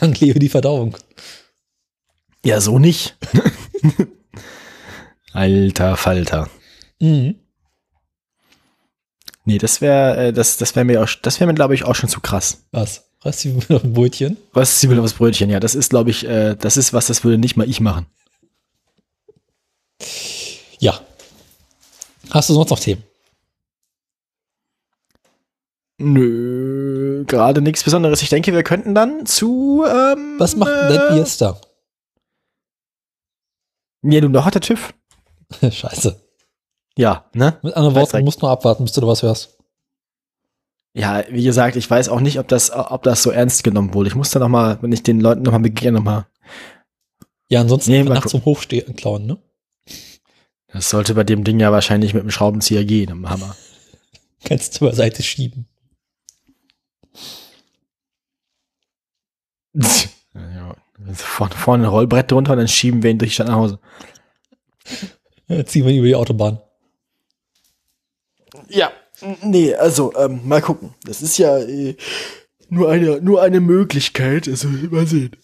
[0.00, 0.96] Lang lebe die Verdauung.
[2.44, 3.16] Ja, so nicht.
[5.32, 6.50] Alter Falter.
[6.98, 7.41] Mhm.
[9.44, 11.94] Nee, das wäre, äh, das, das wäre mir, auch, das wäre mir, glaube ich, auch
[11.94, 12.64] schon zu krass.
[12.70, 13.04] Was?
[13.24, 14.36] Röstzwiebeln auf dem Brötchen?
[14.54, 17.56] Röstzwiebeln aufs Brötchen, ja, das ist, glaube ich, äh, das ist was, das würde nicht
[17.56, 18.06] mal ich machen.
[20.78, 21.00] Ja.
[22.30, 23.02] Hast du sonst noch Themen?
[25.98, 28.22] Nö, gerade nichts Besonderes.
[28.22, 29.84] Ich denke, wir könnten dann zu.
[29.86, 31.60] Ähm, Was macht denn dein Fiesta?
[34.02, 34.92] Ja, du, da hat der TÜV.
[35.70, 36.20] Scheiße.
[36.96, 37.58] Ja, ne?
[37.62, 39.58] Mit anderen Worten, du musst nur abwarten, bis du da was hörst.
[40.94, 44.08] Ja, wie gesagt, ich weiß auch nicht, ob das, ob das so ernst genommen wurde.
[44.08, 46.26] Ich muss da noch mal, wenn ich den Leuten noch mal begegne, noch mal.
[47.48, 49.38] Ja, ansonsten Nee, nachts zum Hochstehen klauen, ne?
[50.68, 53.56] Das sollte bei dem Ding ja wahrscheinlich mit dem Schraubenzieher gehen, im Hammer.
[54.44, 55.66] Kannst du beiseite schieben.
[60.34, 60.76] ja,
[61.14, 63.78] vorne, vorne ein Rollbrett drunter und dann schieben wir ihn durch die Stadt nach Hause.
[65.66, 66.60] Ziehen wir ihn über die Autobahn.
[68.74, 68.90] Ja,
[69.42, 70.94] nee, also ähm, mal gucken.
[71.04, 71.96] Das ist ja äh,
[72.68, 74.48] nur eine nur eine Möglichkeit.
[74.48, 75.36] Also mal sehen.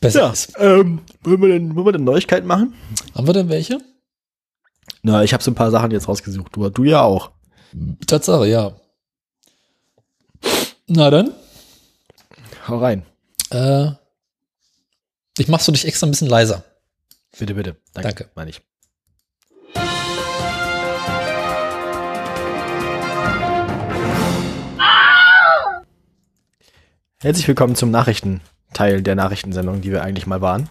[0.00, 0.52] Besser Ja, ist.
[0.58, 2.74] ähm, wollen wir denn wollen wir denn Neuigkeiten machen?
[3.14, 3.78] Haben wir denn welche?
[5.02, 6.54] Na, ich habe so ein paar Sachen jetzt rausgesucht.
[6.56, 7.30] Du, du ja auch.
[8.06, 8.72] Tatsache, ja.
[10.86, 11.34] Na dann,
[12.66, 13.04] Hau rein.
[13.50, 13.90] äh,
[15.38, 16.64] ich mach's für dich extra ein bisschen leiser.
[17.38, 17.76] Bitte, bitte.
[17.94, 18.08] Danke.
[18.08, 18.30] Danke.
[18.34, 18.60] Meine ich.
[27.22, 30.70] Herzlich willkommen zum Nachrichtenteil der Nachrichtensendung, die wir eigentlich mal waren.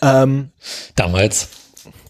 [0.00, 0.48] Ähm,
[0.94, 1.48] Damals.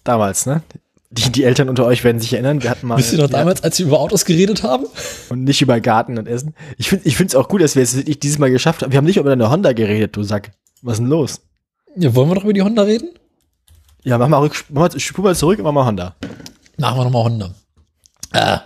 [0.05, 0.62] damals, ne?
[1.11, 2.99] Die, die Eltern unter euch werden sich erinnern, wir hatten mal.
[2.99, 4.87] Wisst ihr noch damals, als wir über Autos geredet haben?
[5.29, 6.55] Und nicht über Garten und Essen.
[6.79, 8.93] Ich finde ich es auch gut, dass wir es wirklich dieses Mal geschafft haben.
[8.93, 10.53] Wir haben nicht über eine Honda geredet, du Sack.
[10.83, 11.41] Was ist denn los?
[11.97, 13.11] Ja, wollen wir noch über die Honda reden?
[14.05, 16.14] Ja, mach mal, rück, mach mal spul mal zurück und mach mal Honda.
[16.79, 17.55] Machen wir nochmal Honda.
[18.33, 18.59] Äh,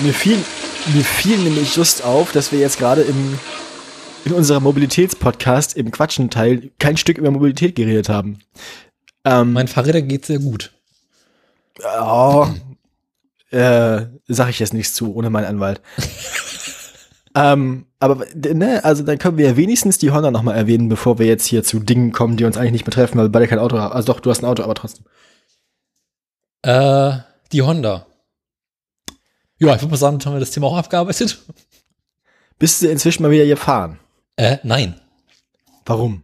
[0.00, 0.38] mir fiel,
[0.94, 3.38] mir fiel nämlich just auf, dass wir jetzt gerade im,
[4.24, 8.40] in unserem Mobilitätspodcast im Quatschenteil kein Stück über Mobilität geredet haben.
[9.24, 10.72] Ähm, mein Fahrräder geht sehr gut.
[12.00, 12.46] oh,
[13.50, 15.80] äh, sag ich jetzt nichts zu, ohne meinen Anwalt.
[17.34, 21.26] ähm, aber, ne, also dann können wir ja wenigstens die Honda nochmal erwähnen, bevor wir
[21.26, 23.78] jetzt hier zu Dingen kommen, die uns eigentlich nicht betreffen, weil wir beide kein Auto
[23.78, 23.92] haben.
[23.92, 25.04] Also doch, du hast ein Auto, aber trotzdem.
[26.62, 27.18] Äh,
[27.52, 28.06] die Honda.
[29.58, 31.38] Ja, ich würde mal sagen, haben wir das Thema auch abgearbeitet.
[32.58, 33.98] Bist du inzwischen mal wieder gefahren?
[34.36, 35.00] Äh, nein.
[35.84, 36.22] Warum?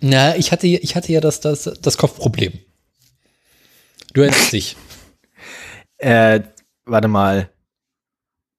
[0.00, 2.52] Na, ich hatte, ich hatte ja das, das, das Kopfproblem.
[4.14, 4.76] Du erinnerst dich.
[5.98, 6.42] Äh,
[6.84, 7.48] warte mal.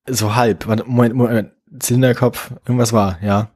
[0.10, 0.66] So halb.
[0.66, 1.52] Warte, Moment, Moment.
[1.80, 3.52] Zylinderkopf, irgendwas war, ja.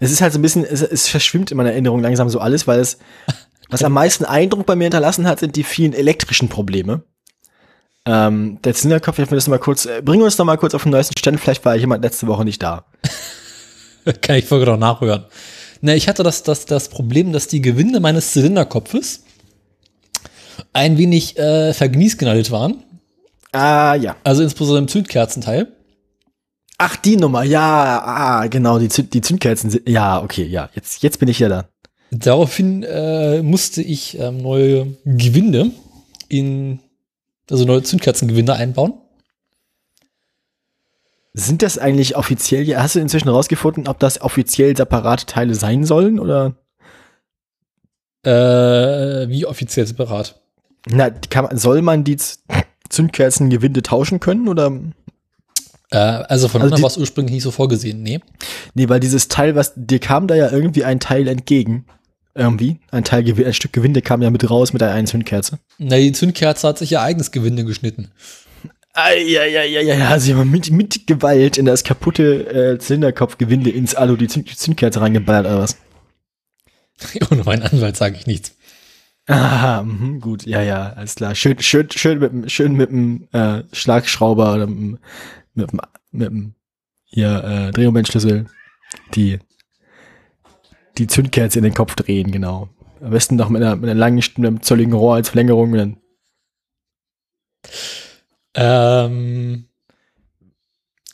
[0.00, 2.66] Es ist halt so ein bisschen, es, es verschwimmt in meiner Erinnerung langsam so alles,
[2.66, 2.98] weil es,
[3.70, 7.04] was am meisten Eindruck bei mir hinterlassen hat, sind die vielen elektrischen Probleme.
[8.06, 10.84] Ähm, der Zylinderkopf, ich will das mal kurz, äh, bring uns noch mal kurz auf
[10.84, 12.84] den neuesten Stand, vielleicht war jemand letzte Woche nicht da.
[14.22, 15.24] Kann ich Folge noch nachhören.
[15.80, 19.24] Na, ich hatte das, das, das Problem, dass die Gewinde meines Zylinderkopfes
[20.72, 22.84] ein wenig äh, vergniesgenallt waren.
[23.52, 24.16] Ah, ja.
[24.22, 25.68] Also insbesondere im Zündkerzenteil.
[26.78, 31.02] Ach, die Nummer, ja, ah, genau, die, Zünd, die Zündkerzen sind, ja, okay, ja, jetzt,
[31.02, 31.68] jetzt bin ich ja da.
[32.10, 35.70] Daraufhin äh, musste ich ähm, neue Gewinde
[36.28, 36.80] in,
[37.50, 38.94] also neue Zündkerzengewinde einbauen.
[41.34, 46.18] Sind das eigentlich offiziell, hast du inzwischen rausgefunden, ob das offiziell separate Teile sein sollen,
[46.18, 46.54] oder?
[48.24, 50.40] Äh, wie offiziell separat.
[50.88, 52.16] Na, man, soll man die
[52.88, 54.72] Zündkerzengewinde tauschen können, oder?
[55.90, 58.20] Äh, also von Also war es ursprünglich nicht so vorgesehen, nee.
[58.74, 61.84] Nee, weil dieses Teil, was, dir kam da ja irgendwie ein Teil entgegen.
[62.36, 62.78] Irgendwie.
[62.90, 65.58] Ein Teil, ein Stück Gewinde kam ja mit raus mit der einen Zündkerze.
[65.78, 68.10] Na, die Zündkerze hat sich ihr eigenes Gewinde geschnitten.
[68.94, 73.70] Ja, ja, ja, ja, ja, also jemand mit, mit Gewalt in das kaputte äh, Zylinderkopfgewinde
[73.70, 75.76] ins Alu die Zünd Zündkerze reingeballert oder was?
[77.30, 78.54] Ohne meinen Anwalt sage ich nichts.
[79.26, 81.34] Ah, mhm, gut, ja, ja, alles klar.
[81.34, 84.98] Schön, schön, schön mit dem, schön mit dem äh, Schlagschrauber oder mit dem,
[85.54, 85.80] mit dem,
[86.12, 86.54] mit dem
[87.04, 88.46] hier, äh, Drehmomentschlüssel
[89.14, 89.38] die,
[90.98, 92.68] die Zündkerze in den Kopf drehen, genau.
[93.00, 95.72] Am besten noch mit einer, mit einer langen, mit einem zolligen Rohr als Verlängerung.
[95.72, 95.96] Dann,
[98.54, 99.66] Ähm,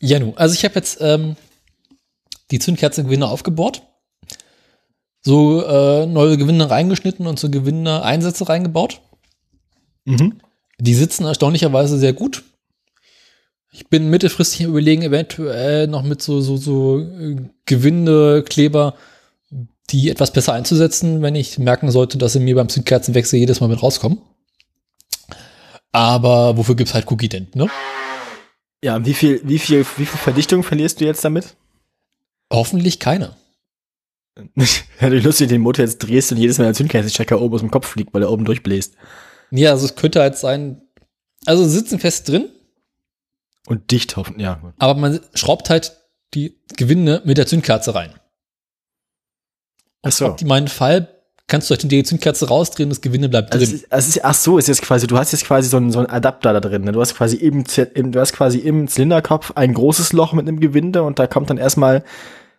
[0.00, 1.36] ja, nu, also ich habe jetzt ähm,
[2.50, 3.82] die Zündkerzengewinde aufgebohrt,
[5.22, 9.00] so äh, neue Gewinde reingeschnitten und so Gewinde-Einsätze reingebaut.
[10.04, 10.40] mhm.
[10.78, 12.42] Die sitzen erstaunlicherweise sehr gut.
[13.70, 18.94] Ich bin mittelfristig überlegen, eventuell noch mit so, so, so äh, Gewindekleber,
[19.90, 23.68] die etwas besser einzusetzen, wenn ich merken sollte, dass sie mir beim Zündkerzenwechsel jedes Mal
[23.68, 24.20] mit rauskommen.
[25.92, 27.68] Aber wofür gibt's halt Cookie Dent, ne?
[28.82, 31.56] Ja, wie viel, wie viel, wie viel Verdichtung verlierst du jetzt damit?
[32.50, 33.36] Hoffentlich keine.
[34.98, 37.86] Hätte lustig, den Motor jetzt drehst und jedes Mal der Zündkerzenstecker oben aus dem Kopf
[37.86, 38.94] fliegt, weil er oben durchbläst.
[39.50, 40.80] Ja, also es könnte halt sein,
[41.44, 42.48] also sitzen fest drin,
[43.66, 44.72] Und dicht hoffen, ja.
[44.78, 45.98] aber man schraubt halt
[46.32, 48.14] die Gewinde mit der Zündkerze rein.
[50.02, 50.36] Ach so.
[50.40, 51.08] In meinem Fall
[51.48, 53.74] kannst du halt die Zündkerze rausdrehen, das Gewinde bleibt Also drin.
[53.74, 55.98] ist, also ist, ach so, ist jetzt quasi, du hast jetzt quasi so einen, so
[55.98, 56.82] einen Adapter da drin.
[56.82, 56.92] Ne?
[56.92, 60.60] Du hast quasi im, im, du hast quasi im Zylinderkopf ein großes Loch mit einem
[60.60, 62.04] Gewinde und da kommt dann erstmal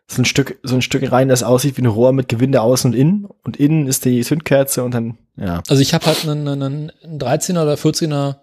[0.08, 2.92] so ein Stück, so ein Stück rein, das aussieht wie ein Rohr mit Gewinde außen
[2.92, 3.28] und innen.
[3.44, 5.64] Und innen ist die Zündkerze und dann, ja.
[5.70, 8.36] Also ich habe halt einen, einen 13er oder 14er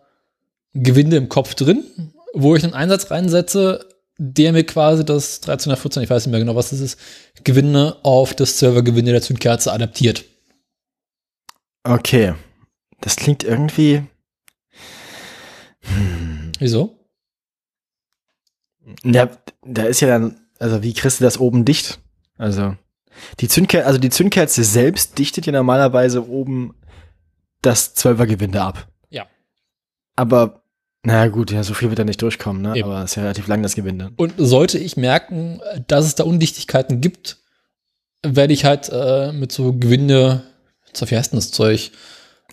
[0.72, 1.84] Gewinde im Kopf drin,
[2.32, 3.84] wo ich einen Einsatz reinsetze,
[4.22, 7.00] der mir quasi das 13er, 14er, ich weiß nicht mehr genau, was das ist,
[7.42, 10.26] Gewinde auf das Servergewinde der Zündkerze adaptiert.
[11.84, 12.34] Okay.
[13.00, 14.02] Das klingt irgendwie.
[16.58, 16.98] Wieso?
[19.04, 19.30] Ja,
[19.62, 21.98] da ist ja dann, also wie kriegst du das oben dicht?
[22.36, 22.76] Also
[23.40, 26.74] die Zündkerze, also die Zündkerze selbst dichtet ja normalerweise oben
[27.62, 28.86] das Zwölfergewinde ab.
[29.08, 29.26] Ja.
[30.14, 30.59] Aber
[31.03, 32.76] na gut, ja, so viel wird da nicht durchkommen, ne?
[32.76, 32.88] Eben.
[32.88, 34.11] Aber es ist ja relativ lang das Gewinde.
[34.16, 37.38] Und sollte ich merken, dass es da Undichtigkeiten gibt,
[38.22, 40.42] werde ich halt äh, mit so Gewinde,
[40.92, 41.90] so wie heißt denn das Zeug?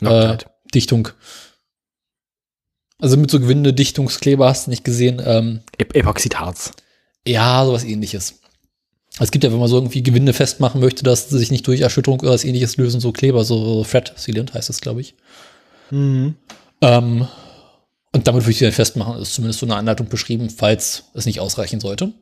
[0.01, 0.37] Äh.
[0.73, 1.09] Dichtung.
[2.99, 5.21] Also mit so Gewinde, Dichtungskleber hast du nicht gesehen.
[5.23, 6.71] Ähm, Ep Epoxidharz.
[7.27, 8.39] ja, sowas ähnliches.
[9.19, 11.81] Es gibt ja, wenn man so irgendwie Gewinde festmachen möchte, dass sie sich nicht durch
[11.81, 15.15] Erschütterung oder was ähnliches lösen, so Kleber, so Fred Sealant heißt das, glaube ich.
[15.89, 16.35] Mhm.
[16.81, 17.27] Ähm,
[18.17, 19.21] und damit würde ich dann festmachen.
[19.21, 22.13] Ist zumindest so eine Anleitung beschrieben, falls es nicht ausreichen sollte.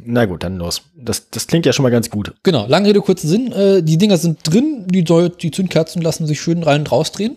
[0.00, 0.82] Na gut, dann los.
[0.94, 2.34] Das, das klingt ja schon mal ganz gut.
[2.42, 3.50] Genau, lange Rede, kurzer Sinn.
[3.52, 7.36] Äh, die Dinger sind drin, die, die Zündkerzen lassen sich schön rein und rausdrehen.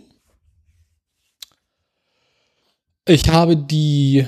[3.08, 4.28] Ich habe die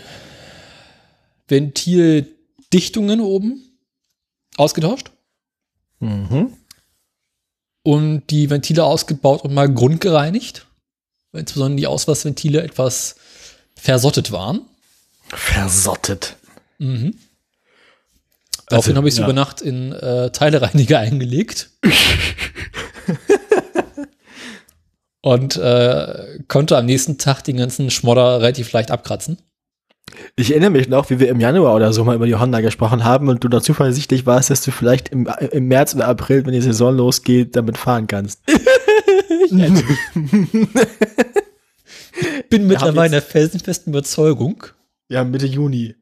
[1.48, 3.78] Ventildichtungen oben
[4.58, 5.12] ausgetauscht
[6.00, 6.54] Mhm.
[7.84, 10.66] und die Ventile ausgebaut und mal grundgereinigt.
[11.34, 13.16] Insbesondere die Auswassventile etwas
[13.84, 14.62] versottet waren.
[15.28, 16.38] Versottet.
[16.78, 17.16] Mhm.
[18.68, 19.28] Daraufhin habe ich sie ja.
[19.28, 21.70] über Nacht in äh, Teilereiniger eingelegt.
[25.22, 29.38] Und äh, konnte am nächsten Tag den ganzen Schmodder relativ leicht abkratzen.
[30.38, 33.04] Ich erinnere mich noch, wie wir im Januar oder so mal über die Honda gesprochen
[33.04, 36.54] haben und du da zuversichtlich warst, dass du vielleicht im, im März oder April, wenn
[36.54, 38.42] die Saison losgeht, damit fahren kannst.
[42.50, 44.64] Bin mittlerweile der felsenfesten Überzeugung.
[45.10, 45.96] Ja, Mitte Juni,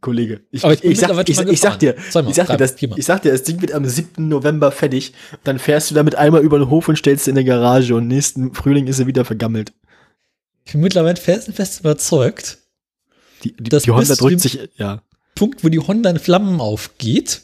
[0.00, 0.42] Kollege.
[0.50, 1.96] Ich, ich ich, sag, ich, mal ich sag dir.
[2.10, 4.28] Zweimal, ich sag dir, das, ich sag dir, das Ding wird am 7.
[4.28, 5.12] November fertig.
[5.44, 8.06] Dann fährst du damit einmal über den Hof und stellst sie in der Garage und
[8.06, 9.72] nächsten Frühling ist sie wieder vergammelt.
[10.64, 12.58] Ich bin mittlerweile felsenfest überzeugt.
[13.42, 15.02] Die, die, Das die Honda drückt sich, ja.
[15.34, 17.42] Punkt, wo die Honda in Flammen aufgeht,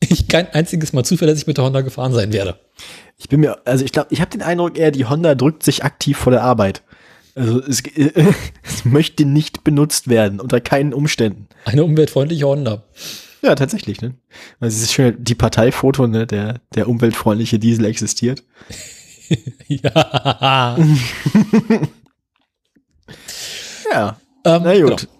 [0.00, 2.58] ich kein einziges Mal zuverlässig mit der Honda gefahren sein werde.
[3.16, 5.84] Ich bin mir, also ich glaube, ich habe den Eindruck eher, die Honda drückt sich
[5.84, 6.82] aktiv vor der Arbeit.
[7.34, 7.82] Also es,
[8.62, 11.48] es möchte nicht benutzt werden, unter keinen Umständen.
[11.64, 12.84] Eine umweltfreundliche Honda.
[13.42, 14.14] Ja, tatsächlich, ne?
[14.58, 18.42] Also es ist schön, die Parteifoto, ne, der, der umweltfreundliche Diesel existiert.
[19.68, 20.76] ja.
[23.90, 24.20] Ja.
[24.44, 25.00] Ähm, Na gut.
[25.00, 25.12] genau.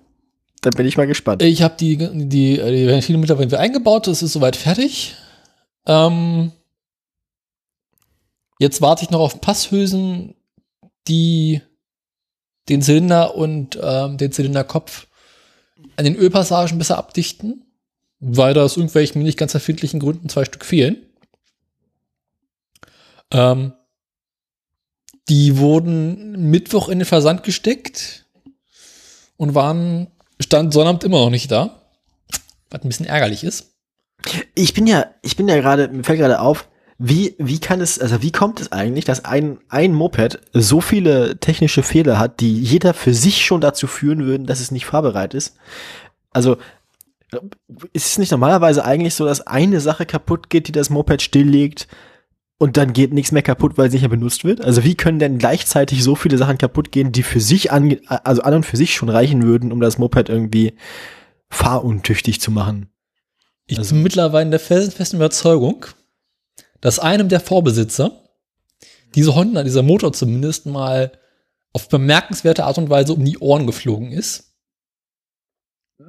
[0.60, 1.42] Dann bin ich mal gespannt.
[1.42, 5.14] Ich habe die, die, die Ventile mittlerweile eingebaut, das ist soweit fertig.
[5.86, 6.52] Ähm,
[8.58, 10.34] jetzt warte ich noch auf Passhülsen,
[11.06, 11.62] die
[12.68, 15.06] den Zylinder und ähm, den Zylinderkopf
[15.96, 17.64] an den Ölpassagen besser abdichten,
[18.20, 20.96] weil da aus irgendwelchen nicht ganz erfindlichen Gründen zwei Stück fehlen.
[23.32, 23.72] Ähm,
[25.28, 28.26] die wurden Mittwoch in den Versand gesteckt
[29.36, 30.08] und waren
[30.40, 31.82] Stand Sonnabend immer noch nicht da.
[32.70, 33.74] Was ein bisschen ärgerlich ist.
[34.54, 36.68] Ich bin ja, ich bin ja gerade, mir fällt gerade auf,
[36.98, 41.38] wie, wie kann es, also wie kommt es eigentlich, dass ein, ein Moped so viele
[41.38, 45.32] technische Fehler hat, die jeder für sich schon dazu führen würden, dass es nicht fahrbereit
[45.34, 45.56] ist?
[46.32, 46.56] Also,
[47.92, 51.86] ist es nicht normalerweise eigentlich so, dass eine Sache kaputt geht, die das Moped stilllegt
[52.58, 54.64] und dann geht nichts mehr kaputt, weil es nicht mehr benutzt wird?
[54.64, 58.42] Also wie können denn gleichzeitig so viele Sachen kaputt gehen, die für sich an, also
[58.42, 60.74] an und für sich schon reichen würden, um das Moped irgendwie
[61.48, 62.88] fahruntüchtig zu machen?
[63.66, 65.86] Ich Also- bin mittlerweile in der felsenfesten Überzeugung,
[66.80, 68.24] dass einem der Vorbesitzer
[69.14, 71.12] diese Honda, dieser Motor zumindest mal
[71.72, 74.52] auf bemerkenswerte Art und Weise um die Ohren geflogen ist.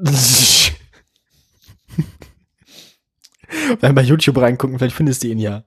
[3.80, 5.64] Wenn bei YouTube reingucken, vielleicht findest du ihn ja.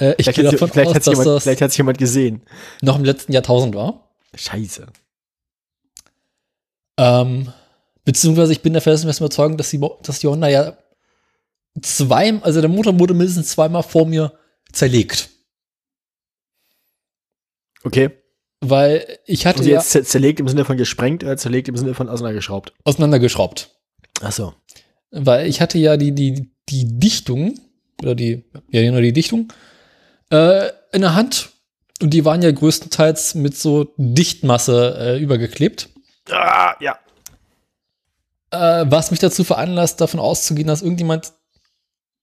[0.00, 2.42] Äh, ich Vielleicht, gehe davon vielleicht, aus, dass jemand, das vielleicht hat sich jemand gesehen.
[2.82, 4.10] noch im letzten Jahrtausend war.
[4.34, 4.86] Scheiße.
[6.98, 7.52] Ähm,
[8.04, 10.76] beziehungsweise ich bin der felsenfesten Überzeugung, dass die, dass die Honda ja
[11.82, 14.32] zwei, also der Motor wurde mindestens zweimal vor mir
[14.72, 15.30] zerlegt.
[17.84, 18.10] Okay.
[18.60, 21.76] Weil ich hatte Also ja jetzt zer- zerlegt im Sinne von gesprengt oder zerlegt im
[21.76, 22.72] Sinne von auseinandergeschraubt?
[22.84, 23.70] auseinandergeschraubt.
[24.20, 24.54] Ach so.
[25.10, 27.58] Weil ich hatte ja die, die, die Dichtung,
[28.02, 29.52] oder die, ja, genau die Dichtung,
[30.30, 31.50] äh, in der Hand.
[32.02, 35.88] Und die waren ja größtenteils mit so Dichtmasse äh, übergeklebt.
[36.30, 36.98] Ah, ja.
[38.50, 41.32] Äh, was mich dazu veranlasst, davon auszugehen, dass irgendjemand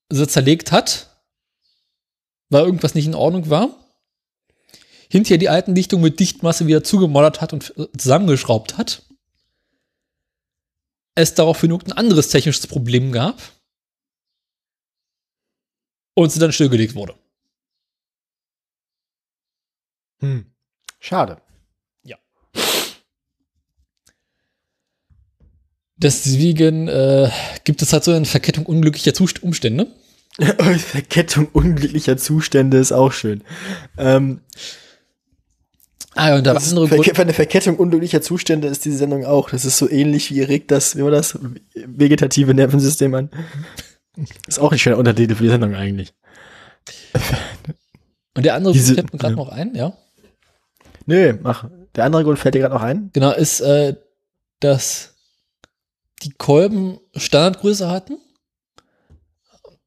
[0.10, 1.10] sie zerlegt hat,
[2.50, 3.70] weil irgendwas nicht in Ordnung war.
[5.10, 9.04] Hinterher die alten Dichtungen mit Dichtmasse wieder zugemoddert hat und zusammengeschraubt hat.
[11.16, 13.42] Es daraufhin irgendein anderes technisches Problem gab.
[16.14, 17.18] Und sie dann stillgelegt wurde.
[20.20, 20.54] Hm.
[21.00, 21.42] Schade.
[26.06, 27.32] Deswegen äh,
[27.64, 29.88] gibt es halt so eine Verkettung unglücklicher Zust Umstände.
[30.38, 33.42] Verkettung unglücklicher Zustände ist auch schön.
[33.98, 34.42] Ähm,
[36.18, 39.26] Ah, ja, und das ist andere Verke Grund, eine Verkettung unglücklicher Zustände ist diese Sendung
[39.26, 39.50] auch.
[39.50, 41.40] Das ist so ähnlich wie regt das, wie war das?
[41.74, 43.30] Vegetative Nervensystem an.
[44.48, 46.14] Ist auch ein schöner Untertitel für die Sendung eigentlich.
[48.36, 49.38] und der andere diese- fällt mir gerade ja.
[49.38, 49.98] noch ein, ja.
[51.08, 51.68] Nö, mach.
[51.96, 53.10] Der andere Grund fällt dir gerade noch ein?
[53.12, 53.96] Genau, ist, äh,
[54.60, 55.15] dass
[56.24, 58.18] die Kolben Standardgröße hatten,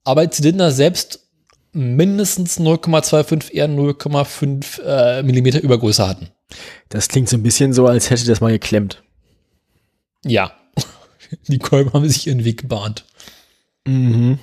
[0.04, 1.28] aber die Zylinder selbst
[1.72, 6.30] mindestens 0,25 eher 0,5 äh, Millimeter Übergröße hatten.
[6.88, 9.02] Das klingt so ein bisschen so, als hätte das mal geklemmt.
[10.24, 10.52] Ja.
[11.48, 13.04] Die Kolben haben sich ihren Weg gebahnt.
[13.86, 14.38] Mhm.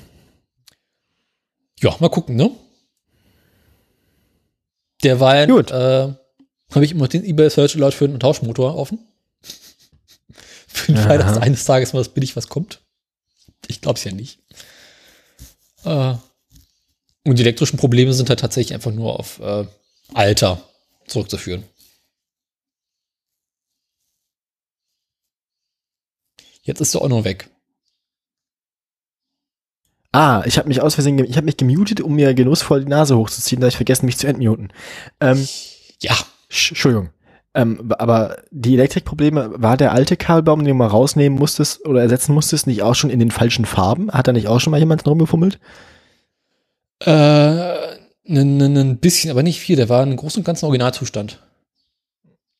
[1.80, 2.52] Ja, mal gucken, ne?
[5.04, 5.72] Derweil Gut.
[5.72, 6.14] äh,
[6.74, 9.00] habe ich immer den eBay Search Alert für einen Tauschmotor offen.
[10.76, 12.82] Für den Fall, dass eines Tages mal was billig was kommt.
[13.68, 14.40] Ich glaube es ja nicht.
[15.84, 16.16] Äh,
[17.24, 19.66] und die elektrischen Probleme sind halt tatsächlich einfach nur auf äh,
[20.14, 20.62] Alter
[21.08, 21.64] zurückzuführen.
[26.64, 27.50] Jetzt ist der auch noch weg.
[30.12, 33.18] Ah, ich habe mich aus Versehen, ich habe mich gemutet, um mir genussvoll die Nase
[33.18, 34.72] hochzuziehen, da ich vergessen, mich zu entmuten.
[35.20, 35.46] Ähm,
[36.02, 36.14] Ja,
[36.50, 37.10] Sch- Entschuldigung.
[37.56, 42.34] Ähm, aber die Elektrikprobleme, war der alte Kabelbaum, den du mal rausnehmen musstest oder ersetzen
[42.34, 44.12] musstest, nicht auch schon in den falschen Farben?
[44.12, 45.60] Hat da nicht auch schon mal jemand rumgefummelt?
[47.00, 47.10] Äh,
[48.28, 49.78] ein, ein, ein bisschen, aber nicht viel.
[49.78, 51.42] Der war in großen und ganzen Originalzustand.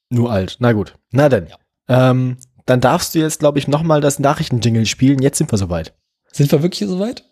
[0.10, 0.58] Nur alt.
[0.60, 0.96] Na gut.
[1.12, 1.48] Na denn.
[1.90, 5.22] Ähm, dann darfst du jetzt, glaube ich, nochmal das Nachrichtenjingle spielen.
[5.22, 5.94] Jetzt sind wir soweit.
[6.32, 7.26] Sind wir wirklich soweit?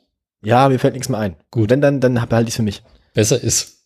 [0.44, 1.38] Ja, mir fällt nichts mehr ein.
[1.50, 1.70] Gut.
[1.70, 2.84] Wenn dann, dann behalte ich es für mich.
[3.14, 3.83] Besser ist.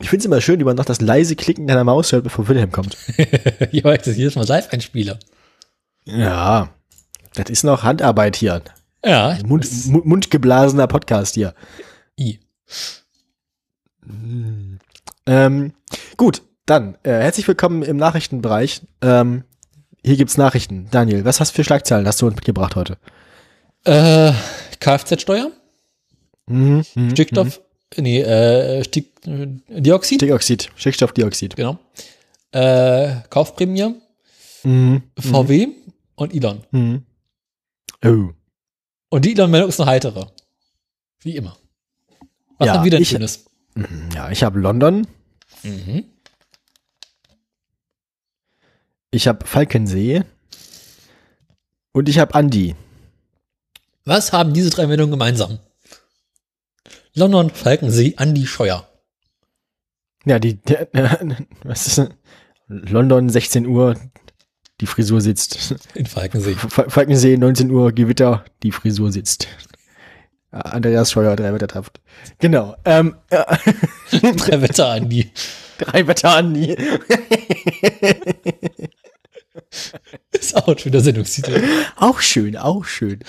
[0.00, 2.48] Ich finde es immer schön, wie man noch das leise Klicken deiner Maus hört, bevor
[2.48, 2.96] Wilhelm kommt.
[3.70, 5.18] ja, ich das jedes Mal live einspiele.
[6.04, 6.70] Ja.
[7.34, 8.62] Das ist noch Handarbeit hier.
[9.04, 9.38] Ja.
[9.44, 11.54] Mund, mundgeblasener Podcast hier.
[12.18, 12.40] I.
[15.26, 15.72] Ähm,
[16.16, 18.82] gut, dann äh, herzlich willkommen im Nachrichtenbereich.
[19.02, 19.44] Ähm,
[20.02, 20.88] hier gibt's Nachrichten.
[20.90, 22.96] Daniel, was hast du für Schlagzeilen hast du uns mitgebracht heute?
[23.84, 24.32] Äh,
[24.80, 25.50] Kfz-Steuer,
[26.46, 27.60] Mhm, mhm, Stickstoff,
[27.96, 31.56] nee, äh, Stick, äh, Dioxid, Stickoxid, Stickstoffdioxid.
[31.56, 31.78] genau.
[32.52, 33.94] Äh, Kaufprämie,
[34.62, 35.68] Mhm, VW
[36.16, 36.62] und Elon.
[36.70, 37.04] mhm.
[38.04, 38.30] Oh.
[39.10, 40.30] Und die Elon-Meldung ist eine heitere.
[41.22, 41.56] Wie immer.
[42.58, 43.44] Was Ja, haben wir denn ich- Schönes?
[43.74, 45.06] Mhm, Ja, ich habe London,
[45.62, 46.04] Mhm.
[49.10, 50.22] ich habe Falkensee
[51.92, 52.74] und ich habe Andi.
[54.04, 55.58] Was haben diese drei Meldungen gemeinsam?
[57.14, 58.86] London, Falkensee, Andi Scheuer.
[60.24, 60.88] Ja, die, der,
[61.64, 62.14] was ist denn?
[62.68, 63.96] London, 16 Uhr,
[64.80, 65.74] die Frisur sitzt.
[65.94, 66.54] In Falkensee.
[66.54, 69.48] Fa- Falkensee, 19 Uhr, Gewitter, die Frisur sitzt.
[70.52, 72.00] Andreas Scheuer, drei Wetter trifft.
[72.38, 72.76] Genau.
[72.84, 73.44] Ähm, ja,
[74.10, 75.30] Drei Wetter Andi.
[75.78, 76.74] drei Wetter Andi.
[80.32, 81.62] Ist auch ein schöner Sendungstitel.
[81.96, 83.20] Auch schön, auch schön.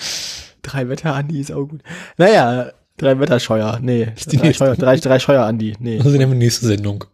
[0.62, 1.82] Drei Wetter Andi ist auch gut.
[2.16, 2.72] Naja,
[3.02, 3.78] drei Wetter Scheuer.
[3.82, 4.64] Nee, die drei nächste.
[4.64, 5.76] Scheuer, drei, drei Scheuer Andi.
[5.80, 7.04] Nee, Also nehmen wir nächste Sendung.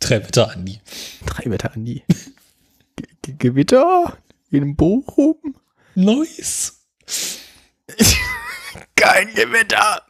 [0.00, 0.80] Drei Wetter Andi.
[1.26, 2.02] drei Wetter Andi.
[3.22, 4.16] Ge Gewitter
[4.50, 5.36] in Bochum.
[5.94, 6.84] Nice.
[8.96, 10.02] Kein Gewitter.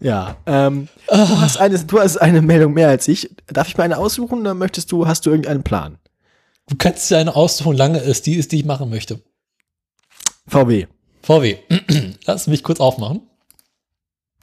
[0.00, 3.30] Ja, ähm, du, hast eine, du hast eine Meldung mehr als ich.
[3.46, 5.98] Darf ich mir eine aussuchen oder möchtest du, hast du irgendeinen Plan?
[6.68, 9.20] Du kannst dir eine aussuchen, lange es die ist, die ich machen möchte.
[10.48, 10.86] VW.
[11.22, 11.56] VW.
[12.26, 13.22] Lass mich kurz aufmachen.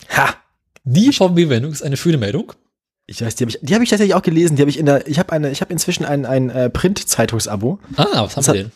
[0.09, 0.35] Ha!
[0.83, 2.53] Die VW-Meldung ist eine schöne Meldung.
[3.05, 4.55] Ich weiß, die habe ich, die hab ich tatsächlich auch gelesen.
[4.55, 7.79] Die habe ich in der, ich habe eine, ich habe inzwischen ein, ein äh, Print-Zeitungsabo,
[7.97, 8.71] Ah, was haben wir denn?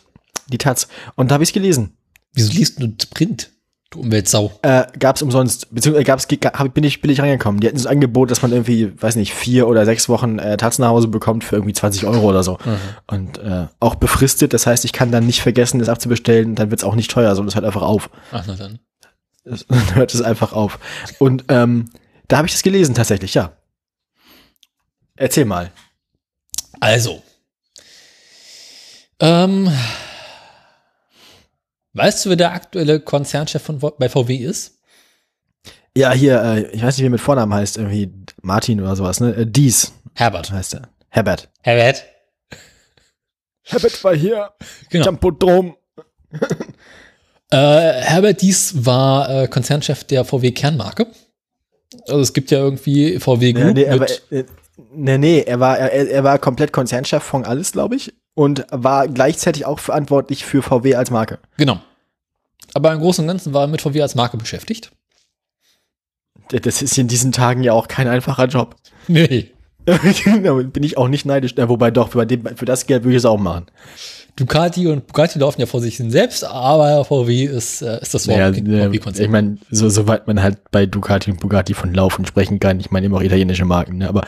[0.48, 0.88] die Taz.
[1.16, 1.96] Und da habe ich es gelesen.
[2.32, 3.50] Wieso liest du Print?
[3.90, 4.52] Du Umweltsau.
[4.62, 6.26] Äh, gab's umsonst, beziehungsweise gab's,
[6.58, 7.60] hab, bin ich billig reingekommen.
[7.60, 10.78] Die hatten das Angebot, dass man irgendwie, weiß nicht, vier oder sechs Wochen äh, Taz
[10.78, 12.58] nach Hause bekommt für irgendwie 20 Euro oder so.
[13.06, 16.82] Und äh, auch befristet, das heißt, ich kann dann nicht vergessen, das abzubestellen, dann wird's
[16.84, 18.10] auch nicht teuer, sondern es hört einfach auf.
[18.32, 18.80] Ach, na dann.
[19.46, 20.78] Dann hört es einfach auf.
[21.18, 21.86] Und ähm,
[22.28, 23.56] da habe ich das gelesen tatsächlich, ja.
[25.16, 25.70] Erzähl mal.
[26.80, 27.22] Also.
[29.20, 29.72] Ähm,
[31.94, 34.78] weißt du, wer der aktuelle Konzernchef von, Vo- bei VW ist?
[35.96, 38.12] Ja, hier, äh, ich weiß nicht, wie er mit Vornamen heißt, irgendwie
[38.42, 39.34] Martin oder sowas, ne?
[39.34, 40.50] Äh, Dies Herbert.
[40.50, 40.88] heißt er.
[41.08, 41.48] Herbert.
[41.62, 42.04] Herbert.
[43.62, 44.52] Herbert war hier.
[44.90, 45.04] Genau.
[45.06, 45.76] Tempodrom.
[47.50, 51.06] Äh, Herbert Dies war äh, Konzernchef der VW Kernmarke.
[52.08, 54.44] Also es gibt ja irgendwie VW Ja, Group nee, war, mit, äh,
[54.92, 58.14] nee, nee, er war, er, er war komplett Konzernchef von alles, glaube ich.
[58.34, 61.38] Und war gleichzeitig auch verantwortlich für VW als Marke.
[61.56, 61.80] genau.
[62.74, 64.90] Aber im Großen und Ganzen war er mit VW als Marke beschäftigt.
[66.50, 68.76] Das ist in diesen Tagen ja auch kein einfacher Job.
[69.08, 69.52] Nee.
[69.86, 71.54] bin ich auch nicht neidisch.
[71.56, 73.66] Ja, wobei doch, für das Geld würde ich es auch machen.
[74.36, 78.26] Ducati und Bugatti laufen ja vor sich hin selbst, aber VW ist, äh, ist das
[78.26, 79.24] Ja, äh, VW-Konzern.
[79.24, 82.90] ich meine, so, soweit man halt bei Ducati und Bugatti von Laufen sprechen kann, ich
[82.90, 84.08] meine immer auch italienische Marken, ne?
[84.08, 84.26] aber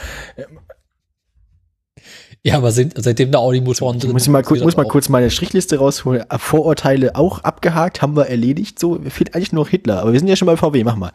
[2.43, 5.79] ja, aber sind, seitdem da Audi-Motoren ich muss mal, kurz, muss mal kurz meine Strichliste
[5.79, 6.25] rausholen.
[6.39, 10.29] Vorurteile auch abgehakt, haben wir erledigt, so, fehlt eigentlich nur noch Hitler, aber wir sind
[10.29, 11.13] ja schon bei VW, mach mal.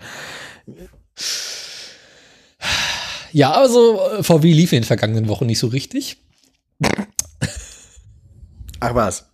[3.32, 6.18] Ja, also äh, VW lief in den vergangenen Wochen nicht so richtig.
[8.84, 9.26] Ach was.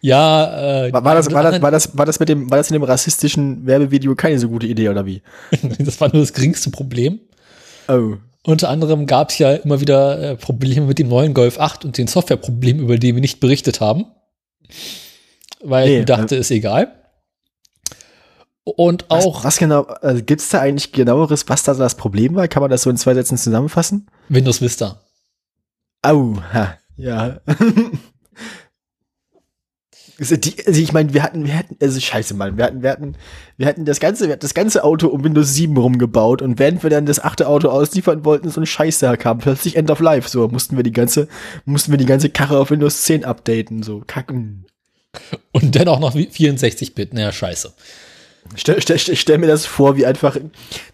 [0.00, 2.70] Ja, äh, War, war, das, war, das, war, das, war das mit dem, war das
[2.70, 5.22] in dem rassistischen Werbevideo keine so gute Idee, oder wie?
[5.78, 7.20] das war nur das geringste Problem.
[7.86, 8.16] Oh.
[8.42, 11.98] Unter anderem gab es ja immer wieder äh, Probleme mit dem neuen Golf 8 und
[11.98, 14.06] den Softwareproblemen, über die wir nicht berichtet haben.
[15.62, 16.96] Weil Nee, ich dachte, ist egal.
[18.64, 22.48] Und Was, auch was genau, also gibt's da eigentlich genaueres, was da das Problem war?
[22.48, 24.06] Kann man das so in zwei Sätzen zusammenfassen?
[24.28, 25.00] Windows Vista.
[26.02, 27.40] Au, ha, ja.
[30.20, 30.34] Also,
[30.66, 33.16] also ich meine, wir hatten, wir hatten, also scheiße, Mann, wir hatten, wir hatten,
[33.56, 36.82] wir hatten das ganze, wir hatten das ganze Auto um Windows 7 rumgebaut und während
[36.82, 40.00] wir dann das achte Auto ausliefern wollten, so ein Scheiß da kam, plötzlich End of
[40.00, 41.26] Life, so mussten wir die ganze,
[41.64, 44.66] mussten wir die ganze Karre auf Windows 10 updaten, so kacken.
[45.52, 47.14] Und dann auch noch 64-Bit.
[47.14, 47.72] Naja, scheiße.
[48.56, 50.36] Stell, stell, stell, stell mir das vor, wie einfach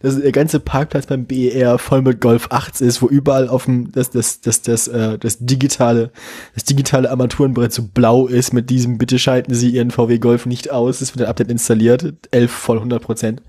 [0.03, 3.93] dass der ganze Parkplatz beim BER voll mit Golf 8 ist, wo überall auf dem
[3.93, 6.11] das das das das äh, das digitale
[6.55, 10.71] das digitale Armaturenbrett so blau ist mit diesem bitte schalten Sie Ihren VW Golf nicht
[10.71, 13.43] aus, es wird ein Update installiert, 11 voll 100 Prozent.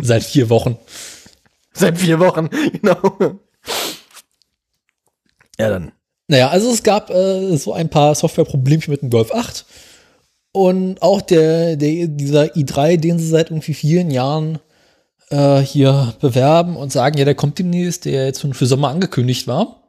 [0.00, 0.78] Seit vier Wochen.
[1.72, 3.36] Seit vier Wochen, genau.
[5.58, 5.92] Ja, dann.
[6.28, 9.66] Naja, also es gab äh, so ein paar Softwareproblemchen mit dem Golf 8.
[10.56, 14.60] Und auch der, der, dieser i3, den sie seit irgendwie vielen Jahren
[15.30, 19.48] äh, hier bewerben und sagen, ja, der kommt demnächst, der jetzt schon für Sommer angekündigt
[19.48, 19.82] war.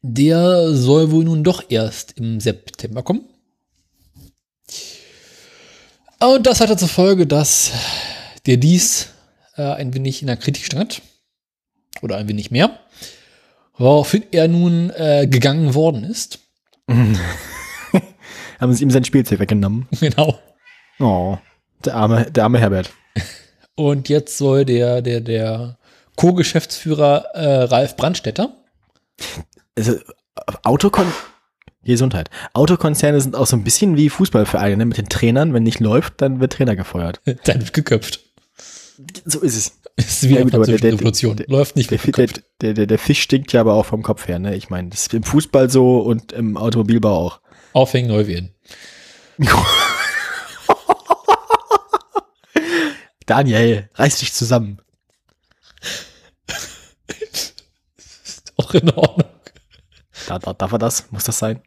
[0.00, 3.28] Der soll wohl nun doch erst im September kommen.
[6.20, 7.72] Und das hatte zur Folge, dass
[8.46, 9.08] der dies
[9.56, 11.02] äh, ein wenig in der Kritik stand.
[12.00, 12.78] Oder ein wenig mehr.
[13.76, 16.38] Woraufhin er nun äh, gegangen worden ist.
[18.60, 19.86] Haben sie ihm sein Spielzeug weggenommen.
[20.00, 20.38] genau.
[20.98, 21.38] Oh,
[21.84, 22.90] der arme, der arme Herbert.
[23.76, 25.78] Und jetzt soll der, der, der
[26.16, 28.52] Co-Geschäftsführer äh, Ralf Brandstetter,
[29.76, 29.96] Also,
[30.64, 31.06] Autokon
[31.84, 32.28] Gesundheit.
[32.52, 34.84] Autokonzerne sind auch so ein bisschen wie Fußballvereine, ne?
[34.84, 37.20] Mit den Trainern, wenn nicht läuft, dann wird Trainer gefeuert.
[37.44, 38.20] dann wird geköpft.
[39.24, 39.72] So ist es.
[39.96, 41.36] Ist wie Ja, eine gut, aber der- der- Revolution.
[41.36, 41.98] der- Läuft nicht, Der,
[42.60, 44.54] der, der, der Fisch stinkt ja aber auch vom Kopf her, ne?
[44.56, 47.40] Ich meine, das ist im Fußball so und im Automobilbau auch.
[47.72, 48.54] Aufhängen, neu wählen.
[53.26, 54.78] Daniel, reiß dich zusammen.
[58.56, 59.28] Auch in Ordnung.
[60.26, 61.10] Da, da, darf er das?
[61.10, 61.62] Muss das sein?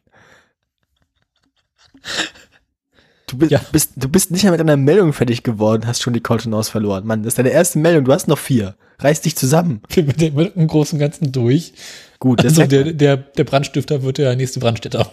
[3.26, 3.60] Du bist, Ja.
[3.72, 7.06] bist, du bist nicht mehr mit einer Meldung fertig geworden, hast schon die Kontenance verloren.
[7.06, 8.76] Mann, das ist deine erste Meldung, du hast noch vier.
[8.98, 9.82] Reiß dich zusammen.
[9.88, 11.72] Ich bin mit dem, mit dem Großen und Ganzen durch.
[12.18, 15.10] Gut, Also ist der, der, der Brandstifter wird der nächste Brandstätter.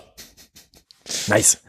[1.30, 1.62] Nice.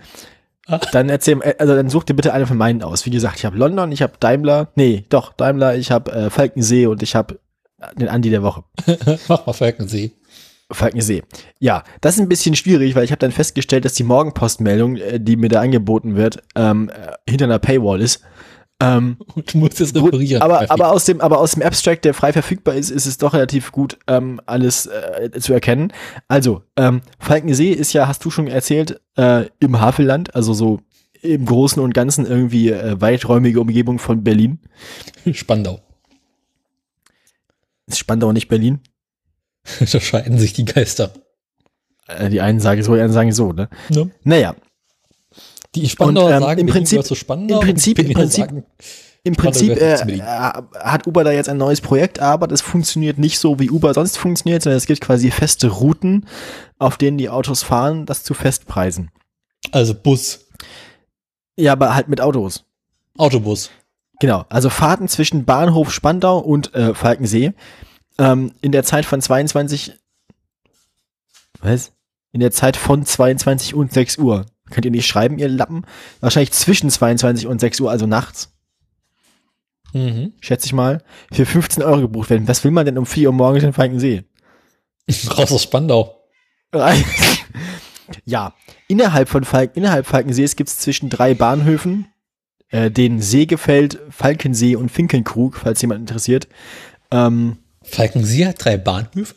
[0.66, 0.80] Ah.
[0.92, 3.06] Dann erzähl, äh, also dann such dir bitte eine von meinen aus.
[3.06, 6.86] Wie gesagt, ich habe London, ich habe Daimler, nee, doch, Daimler, ich habe äh, Falkensee
[6.86, 7.40] und ich habe
[7.96, 8.64] den Andi der Woche.
[9.28, 10.12] Mach mal Falkensee.
[10.70, 11.22] Falkensee.
[11.58, 15.20] Ja, das ist ein bisschen schwierig, weil ich habe dann festgestellt, dass die Morgenpostmeldung, äh,
[15.20, 18.22] die mir da angeboten wird, ähm, äh, hinter einer Paywall ist.
[18.80, 20.42] Ähm, Und du musst es reparieren.
[20.42, 23.34] aber, aber, aus dem, aber aus dem Abstract, der frei verfügbar ist, ist es doch
[23.34, 25.92] relativ gut, ähm, alles äh, zu erkennen.
[26.28, 30.80] Also, ähm, Falkensee ist ja, hast du schon erzählt, äh, im Havelland, also so
[31.22, 34.60] im Großen und Ganzen irgendwie äh, weiträumige Umgebung von Berlin.
[35.32, 35.80] Spandau.
[37.86, 38.80] Ist Spandau nicht Berlin?
[39.80, 41.12] da scheiden sich die Geister.
[42.06, 43.68] Äh, die einen sagen so, die anderen sagen so, ne?
[43.90, 44.10] Ne?
[44.24, 44.54] Naja,
[45.74, 47.60] Die Spandauer Und, ähm, sagen, im Prinzip- zu Spandau.
[47.60, 48.64] im Prinzip- im Prinzip- sagen,
[49.22, 50.20] Im Prinzip äh, äh,
[50.80, 54.16] hat Uber da jetzt ein neues Projekt, aber das funktioniert nicht so, wie Uber sonst
[54.16, 56.26] funktioniert, sondern es gibt quasi feste Routen,
[56.78, 59.10] auf denen die Autos fahren, das zu Festpreisen.
[59.72, 60.46] also Bus,
[61.56, 62.64] Ja, aber halt mit Autos.
[63.18, 63.70] Autobus.
[64.20, 67.52] Genau, also Fahrten zwischen Bahnhof Spandau und äh, Falkensee
[68.18, 69.92] ähm, in der Zeit von 22
[71.60, 71.92] Was?
[72.32, 74.46] In der Zeit von 22 und 6 Uhr.
[74.70, 75.84] Könnt ihr nicht schreiben, ihr Lappen?
[76.20, 78.52] Wahrscheinlich zwischen 22 und 6 Uhr, also nachts,
[79.92, 80.32] Mhm.
[80.40, 81.02] schätze ich mal,
[81.32, 82.46] für 15 Euro gebucht werden.
[82.46, 84.22] Was will man denn um 4 Uhr morgens in Falkensee?
[85.36, 86.16] Raus aus Spandau.
[88.24, 88.54] ja,
[88.86, 92.06] innerhalb von Falk innerhalb Falkensees gibt es zwischen drei Bahnhöfen,
[92.68, 96.46] äh, den Seegefeld, Falkensee und Finkenkrug, falls jemand interessiert.
[97.10, 99.34] Ähm, Falkensee hat drei Bahnhöfe?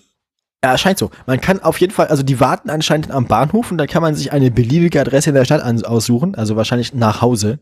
[0.64, 1.12] Ja, scheint so.
[1.26, 4.16] Man kann auf jeden Fall, also die warten anscheinend am Bahnhof und dann kann man
[4.16, 7.60] sich eine beliebige Adresse in der Stadt aussuchen, also wahrscheinlich nach Hause.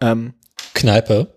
[0.00, 0.34] Ähm,
[0.74, 1.28] Kneipe.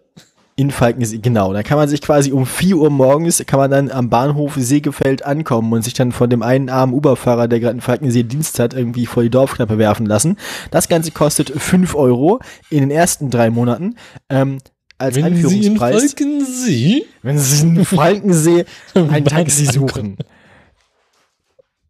[0.56, 1.53] in Falkensee, genau.
[1.53, 5.23] Da kann man sich quasi um 4 Uhr morgens, kann man dann am Bahnhof Seegefeld
[5.23, 8.73] ankommen und sich dann von dem einen armen Uberfahrer, der gerade in Falkensee Dienst hat,
[8.73, 10.38] irgendwie vor die Dorfknappe werfen lassen.
[10.72, 12.40] Das Ganze kostet 5 Euro
[12.72, 13.95] in den ersten drei Monaten.
[14.30, 14.57] Ähm,
[14.98, 16.02] als Wenn Sie in Einführungspreis.
[16.02, 20.18] Falkensee wenn Sie in Falkensee ein Taxi suchen,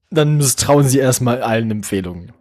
[0.09, 2.31] dann misstrauen Sie erstmal allen Empfehlungen.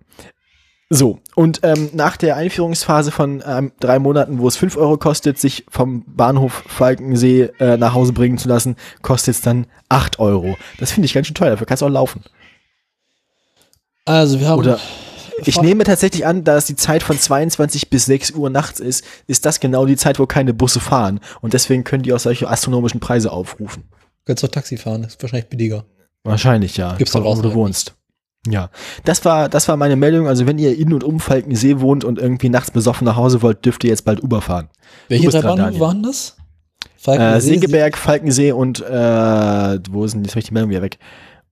[0.91, 5.39] So, und ähm, nach der Einführungsphase von ähm, drei Monaten, wo es 5 Euro kostet,
[5.39, 10.57] sich vom Bahnhof Falkensee äh, nach Hause bringen zu lassen, kostet es dann 8 Euro.
[10.79, 12.23] Das finde ich ganz schön teuer, dafür kannst du auch laufen.
[14.05, 14.79] Also wir haben Oder
[15.45, 19.05] ich nehme tatsächlich an, da es die Zeit von 22 bis 6 Uhr nachts ist,
[19.27, 21.21] ist das genau die Zeit, wo keine Busse fahren.
[21.41, 23.85] Und deswegen können die auch solche astronomischen Preise aufrufen.
[24.27, 25.87] kannst du Taxi fahren, ist wahrscheinlich billiger.
[26.25, 26.95] Wahrscheinlich, ja.
[26.97, 27.95] Gibt's doch drauf, wo du wohnst.
[28.47, 28.71] Ja.
[29.05, 30.27] Das war, das war meine Meldung.
[30.27, 33.65] Also wenn ihr in und um Falkensee wohnt und irgendwie nachts besoffen nach Hause wollt,
[33.65, 34.69] dürft ihr jetzt bald Uber fahren.
[35.09, 36.37] Welche drei Bahnhöfe waren das?
[36.85, 40.99] Äh, Falkensee, Segeberg, Falkensee und äh, wo sind, jetzt habe ich die Meldung wieder weg.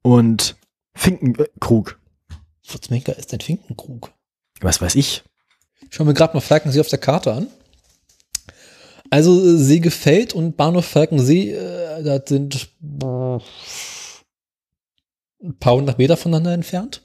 [0.03, 0.57] Und
[0.95, 1.99] Finkenkrug.
[2.63, 4.11] Sie- Was ist denn Finkenkrug?
[4.61, 5.23] Was weiß ich.
[5.89, 7.47] Ich schaue mir gerade mal Falkensee auf der Karte an.
[9.11, 12.69] Also äh, Seegefeld und Bahnhof Falkensee, äh, das sind
[13.03, 13.39] äh,
[15.43, 17.03] ein paar hundert Meter voneinander entfernt.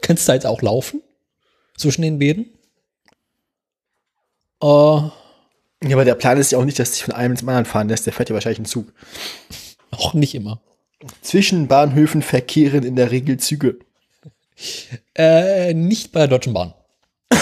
[0.00, 1.02] Kannst du jetzt auch laufen?
[1.76, 2.46] Zwischen den Bäden?
[4.62, 5.12] Äh, Ja,
[5.92, 8.06] aber der Plan ist ja auch nicht, dass sich von einem zum anderen fahren lässt.
[8.06, 8.92] Der fährt ja wahrscheinlich einen Zug.
[9.90, 10.60] auch nicht immer.
[11.22, 13.78] Zwischen Bahnhöfen verkehren in der Regel Züge.
[15.14, 16.74] Äh, nicht bei der Deutschen Bahn.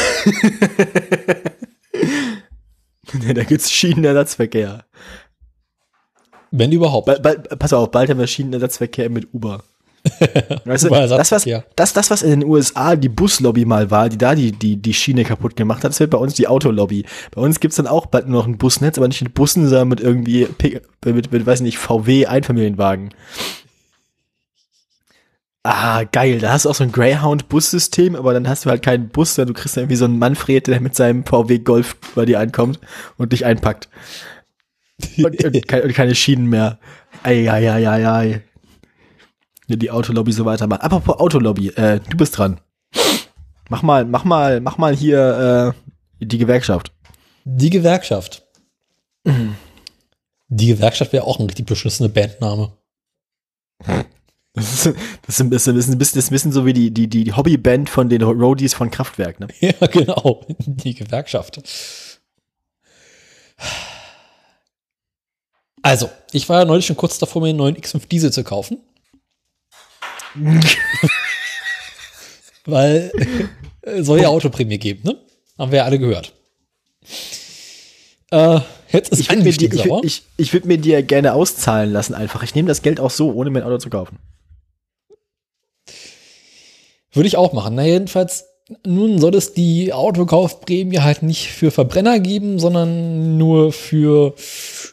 [3.34, 4.84] da gibt's Schienenersatzverkehr.
[6.50, 7.06] Wenn überhaupt.
[7.22, 9.64] Bald, pass auf, bald haben wir Schienenersatzverkehr mit Uber.
[10.64, 14.18] Weißt du, das, was, das, das, was in den USA die Buslobby mal war, die
[14.18, 17.04] da die, die, die Schiene kaputt gemacht hat, das wird bei uns die Autolobby.
[17.34, 19.88] Bei uns gibt's dann auch bald nur noch ein Busnetz, aber nicht mit Bussen, sondern
[19.88, 20.48] mit irgendwie,
[21.04, 23.10] mit, mit weiß nicht, VW Einfamilienwagen.
[25.68, 29.08] Ah, geil, da hast du auch so ein Greyhound-Bussystem, aber dann hast du halt keinen
[29.08, 32.24] Bus, sondern du kriegst dann irgendwie so einen Manfred, der mit seinem VW Golf bei
[32.24, 32.78] dir ankommt
[33.16, 33.88] und dich einpackt.
[35.18, 36.78] Und, und, keine, und keine Schienen mehr.
[37.24, 38.42] Ei, ei, ei, ei, ei.
[39.68, 40.82] Die Autolobby so weitermacht.
[40.82, 42.60] Apropos Autolobby, äh, du bist dran.
[43.68, 45.74] Mach mal, mach mal, mach mal hier
[46.20, 46.92] äh, die Gewerkschaft.
[47.44, 48.46] Die Gewerkschaft.
[50.48, 52.72] Die Gewerkschaft wäre auch ein richtig beschissener Bandname.
[54.54, 56.64] Das ist, das ist, ein, bisschen, das ist, ein, bisschen, das ist ein bisschen so
[56.64, 59.48] wie die, die, die Hobbyband von den Roadies von Kraftwerk, ne?
[59.60, 60.46] Ja, genau.
[60.58, 61.60] Die Gewerkschaft.
[65.82, 68.78] Also, ich war ja neulich schon kurz davor, mir einen neuen X5 Diesel zu kaufen.
[72.64, 73.12] Weil
[73.82, 75.16] äh, soll ja Autoprämie geben, ne?
[75.58, 76.32] Haben wir ja alle gehört.
[78.30, 78.60] Äh,
[78.92, 82.14] jetzt ist Ich würde mir, die- ich, ich, ich würd mir dir gerne auszahlen lassen
[82.14, 82.42] einfach.
[82.42, 84.18] Ich nehme das Geld auch so, ohne mir ein Auto zu kaufen.
[87.12, 87.76] Würde ich auch machen.
[87.76, 88.44] Na, jedenfalls,
[88.84, 94.34] nun soll es die Autokaufprämie halt nicht für Verbrenner geben, sondern nur für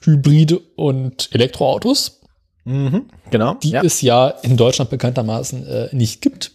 [0.03, 2.21] Hybride und Elektroautos,
[2.65, 3.55] Mhm, genau.
[3.55, 3.83] die ja.
[3.83, 6.51] es ja in Deutschland bekanntermaßen äh, nicht gibt.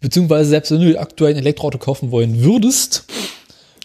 [0.00, 3.04] Beziehungsweise selbst wenn du aktuell ein Elektroauto kaufen wollen würdest,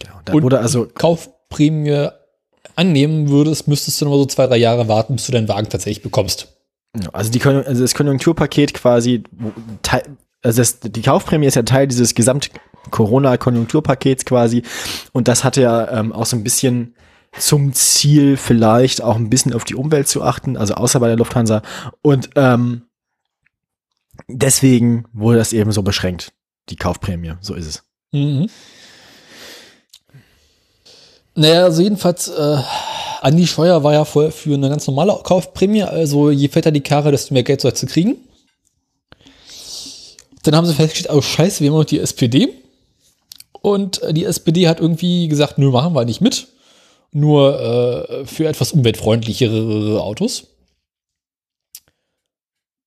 [0.00, 0.36] genau.
[0.36, 2.08] Und- wurde also Kauf, Kaufprämie
[2.76, 6.02] annehmen würdest, müsstest du noch so zwei, drei Jahre warten, bis du deinen Wagen tatsächlich
[6.02, 6.54] bekommst.
[7.12, 9.22] Also, die, also das Konjunkturpaket quasi,
[10.42, 14.62] also das, die Kaufprämie ist ja Teil dieses Gesamt-Corona-Konjunkturpakets quasi.
[15.12, 16.94] Und das hatte ja ähm, auch so ein bisschen
[17.40, 21.16] zum Ziel, vielleicht auch ein bisschen auf die Umwelt zu achten, also außer bei der
[21.16, 21.62] Lufthansa.
[22.02, 22.82] Und ähm,
[24.28, 26.32] deswegen wurde das eben so beschränkt,
[26.68, 27.34] die Kaufprämie.
[27.40, 27.82] So ist es.
[28.12, 28.48] Mhm.
[31.34, 32.58] Naja, also jedenfalls, äh,
[33.22, 37.10] Andi Scheuer war ja vorher für eine ganz normale Kaufprämie, also je fetter die Karre,
[37.10, 38.16] desto mehr Geld sollst du kriegen.
[40.42, 42.48] Dann haben sie festgestellt, oh scheiße, wir haben noch die SPD.
[43.60, 46.48] Und äh, die SPD hat irgendwie gesagt, nö, machen wir nicht mit.
[47.12, 50.48] Nur äh, für etwas umweltfreundlichere Autos.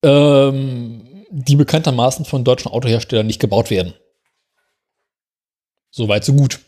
[0.04, 3.94] Ähm, die bekanntermaßen von deutschen Autoherstellern nicht gebaut werden.
[5.92, 6.60] Soweit, so gut.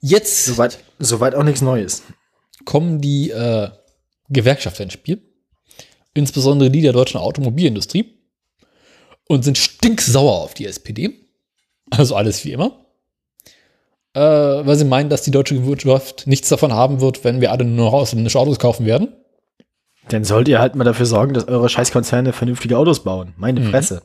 [0.00, 2.02] Jetzt Soweit, soweit auch nichts Neues.
[2.64, 3.70] kommen die äh,
[4.28, 5.22] Gewerkschafter ins Spiel,
[6.14, 8.18] insbesondere die der deutschen Automobilindustrie,
[9.28, 11.28] und sind stinksauer auf die SPD.
[11.90, 12.79] Also alles wie immer.
[14.14, 17.64] Äh, weil sie meinen, dass die deutsche Wirtschaft nichts davon haben wird, wenn wir alle
[17.64, 19.08] nur noch ausländische Autos kaufen werden.
[20.08, 23.34] Dann sollt ihr halt mal dafür sorgen, dass eure Scheißkonzerne vernünftige Autos bauen.
[23.36, 24.02] Meine Fresse.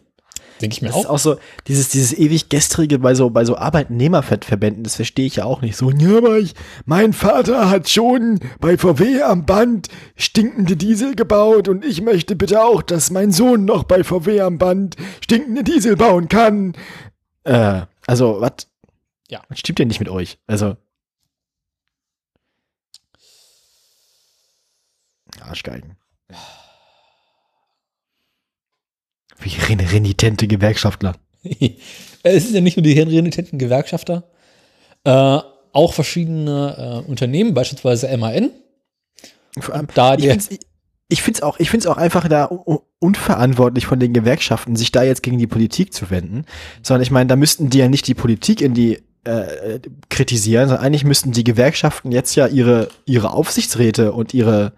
[0.62, 1.16] Denke ich mir Das ist auch.
[1.16, 1.36] auch so,
[1.68, 5.76] dieses, dieses ewig gestrige bei so, bei so Arbeitnehmerverbänden, das verstehe ich ja auch nicht.
[5.76, 6.54] So, ja, aber ich,
[6.86, 12.64] mein Vater hat schon bei VW am Band stinkende Diesel gebaut und ich möchte bitte
[12.64, 16.74] auch, dass mein Sohn noch bei VW am Band stinkende Diesel bauen kann.
[17.44, 18.68] Äh, also, was?
[19.30, 19.42] Ja.
[19.50, 20.38] Was stimmt denn nicht mit euch?
[20.48, 20.78] Also.
[25.42, 25.98] Arschgeigen.
[29.40, 31.16] Wie ren- renitente Gewerkschaftler.
[32.24, 34.24] es ist ja nicht nur die renitenten Gewerkschafter,
[35.04, 35.40] äh,
[35.74, 38.50] auch verschiedene äh, Unternehmen, beispielsweise MAN.
[39.60, 40.60] Vor allem, Da ich
[41.08, 42.46] ich find's auch, ich find's auch einfach da
[43.00, 46.46] unverantwortlich von den Gewerkschaften, sich da jetzt gegen die Politik zu wenden.
[46.82, 49.80] Sondern ich meine, da müssten die ja nicht die Politik in die äh,
[50.10, 54.74] kritisieren, sondern eigentlich müssten die Gewerkschaften jetzt ja ihre, ihre Aufsichtsräte und ihre,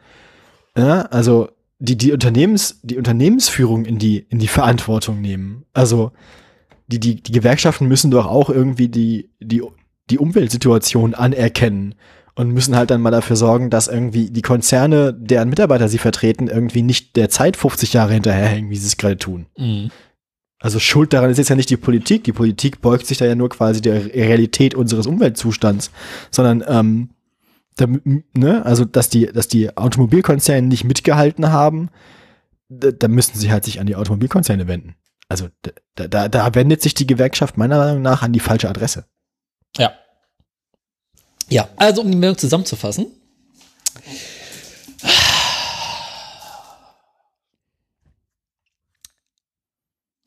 [0.75, 1.49] ja, also
[1.79, 5.65] die, die Unternehmens, die Unternehmensführung in die, in die Verantwortung nehmen.
[5.73, 6.11] Also
[6.87, 9.61] die, die, die Gewerkschaften müssen doch auch irgendwie die, die,
[10.09, 11.95] die Umweltsituation anerkennen
[12.35, 16.47] und müssen halt dann mal dafür sorgen, dass irgendwie die Konzerne, deren Mitarbeiter sie vertreten,
[16.47, 19.47] irgendwie nicht der Zeit 50 Jahre hinterherhängen, wie sie es gerade tun.
[19.57, 19.91] Mhm.
[20.59, 22.23] Also Schuld daran ist jetzt ja nicht die Politik.
[22.23, 25.91] Die Politik beugt sich da ja nur quasi der Realität unseres Umweltzustands,
[26.31, 27.09] sondern ähm,
[27.75, 27.85] da,
[28.34, 31.89] ne, also dass die, dass die Automobilkonzerne nicht mitgehalten haben,
[32.69, 34.95] da, da müssten sie halt sich an die Automobilkonzerne wenden.
[35.29, 35.49] Also
[35.95, 39.05] da, da, da wendet sich die Gewerkschaft meiner Meinung nach an die falsche Adresse.
[39.75, 39.93] Ja.
[41.49, 43.07] Ja, also um die Meldung zusammenzufassen.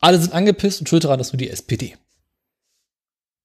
[0.01, 1.95] Alle sind angepisst und schuld daran ist nur die SPD.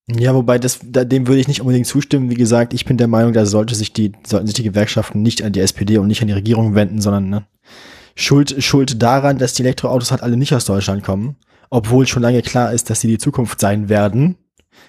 [0.09, 2.31] Ja, wobei das, da, dem würde ich nicht unbedingt zustimmen.
[2.31, 5.43] Wie gesagt, ich bin der Meinung, da sollte sich die, sollten sich die Gewerkschaften nicht
[5.43, 7.47] an die SPD und nicht an die Regierung wenden, sondern ne,
[8.15, 11.37] Schuld, Schuld daran, dass die Elektroautos halt alle nicht aus Deutschland kommen,
[11.71, 14.37] obwohl schon lange klar ist, dass sie die Zukunft sein werden,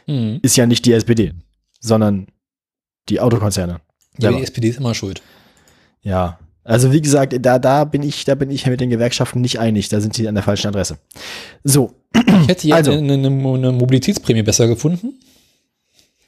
[0.06, 0.39] Mhm.
[0.44, 1.34] ist ja nicht die SPD,
[1.80, 2.27] sondern
[3.10, 3.81] die Autokonzerne.
[4.19, 5.22] Ja, die SPD ist immer schuld.
[6.02, 6.39] Ja.
[6.68, 9.88] Also wie gesagt, da, da bin ich, da bin ich mit den Gewerkschaften nicht einig.
[9.88, 10.98] Da sind sie an der falschen Adresse.
[11.64, 12.91] So, Ich hätte ja Also.
[12.91, 15.14] eine, eine, eine Mobilitätsprämie besser gefunden,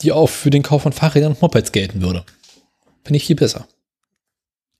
[0.02, 2.24] die auch für den Kauf von Fahrrädern und Mopeds gelten würde.
[3.04, 3.68] Finde ich viel besser.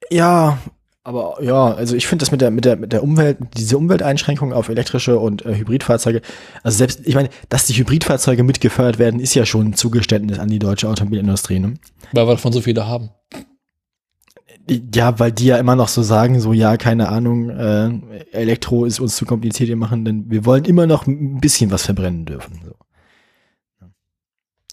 [0.10, 0.60] Ja,
[1.04, 4.54] aber ja, also ich finde das mit der, mit der, mit der Umwelt, diese Umwelteinschränkungen
[4.54, 6.22] auf elektrische und äh, Hybridfahrzeuge,
[6.64, 10.50] also selbst, ich meine, dass die Hybridfahrzeuge mitgefördert werden, ist ja schon ein Zugeständnis an
[10.50, 11.74] die deutsche Automobilindustrie, ne?
[12.14, 13.10] Weil wir davon so viele haben.
[14.94, 17.90] Ja, weil die ja immer noch so sagen, so ja, keine Ahnung, äh,
[18.32, 21.86] Elektro ist uns zu kompliziert, wir machen, denn wir wollen immer noch ein bisschen was
[21.86, 22.60] verbrennen dürfen.
[22.64, 22.76] So.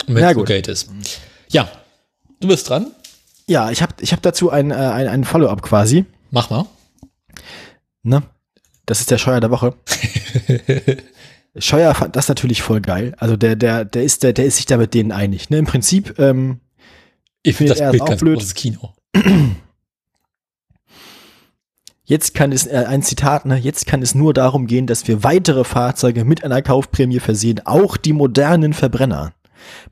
[0.07, 0.47] Wenn Ja, gut.
[0.47, 0.91] Geld ist.
[1.49, 1.69] Ja,
[2.41, 2.89] du bist dran.
[3.49, 6.05] Ja, ich habe ich hab dazu ein, äh, ein, ein Follow-up quasi.
[6.31, 6.67] Mach mal.
[8.03, 8.23] Ne?
[8.87, 9.75] Das ist der Scheuer der Woche.
[11.59, 13.15] Scheuer fand das natürlich voll geil.
[13.19, 15.49] Also der, der, der ist, der, der ist sich da mit denen einig.
[15.51, 15.59] Ne?
[15.59, 16.61] Im Prinzip, ähm,
[17.43, 18.55] Ich finde das Bild auch ganz blöd?
[18.55, 18.95] Kino.
[22.07, 23.57] jetzt kann es, äh, ein Zitat, ne?
[23.57, 27.97] jetzt kann es nur darum gehen, dass wir weitere Fahrzeuge mit einer Kaufprämie versehen, auch
[27.97, 29.33] die modernen Verbrenner.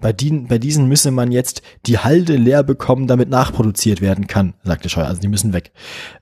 [0.01, 4.55] Bei, diesen, bei diesen müsse man jetzt die Halde leer bekommen, damit nachproduziert werden kann,
[4.63, 5.07] sagte Scheuer.
[5.07, 5.73] Also die müssen weg.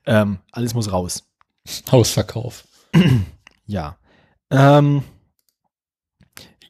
[0.05, 1.23] Ähm, alles muss raus.
[1.91, 2.65] Hausverkauf.
[3.65, 3.95] Ja.
[4.51, 5.03] Ähm,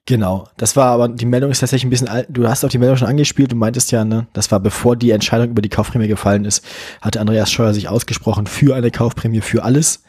[0.05, 2.27] Genau, das war aber, die Meldung ist tatsächlich ein bisschen alt.
[2.29, 5.11] Du hast auch die Meldung schon angespielt, du meintest ja, ne, das war bevor die
[5.11, 6.63] Entscheidung über die Kaufprämie gefallen ist,
[7.01, 10.03] hatte Andreas Scheuer sich ausgesprochen für eine Kaufprämie für alles.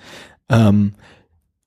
[0.49, 0.95] Ähm,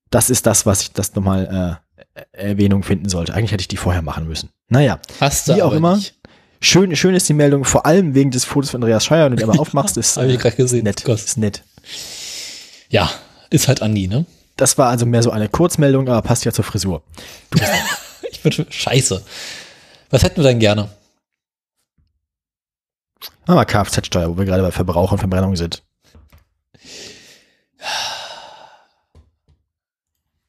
[0.10, 3.34] das ist das, was ich das nochmal äh, Erwähnung finden sollte.
[3.34, 4.50] Eigentlich hätte ich die vorher machen müssen.
[4.68, 5.96] Naja, Hast du wie auch immer.
[5.96, 6.16] nicht.
[6.60, 9.38] Schön, schön ist die Meldung, vor allem wegen des Fotos von Andreas Scheuer, wenn du
[9.38, 10.84] die aber aufmachst, ist, grad gesehen.
[10.84, 11.04] nett.
[11.06, 11.20] Gott.
[11.20, 11.64] Ist nett.
[12.90, 13.10] Ja,
[13.52, 14.26] ist halt Andi, ne?
[14.58, 17.04] Das war also mehr so eine Kurzmeldung, aber passt ja zur Frisur.
[18.44, 19.24] Ich schon scheiße.
[20.10, 20.90] Was hätten wir denn gerne?
[23.46, 25.84] Machen wir Kfz-Steuer, wo wir gerade bei Verbrauch und Verbrennung sind.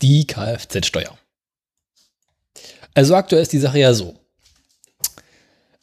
[0.02, 1.16] Die Kfz-Steuer.
[2.94, 4.18] Also aktuell ist die Sache ja so.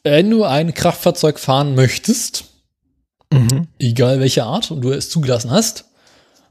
[0.04, 2.46] Wenn du ein Kraftfahrzeug fahren möchtest,
[3.34, 3.68] Mhm.
[3.80, 5.86] egal welche Art, und du es zugelassen hast,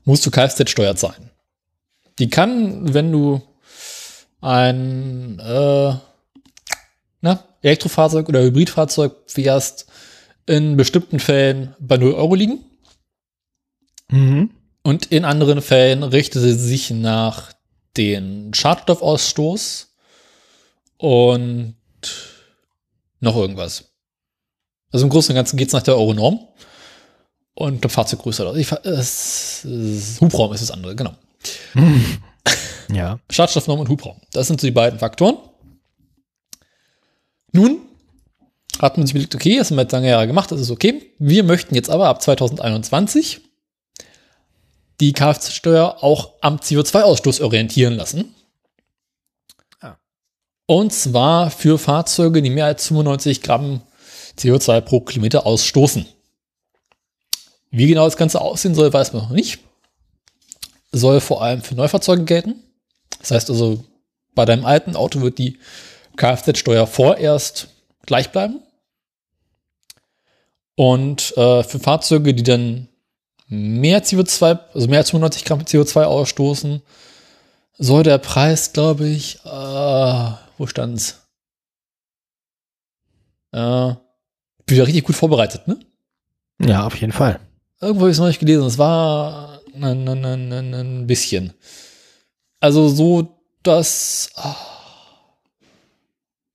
[0.05, 1.31] musst du Kfz-Steuer zahlen.
[2.19, 3.43] Die kann, wenn du
[4.45, 5.95] ein äh,
[7.23, 9.87] na, Elektrofahrzeug oder Hybridfahrzeug fährst,
[10.47, 12.65] in bestimmten Fällen bei 0 Euro liegen.
[14.11, 14.51] Mhm.
[14.83, 17.55] Und in anderen Fällen richtet sie sich nach
[17.97, 19.95] den Schadstoffausstoß
[20.99, 21.77] und
[23.21, 23.93] noch irgendwas.
[24.93, 26.47] Also im Großen und Ganzen geht es nach der Euronorm
[27.55, 28.53] und der Fahrzeuggröße.
[28.59, 28.71] Ich,
[30.21, 31.15] Hubraum ist das andere, genau.
[32.93, 33.19] Ja.
[33.31, 34.21] Schadstoffnorm und Hubraum.
[34.33, 35.37] Das sind so die beiden Faktoren.
[37.53, 37.79] Nun
[38.81, 41.13] hat man sich überlegt, okay, das haben wir jetzt lange Jahre gemacht, das ist okay.
[41.19, 43.41] Wir möchten jetzt aber ab 2021
[45.01, 48.35] die Kfz-Steuer auch am CO2-Ausstoß orientieren lassen.
[49.81, 49.97] Ah.
[50.67, 53.83] Und zwar für Fahrzeuge, die mehr als 95 Gramm
[54.39, 56.07] CO2 pro Kilometer ausstoßen.
[57.71, 59.59] Wie genau das Ganze aussehen soll, weiß man noch nicht.
[60.93, 62.63] Soll vor allem für Neufahrzeuge gelten.
[63.25, 63.83] Das heißt also,
[64.35, 65.59] bei deinem alten Auto wird die
[66.17, 67.69] Kfz-Steuer vorerst
[68.05, 68.61] gleich bleiben.
[70.77, 72.89] Und äh, für Fahrzeuge, die dann
[73.49, 76.83] mehr CO2, also mehr als 95 Gramm CO2 ausstoßen,
[77.79, 81.27] soll der Preis, glaube ich, äh, wo stand's?
[83.53, 83.95] Äh,
[84.67, 85.79] bin ja richtig gut vorbereitet, ne?
[86.61, 87.41] Ja, auf jeden Fall.
[87.81, 88.67] Irgendwo habe ich es noch nicht gelesen.
[88.67, 91.55] Es war ein, ein, ein, ein, ein bisschen.
[92.65, 93.29] Also so,
[93.63, 94.57] dass ah,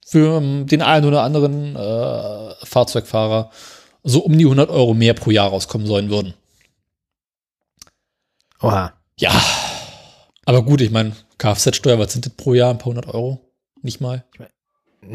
[0.08, 3.52] für ähm, den einen oder anderen äh, Fahrzeugfahrer
[4.04, 6.34] so um die 100 Euro mehr pro Jahr rauskommen sollen würden.
[8.60, 8.94] Oha.
[9.20, 9.32] Ja,
[10.46, 12.72] aber gut, ich meine, Kfz-Steuer, was sind das pro Jahr?
[12.72, 13.40] Ein paar hundert Euro?
[13.84, 14.26] Nicht mal?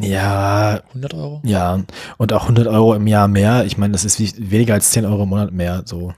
[0.01, 1.41] Ja, 100 Euro?
[1.45, 1.83] ja.
[2.19, 3.65] Und auch 100 Euro im Jahr mehr.
[3.65, 5.83] Ich meine, das ist weniger als 10 Euro im Monat mehr.
[5.87, 6.15] So.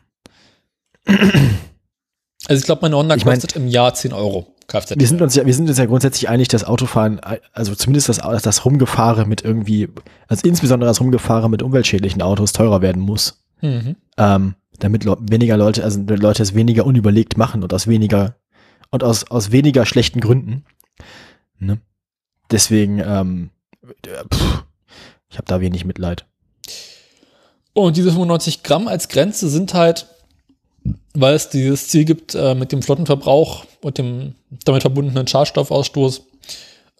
[1.06, 4.52] Also ich glaube, meine Honda Ich mein- kostet im Jahr 10 Euro.
[4.66, 4.94] Kfz.
[4.97, 7.20] Wir sind uns ja, wir sind uns ja grundsätzlich einig, dass Autofahren,
[7.52, 9.88] also zumindest das, das Rumgefahre mit irgendwie,
[10.28, 13.43] also insbesondere das Rumgefahre mit umweltschädlichen Autos teurer werden muss.
[13.62, 13.97] Mhm.
[14.18, 18.36] ähm, damit Leu- weniger Leute, also Leute es weniger unüberlegt machen und aus weniger
[18.90, 20.64] und aus, aus weniger schlechten Gründen.
[21.59, 21.78] Ne?
[22.51, 23.51] Deswegen, ähm,
[23.82, 23.88] äh,
[24.34, 24.64] pff,
[25.30, 26.26] ich habe da wenig Mitleid.
[27.72, 30.06] Und diese 95 Gramm als Grenze sind halt,
[31.14, 34.34] weil es dieses Ziel gibt, äh, mit dem Flottenverbrauch und dem
[34.64, 36.22] damit verbundenen Schadstoffausstoß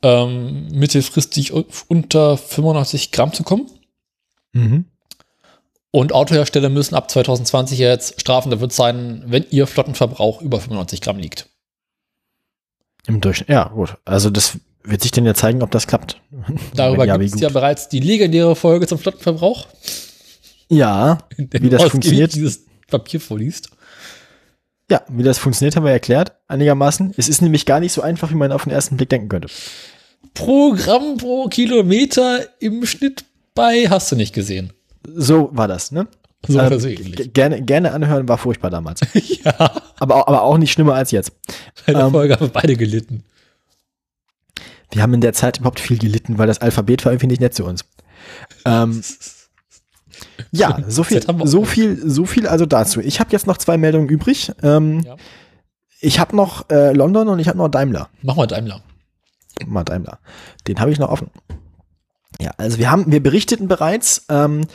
[0.03, 3.67] ähm, mittelfristig unter 95 Gramm zu kommen.
[4.53, 4.85] Mhm.
[5.91, 11.01] Und Autohersteller müssen ab 2020 ja jetzt Strafen dafür zahlen, wenn ihr Flottenverbrauch über 95
[11.01, 11.49] Gramm liegt.
[13.07, 13.49] Im Durchschnitt.
[13.49, 13.97] Ja, gut.
[14.05, 16.21] Also das wird sich dann ja zeigen, ob das klappt.
[16.75, 19.67] Darüber ja, gibt es ja bereits die legendäre Folge zum Flottenverbrauch.
[20.69, 22.35] Ja, wie das funktioniert.
[22.35, 23.71] dieses Papier vorliest.
[24.91, 27.13] Ja, wie das funktioniert, haben wir erklärt, einigermaßen.
[27.17, 29.49] Es ist nämlich gar nicht so einfach, wie man auf den ersten Blick denken könnte.
[30.35, 34.73] Pro Gramm pro Kilometer im Schnitt bei hast du nicht gesehen.
[35.05, 36.07] So war das, ne?
[36.47, 36.89] So Ähm, so
[37.33, 39.01] gerne, gerne anhören, war furchtbar damals.
[39.15, 41.33] ja, aber, aber auch nicht schlimmer als jetzt.
[41.87, 43.25] bei der Ähm, Folge haben wir beide gelitten.
[44.93, 47.55] Wir haben in der Zeit überhaupt viel gelitten, weil das Alphabet war irgendwie nicht nett
[47.55, 47.85] zu uns.
[48.65, 49.03] Ähm,
[50.59, 53.01] ja, so viel, wir so viel, so viel also dazu.
[53.01, 54.53] Ich habe jetzt noch zwei Meldungen übrig.
[54.63, 55.17] Ähm, Ja.
[56.01, 58.09] Ich habe noch äh, London und ich habe noch Daimler.
[58.23, 58.83] Mach mal Daimler.
[59.67, 60.19] Mal Daimler.
[60.69, 61.31] Den habe ich noch offen.
[62.41, 64.67] Ja, also wir haben, wir berichteten bereits, ähm,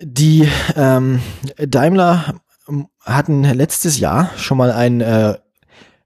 [0.00, 1.20] die ähm,
[1.56, 5.38] Daimler ähm, hatten letztes Jahr schon mal einen äh,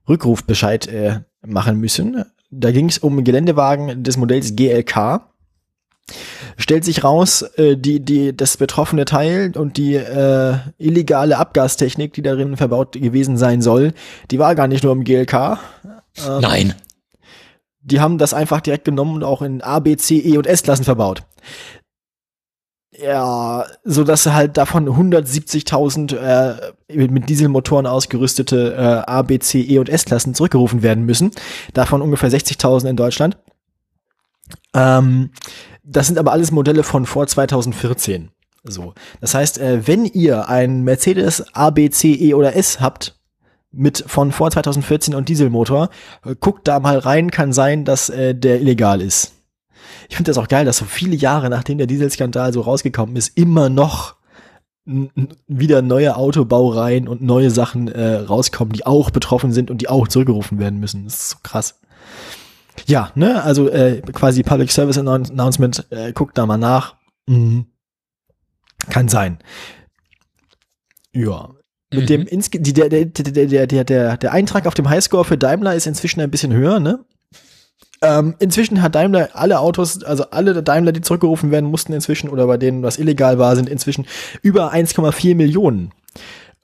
[0.07, 2.23] Rückrufbescheid äh, machen müssen.
[2.51, 5.21] Da ging es um Geländewagen des Modells GLK.
[6.59, 12.23] Stellt sich raus, äh, die, die, das betroffene Teil und die äh, illegale Abgastechnik, die
[12.23, 13.93] darin verbaut gewesen sein soll,
[14.31, 15.59] die war gar nicht nur im GLK.
[16.27, 16.73] Ähm, Nein.
[17.81, 20.83] die haben das einfach direkt genommen und auch in A, B, C, E und S-Klassen
[20.83, 21.21] verbaut.
[22.99, 29.77] Ja, so dass halt davon 170.000 äh, mit Dieselmotoren ausgerüstete äh, A, B, C, E
[29.77, 31.31] und S-Klassen zurückgerufen werden müssen.
[31.75, 33.37] Davon ungefähr 60.000 in Deutschland.
[34.73, 35.31] Ähm,
[35.83, 38.29] das sind aber alles Modelle von vor 2014.
[38.63, 38.93] So.
[39.21, 43.17] Das heißt, äh, wenn ihr ein Mercedes A, B, C, E oder S habt,
[43.71, 45.89] mit von vor 2014 und Dieselmotor,
[46.25, 49.33] äh, guckt da mal rein, kann sein, dass äh, der illegal ist.
[50.09, 53.37] Ich finde das auch geil, dass so viele Jahre nachdem der Dieselskandal so rausgekommen ist,
[53.37, 54.17] immer noch
[55.47, 60.07] wieder neue Autobaureihen und neue Sachen äh, rauskommen, die auch betroffen sind und die auch
[60.07, 61.03] zurückgerufen werden müssen.
[61.03, 61.81] Das ist so krass.
[62.85, 66.95] Ja, ne, also äh, quasi Public Service Announcement, äh, guckt da mal nach.
[67.27, 67.65] Mhm.
[68.89, 69.39] Kann sein.
[71.11, 71.49] Ja.
[71.91, 72.07] Mit mhm.
[72.07, 75.75] dem Ins die, der, der, der, der, der, der Eintrag auf dem Highscore für Daimler
[75.75, 77.05] ist inzwischen ein bisschen höher, ne?
[78.01, 82.45] Ähm, inzwischen hat Daimler alle Autos, also alle Daimler, die zurückgerufen werden mussten inzwischen oder
[82.45, 84.05] bei denen was illegal war, sind inzwischen
[84.43, 85.91] über 1,4 Millionen.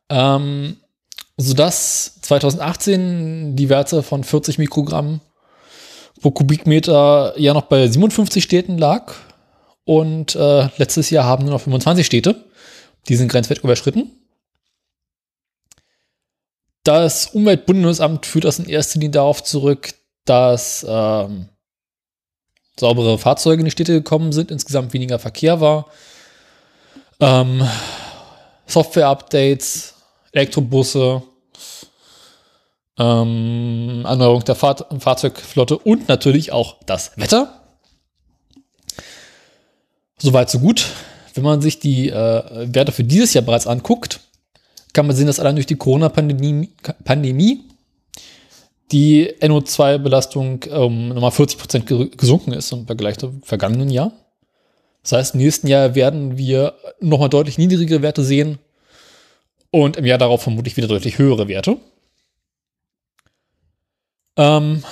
[0.08, 0.76] Ähm,
[1.36, 5.20] sodass 2018 die Werte von 40 Mikrogramm
[6.20, 9.14] pro Kubikmeter ja noch bei 57 Städten lag.
[9.84, 12.44] Und äh, letztes Jahr haben nur noch 25 Städte
[13.08, 14.10] diesen Grenzwert überschritten.
[16.84, 19.94] Das Umweltbundesamt führt das in erster Linie darauf zurück,
[20.24, 21.48] dass ähm,
[22.80, 25.86] saubere Fahrzeuge in die Städte gekommen sind, insgesamt weniger Verkehr war.
[27.20, 27.62] Ähm,
[28.66, 29.94] Software-Updates,
[30.32, 31.22] Elektrobusse,
[32.98, 37.60] ähm, Erneuerung der Fahr Fahrzeugflotte und natürlich auch das Wetter.
[40.18, 40.86] Soweit so gut.
[41.34, 44.20] Wenn man sich die äh, Werte für dieses Jahr bereits anguckt,
[44.92, 46.70] kann man sehen, dass allein durch die Corona-Pandemie
[47.04, 47.69] Pandemie
[48.92, 54.12] die NO2-Belastung um nochmal 40 Prozent gesunken ist im Vergleich zum vergangenen Jahr.
[55.02, 58.58] Das heißt, im nächsten Jahr werden wir nochmal deutlich niedrigere Werte sehen
[59.70, 61.78] und im Jahr darauf vermutlich wieder deutlich höhere Werte.
[64.36, 64.82] Ähm,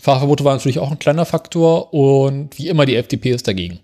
[0.00, 3.80] Fahrverbote waren natürlich auch ein kleiner Faktor und wie immer die FDP ist dagegen.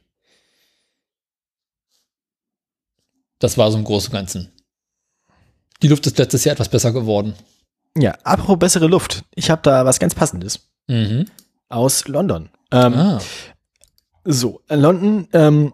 [3.39, 4.53] Das war so im Großen und Ganzen.
[5.83, 7.35] Die Luft ist letztes Jahr etwas besser geworden.
[7.97, 9.25] Ja, apropos bessere Luft.
[9.35, 10.69] Ich habe da was ganz Passendes.
[10.89, 11.27] Mhm.
[11.69, 12.49] Aus London.
[12.73, 13.21] Ähm, ah.
[14.25, 15.73] So, London ähm,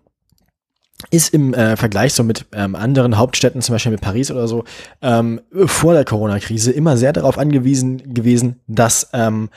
[1.11, 4.65] ist im äh, Vergleich so mit ähm, anderen Hauptstädten, zum Beispiel mit Paris oder so,
[5.01, 9.49] ähm, vor der Corona-Krise immer sehr darauf angewiesen gewesen, dass ähm,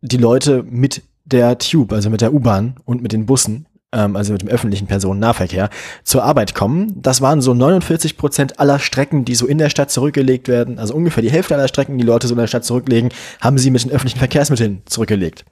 [0.00, 3.66] die Leute mit der Tube, also mit der U-Bahn und mit den Bussen,
[3.96, 5.70] ähm, also mit dem öffentlichen Personennahverkehr,
[6.04, 7.00] zur Arbeit kommen.
[7.00, 10.78] Das waren so 49 Prozent aller Strecken, die so in der Stadt zurückgelegt werden.
[10.78, 13.10] Also ungefähr die Hälfte aller Strecken, die Leute so in der Stadt zurücklegen,
[13.40, 15.44] haben sie mit den öffentlichen Verkehrsmitteln zurückgelegt.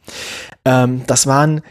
[0.64, 1.62] Ähm, das waren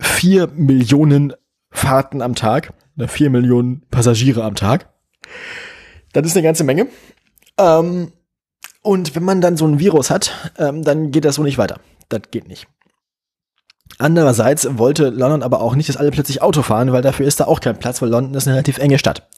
[0.00, 1.32] vier Millionen
[1.70, 4.88] Fahrten am Tag, ne, vier Millionen Passagiere am Tag.
[6.12, 6.88] Das ist eine ganze Menge.
[7.58, 8.12] Ähm,
[8.82, 11.80] und wenn man dann so ein Virus hat, ähm, dann geht das so nicht weiter.
[12.08, 12.66] Das geht nicht.
[13.98, 17.44] Andererseits wollte London aber auch nicht, dass alle plötzlich Auto fahren, weil dafür ist da
[17.44, 19.28] auch kein Platz, weil London ist eine relativ enge Stadt.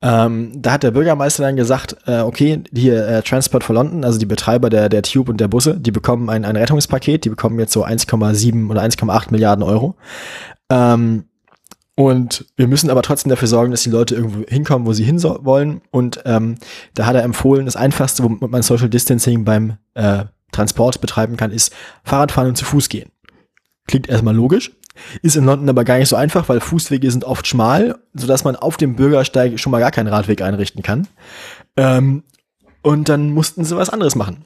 [0.00, 4.18] Ähm, da hat der Bürgermeister dann gesagt, äh, okay, hier äh, Transport for London, also
[4.18, 7.58] die Betreiber der, der Tube und der Busse, die bekommen ein, ein Rettungspaket, die bekommen
[7.58, 9.96] jetzt so 1,7 oder 1,8 Milliarden Euro.
[10.70, 11.24] Ähm,
[11.96, 15.20] und wir müssen aber trotzdem dafür sorgen, dass die Leute irgendwo hinkommen, wo sie hin
[15.20, 15.80] wollen.
[15.90, 16.54] Und ähm,
[16.94, 21.50] da hat er empfohlen, das Einfachste, womit man Social Distancing beim äh, Transport betreiben kann,
[21.50, 21.74] ist
[22.04, 23.10] Fahrradfahren und zu Fuß gehen.
[23.88, 24.70] Klingt erstmal logisch,
[25.22, 28.54] ist in London aber gar nicht so einfach, weil Fußwege sind oft schmal, sodass man
[28.54, 31.08] auf dem Bürgersteig schon mal gar keinen Radweg einrichten kann.
[31.76, 32.22] Ähm,
[32.82, 34.44] und dann mussten sie was anderes machen.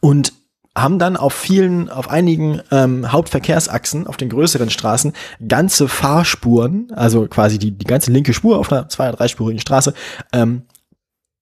[0.00, 0.32] Und
[0.76, 5.12] haben dann auf vielen, auf einigen ähm, Hauptverkehrsachsen, auf den größeren Straßen,
[5.46, 9.94] ganze Fahrspuren, also quasi die, die ganze linke Spur auf einer zwei- oder dreispurigen Straße,
[10.32, 10.62] ähm,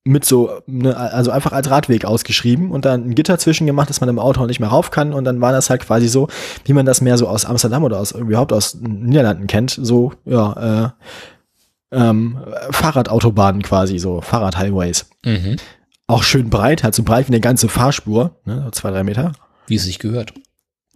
[0.05, 4.01] mit so, ne, also einfach als Radweg ausgeschrieben und dann ein Gitter zwischen gemacht, dass
[4.01, 6.27] man im Auto nicht mehr rauf kann und dann war das halt quasi so,
[6.65, 10.93] wie man das mehr so aus Amsterdam oder aus überhaupt aus Niederlanden kennt, so ja
[11.91, 12.37] äh, ähm,
[12.71, 15.05] Fahrradautobahnen quasi, so Fahrradhighways.
[15.23, 15.55] Mhm.
[16.07, 19.31] Auch schön breit, halt so breit wie eine ganze Fahrspur, ne, so zwei, drei Meter.
[19.67, 20.33] Wie es sich gehört.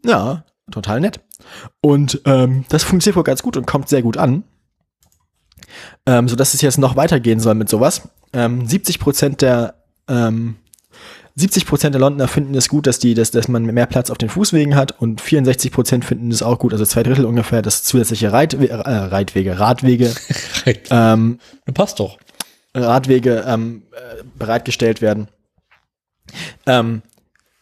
[0.05, 1.21] Ja, total nett.
[1.79, 4.43] Und ähm, das funktioniert wohl ganz gut und kommt sehr gut an.
[6.07, 8.09] Ähm, so dass es jetzt noch weitergehen soll mit sowas.
[8.33, 9.75] Ähm, 70 Prozent der
[10.07, 10.55] ähm,
[11.37, 14.17] 70 Prozent der Londoner finden es gut, dass die, dass, dass man mehr Platz auf
[14.17, 17.83] den Fußwegen hat und 64 Prozent finden es auch gut, also zwei Drittel ungefähr, dass
[17.83, 20.15] zusätzliche Reitwe äh, Reitwege, Radwege,
[20.89, 21.39] ähm,
[21.75, 22.17] Passt doch.
[22.73, 25.27] Radwege ähm, äh, bereitgestellt werden.
[26.65, 27.03] Ähm,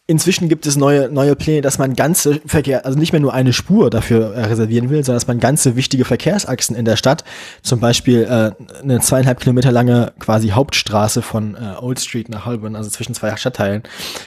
[0.06, 3.52] inzwischen gibt es neue, neue Pläne, dass man ganze Verkehr, also nicht mehr nur eine
[3.52, 7.24] Spur dafür äh, reservieren will, sondern dass man ganze wichtige Verkehrsachsen in der Stadt,
[7.62, 12.76] zum Beispiel äh, eine zweieinhalb Kilometer lange quasi Hauptstraße von äh, Old Street nach Holborn,
[12.76, 13.82] also zwischen zwei Stadtteilen,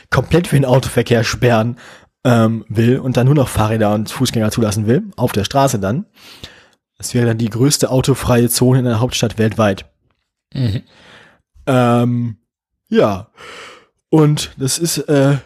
[0.10, 1.78] komplett für den Autoverkehr sperren
[2.26, 6.06] ähm, will und dann nur noch Fahrräder und Fußgänger zulassen will, auf der Straße dann.
[6.98, 9.86] Das wäre dann die größte autofreie Zone in der Hauptstadt weltweit.
[10.54, 10.82] Mhm.
[11.66, 12.38] Ähm,
[12.90, 13.30] ja.
[14.10, 15.38] Und das ist, äh,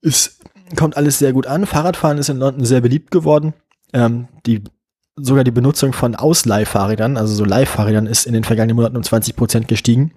[0.00, 0.40] ist,
[0.76, 1.66] kommt alles sehr gut an.
[1.66, 3.54] Fahrradfahren ist in London sehr beliebt geworden.
[3.92, 4.62] Ähm, die,
[5.16, 9.36] sogar die Benutzung von Ausleihfahrrädern, also so Leihfahrrädern, ist in den vergangenen Monaten um 20
[9.36, 10.12] Prozent gestiegen.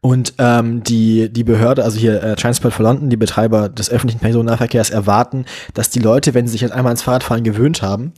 [0.00, 4.20] Und ähm, die, die Behörde, also hier äh, Transport for London, die Betreiber des öffentlichen
[4.20, 5.44] Personennahverkehrs, erwarten,
[5.74, 8.12] dass die Leute, wenn sie sich jetzt einmal ans Fahrradfahren gewöhnt haben,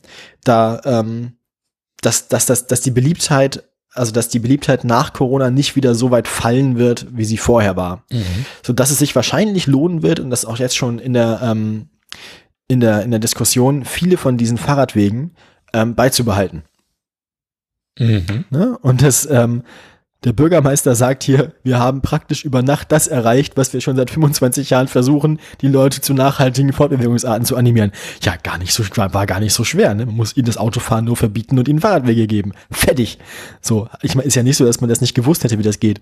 [0.44, 1.32] da ähm,
[2.02, 3.64] dass, dass, dass, dass die Beliebtheit
[3.94, 7.76] also dass die Beliebtheit nach Corona nicht wieder so weit fallen wird, wie sie vorher
[7.76, 8.04] war.
[8.10, 8.46] Mhm.
[8.62, 11.88] So dass es sich wahrscheinlich lohnen wird und das auch jetzt schon in der, ähm,
[12.68, 15.34] in der, in der Diskussion viele von diesen Fahrradwegen
[15.72, 16.62] ähm, beizubehalten.
[17.98, 18.44] Mhm.
[18.50, 18.78] Ne?
[18.80, 19.62] Und das, ähm,
[20.24, 24.10] der Bürgermeister sagt hier, wir haben praktisch über Nacht das erreicht, was wir schon seit
[24.10, 27.90] 25 Jahren versuchen, die Leute zu nachhaltigen Fortbewegungsarten zu animieren.
[28.22, 29.94] Ja, gar nicht so, war gar nicht so schwer.
[29.94, 30.06] Ne?
[30.06, 32.52] Man muss ihnen das Autofahren nur verbieten und ihnen Fahrradwege geben.
[32.70, 33.18] Fertig.
[33.60, 35.80] So, ich meine, ist ja nicht so, dass man das nicht gewusst hätte, wie das
[35.80, 36.00] geht.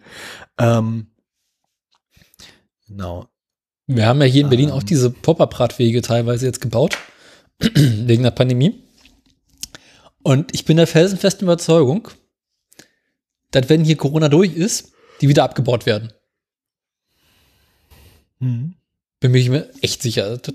[0.58, 1.06] Ähm,
[2.86, 3.26] genau.
[3.86, 4.74] Wir haben ja hier in Berlin Ähm.
[4.74, 6.98] auch diese Pop-Up-Radwege teilweise jetzt gebaut,
[7.58, 8.82] wegen der Pandemie.
[10.22, 12.08] Und ich bin der felsenfesten Überzeugung,
[13.50, 16.12] dass wenn hier Corona durch ist, die wieder abgebaut werden.
[18.38, 18.74] Mhm.
[19.20, 20.38] Bin ich mir echt sicher.
[20.38, 20.54] Das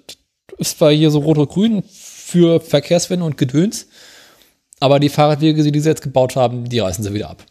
[0.58, 3.88] ist zwar hier so rot und grün für Verkehrswende und Gedöns,
[4.80, 7.46] aber die Fahrradwege, die sie jetzt gebaut haben, die reißen sie wieder ab.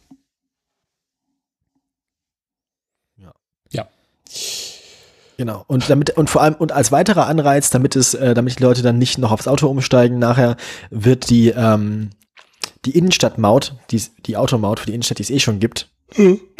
[3.16, 3.32] Ja.
[3.70, 3.88] Ja.
[5.36, 5.64] Genau.
[5.68, 8.82] Und damit, und vor allem, und als weiterer Anreiz, damit es, äh, damit die Leute
[8.82, 10.56] dann nicht noch aufs Auto umsteigen, nachher
[10.90, 12.10] wird die, ähm,
[12.84, 15.90] die Innenstadtmaut, die, die Automaut für die Innenstadt, die es eh schon gibt,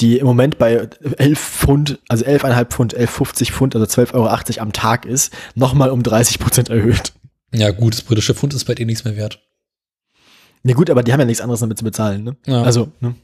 [0.01, 0.89] die im Moment bei
[1.19, 6.03] 11 Pfund, also 11,5 Pfund, 11,50 Pfund, also 12,80 Euro am Tag ist, nochmal um
[6.03, 7.13] 30 Prozent erhöht.
[7.53, 9.41] Ja, gut, das britische Pfund ist bei dir nichts mehr wert.
[10.65, 12.37] Ne gut, aber die haben ja nichts anderes damit zu bezahlen, ne?
[12.47, 12.63] Ja.
[12.63, 13.15] Also, ne?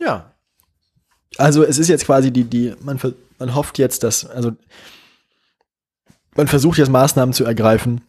[0.00, 0.32] Ja.
[1.38, 4.52] Also es ist jetzt quasi die, die, man, ver- man hofft jetzt, dass, also
[6.34, 8.00] man versucht jetzt Maßnahmen zu ergreifen,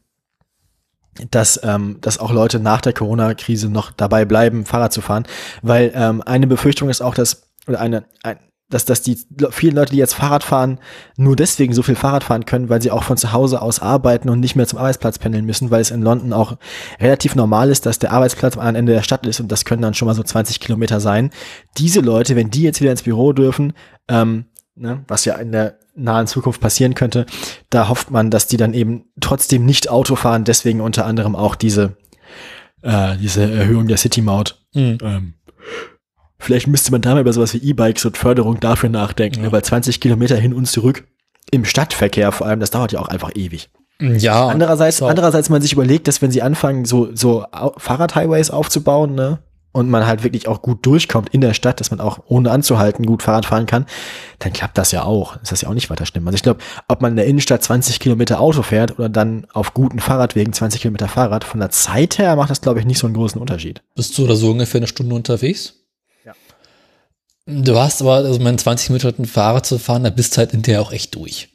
[1.32, 5.26] dass, ähm, dass auch Leute nach der Corona-Krise noch dabei bleiben, Fahrrad zu fahren.
[5.62, 8.38] Weil ähm, eine Befürchtung ist auch, dass, oder eine, ein,
[8.70, 10.80] dass, dass die Le- vielen Leute, die jetzt Fahrrad fahren,
[11.16, 14.30] nur deswegen so viel Fahrrad fahren können, weil sie auch von zu Hause aus arbeiten
[14.30, 16.58] und nicht mehr zum Arbeitsplatz pendeln müssen, weil es in London auch
[17.00, 19.94] relativ normal ist, dass der Arbeitsplatz am Ende der Stadt ist und das können dann
[19.94, 21.32] schon mal so 20 Kilometer sein.
[21.78, 23.72] Diese Leute, wenn die jetzt wieder ins Büro dürfen,
[24.10, 24.46] ähm,
[24.78, 27.26] ne, was ja in der nahen Zukunft passieren könnte,
[27.70, 31.56] da hofft man, dass die dann eben trotzdem nicht Auto fahren, deswegen unter anderem auch
[31.56, 31.98] diese,
[32.84, 34.62] äh, diese Erhöhung der City-Maut.
[34.74, 34.98] Mhm.
[35.02, 35.34] Ähm,
[36.40, 39.52] vielleicht müsste man da mal über sowas wie E-Bikes und Förderung dafür nachdenken, Ja.
[39.52, 41.06] weil 20 Kilometer hin und zurück
[41.52, 43.70] im Stadtverkehr vor allem, das dauert ja auch einfach ewig.
[44.00, 44.48] Ja.
[44.48, 45.08] Andererseits, so.
[45.08, 47.46] andererseits, man sich überlegt, dass wenn sie anfangen, so, so
[47.78, 49.40] Fahrradhighways aufzubauen, ne,
[49.72, 53.06] und man halt wirklich auch gut durchkommt in der Stadt, dass man auch ohne anzuhalten
[53.06, 53.86] gut Fahrrad fahren kann,
[54.40, 55.40] dann klappt das ja auch.
[55.42, 56.28] Ist das ja auch nicht weiter schlimm.
[56.28, 59.74] Also ich glaube, ob man in der Innenstadt 20 Kilometer Auto fährt oder dann auf
[59.74, 63.08] guten Fahrradwegen 20 Kilometer Fahrrad, von der Zeit her macht das, glaube ich, nicht so
[63.08, 63.84] einen großen Unterschied.
[63.96, 65.76] Bist du oder so ungefähr eine Stunde unterwegs?
[66.26, 66.34] Ja.
[67.46, 70.82] Du hast aber, also mein 20 Minuten Fahrrad zu fahren, da bist du halt hinterher
[70.82, 71.50] auch echt durch.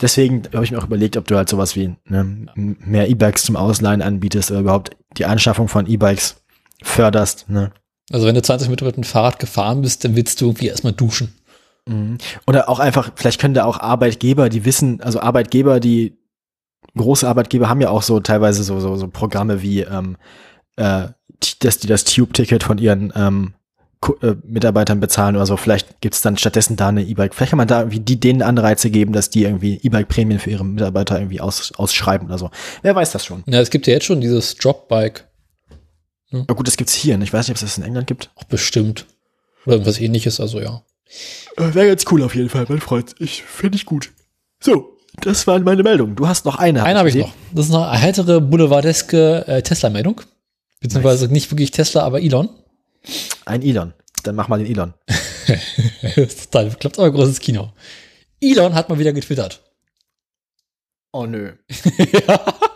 [0.00, 3.56] Deswegen habe ich mir auch überlegt, ob du halt sowas wie ne, mehr E-Bikes zum
[3.56, 6.41] Ausleihen anbietest oder überhaupt die Anschaffung von E-Bikes
[6.82, 7.48] förderst.
[7.48, 7.72] Ne?
[8.10, 10.92] Also wenn du 20 Minuten mit dem Fahrrad gefahren bist, dann willst du irgendwie erstmal
[10.92, 11.34] duschen.
[11.86, 12.18] Mhm.
[12.46, 16.18] Oder auch einfach, vielleicht können da auch Arbeitgeber, die wissen, also Arbeitgeber, die
[16.96, 20.16] große Arbeitgeber haben ja auch so teilweise so, so, so Programme wie, ähm,
[20.76, 21.08] äh,
[21.60, 23.54] dass die das Tube-Ticket von ihren ähm,
[24.20, 25.56] äh, Mitarbeitern bezahlen oder so.
[25.56, 27.34] Vielleicht gibt's dann stattdessen da eine E-Bike.
[27.34, 30.64] Vielleicht kann man da irgendwie die denen Anreize geben, dass die irgendwie E-Bike-Prämien für ihre
[30.64, 32.50] Mitarbeiter irgendwie aus, ausschreiben oder so.
[32.82, 33.42] Wer weiß das schon.
[33.46, 35.28] Ja, es gibt ja jetzt schon dieses Dropbike.
[36.32, 37.20] Aber gut, das gibt's hier.
[37.20, 38.30] Ich weiß nicht, ob es das in England gibt.
[38.36, 39.06] Auch bestimmt.
[39.64, 40.82] Oder irgendwas ähnliches, also ja.
[41.56, 43.14] Wäre ganz cool auf jeden Fall, mein Freund.
[43.18, 44.10] Ich finde ich gut.
[44.60, 46.16] So, das waren meine Meldungen.
[46.16, 46.84] Du hast noch eine.
[46.84, 47.32] Eine habe ich noch.
[47.52, 50.22] Das ist eine heitere boulevardeske äh, Tesla-Meldung.
[50.80, 52.48] Beziehungsweise nicht wirklich Tesla, aber Elon.
[53.44, 53.92] Ein Elon.
[54.22, 54.94] Dann mach mal den Elon.
[56.14, 57.72] total bekloppt, aber großes Kino.
[58.40, 59.60] Elon hat mal wieder getwittert.
[61.12, 61.52] Oh nö.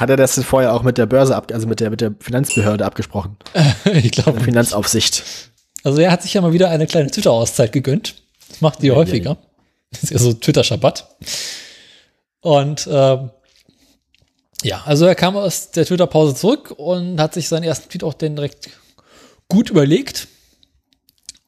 [0.00, 2.14] Hat er das denn vorher auch mit der Börse ab, also mit der, mit der
[2.20, 3.36] Finanzbehörde abgesprochen?
[3.84, 5.22] ich glaube, Finanzaufsicht.
[5.84, 8.14] Also er hat sich ja mal wieder eine kleine Twitter-Auszeit gegönnt.
[8.48, 9.36] Das macht die Ja, häufiger.
[9.90, 11.06] Das ist ja so Twitter-Schabbat.
[12.40, 13.28] Und ähm,
[14.62, 18.14] ja, also er kam aus der Twitter-Pause zurück und hat sich seinen ersten Tweet auch
[18.14, 18.70] dann direkt
[19.48, 20.28] gut überlegt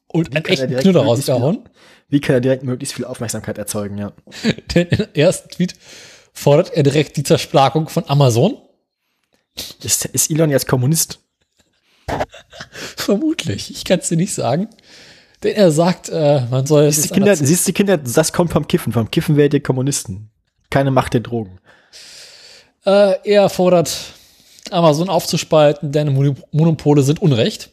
[0.08, 1.68] und einen echten Knüller viel- rausgehauen.
[2.10, 4.12] Wie kann er direkt möglichst viel Aufmerksamkeit erzeugen, ja.
[4.74, 5.74] Denn im ersten Tweet
[6.32, 8.56] fordert er direkt die Zersplakung von Amazon.
[9.82, 11.18] Ist, ist Elon jetzt Kommunist?
[12.96, 13.70] Vermutlich.
[13.70, 14.68] Ich kann es dir nicht sagen.
[15.42, 18.52] Denn er sagt, äh, man soll Siehst es du, Kinder, siehst du, Kinder, das kommt
[18.52, 18.92] vom Kiffen.
[18.92, 20.30] Vom Kiffen werdet ihr Kommunisten.
[20.70, 21.58] Keine Macht der Drogen.
[22.84, 23.94] Äh, er fordert
[24.70, 27.70] Amazon aufzuspalten, denn Mon- Monopole sind Unrecht.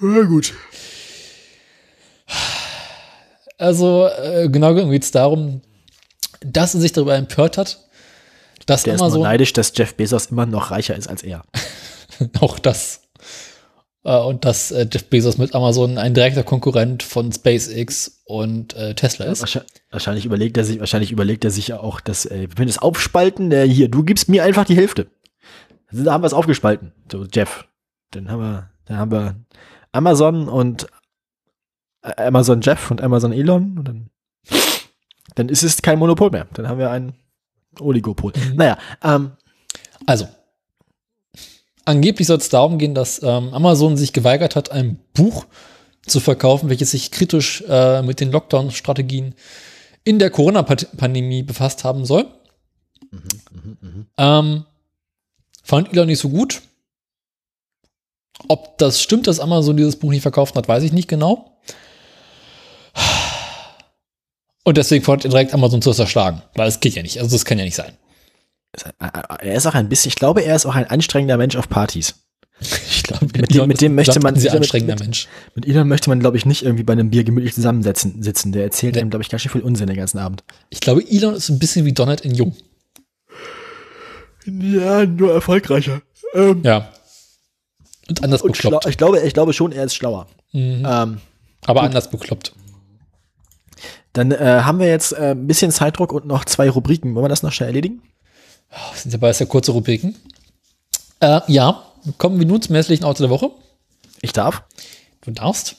[0.00, 0.52] Ja, gut.
[3.58, 4.74] Also äh, genau
[5.04, 5.62] es darum,
[6.44, 7.88] dass er sich darüber empört hat,
[8.66, 11.42] dass Der ist nur Amazon neidisch, dass Jeff Bezos immer noch reicher ist als er.
[12.40, 13.02] auch das
[14.04, 18.94] äh, und dass äh, Jeff Bezos mit Amazon ein direkter Konkurrent von SpaceX und äh,
[18.94, 19.40] Tesla ist.
[19.40, 22.66] Wahrscheinlich, wahrscheinlich überlegt er sich, wahrscheinlich überlegt er sich ja auch, dass, äh, wenn wir
[22.66, 25.08] das aufspalten, äh, hier, du gibst mir einfach die Hälfte.
[25.88, 26.92] Also, da haben wir es aufgespalten.
[27.10, 27.66] So, Jeff.
[28.10, 29.36] Dann haben wir, dann haben wir
[29.92, 30.86] Amazon und
[32.02, 34.10] Amazon Jeff und Amazon Elon und dann,
[35.34, 36.46] dann ist es kein Monopol mehr.
[36.54, 37.14] Dann haben wir ein
[37.80, 38.32] Oligopol.
[38.36, 38.56] Mhm.
[38.56, 39.32] Naja, ähm,
[40.06, 40.28] Also,
[41.84, 45.46] angeblich soll es darum gehen, dass ähm, Amazon sich geweigert hat, ein Buch
[46.06, 49.34] zu verkaufen, welches sich kritisch äh, mit den Lockdown-Strategien
[50.04, 52.26] in der Corona-Pandemie befasst haben soll.
[54.16, 54.64] Ähm,
[55.62, 56.62] fand Elon nicht so gut.
[58.48, 61.60] Ob das stimmt, dass Amazon dieses Buch nicht verkauft hat, weiß ich nicht genau.
[64.64, 67.18] Und deswegen fordert er direkt Amazon zu zerschlagen, weil es geht ja nicht.
[67.18, 67.92] Also das kann ja nicht sein.
[69.40, 72.14] er ist auch ein bisschen, ich glaube, er ist auch ein anstrengender Mensch auf Partys.
[72.60, 75.26] Ich glaube, Mit dem- mit dem möchte man- sehr anstrengender mit- Mensch.
[75.56, 78.22] Mit Elon möchte man, glaube ich, nicht irgendwie bei einem Bier gemütlich zusammensitzen.
[78.22, 78.52] Sitzen.
[78.52, 79.00] Der erzählt Nee.
[79.00, 80.44] einem, glaube ich, ganz schön viel Unsinn den ganzen Abend.
[80.70, 82.54] Ich glaube, Elon ist ein bisschen wie Donald in Jung.
[84.46, 86.02] Ja, nur erfolgreicher.
[86.34, 86.88] Ähm, Ja.
[88.08, 88.86] Und anders und bekloppt.
[88.86, 90.26] ich, glaube, ich glaube schon, er ist schlauer.
[90.52, 90.86] Mhm.
[90.88, 91.20] Ähm,
[91.66, 92.52] Aber anders bekloppt.
[94.12, 97.14] Dann äh, haben wir jetzt äh, ein bisschen Zeitdruck und noch zwei Rubriken.
[97.14, 98.02] Wollen wir das noch schnell erledigen?
[98.70, 100.16] Das sind ja beides ja kurze Rubriken.
[101.20, 101.84] Äh, ja,
[102.18, 103.50] kommen wir nun zum hässlichen Auto der Woche.
[104.20, 104.64] Ich darf.
[105.22, 105.76] Du darfst.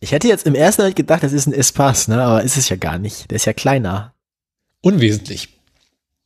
[0.00, 2.22] Ich hätte jetzt im ersten Moment gedacht, das ist ein Espace, ne?
[2.22, 3.30] aber ist es ja gar nicht.
[3.30, 4.14] Der ist ja kleiner.
[4.80, 5.58] Unwesentlich.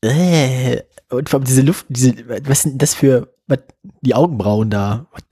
[0.02, 2.14] Äh, und vor allem diese Luft, diese,
[2.46, 3.60] was sind das für, was,
[4.00, 5.06] die Augenbrauen da?
[5.12, 5.22] Was?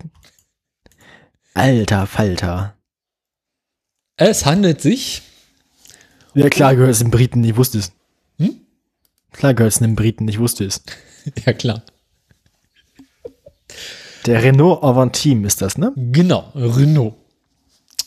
[1.55, 2.74] Alter Falter.
[4.16, 5.22] Es handelt sich.
[6.34, 7.92] Ja, klar gehört es einem Briten, ich wusste es.
[8.38, 8.60] Hm?
[9.32, 10.82] Klar gehört es einem Briten, ich wusste es.
[11.44, 11.82] Ja, klar.
[14.24, 15.92] Der Renault Avantime ist das, ne?
[15.94, 17.14] Genau, Renault.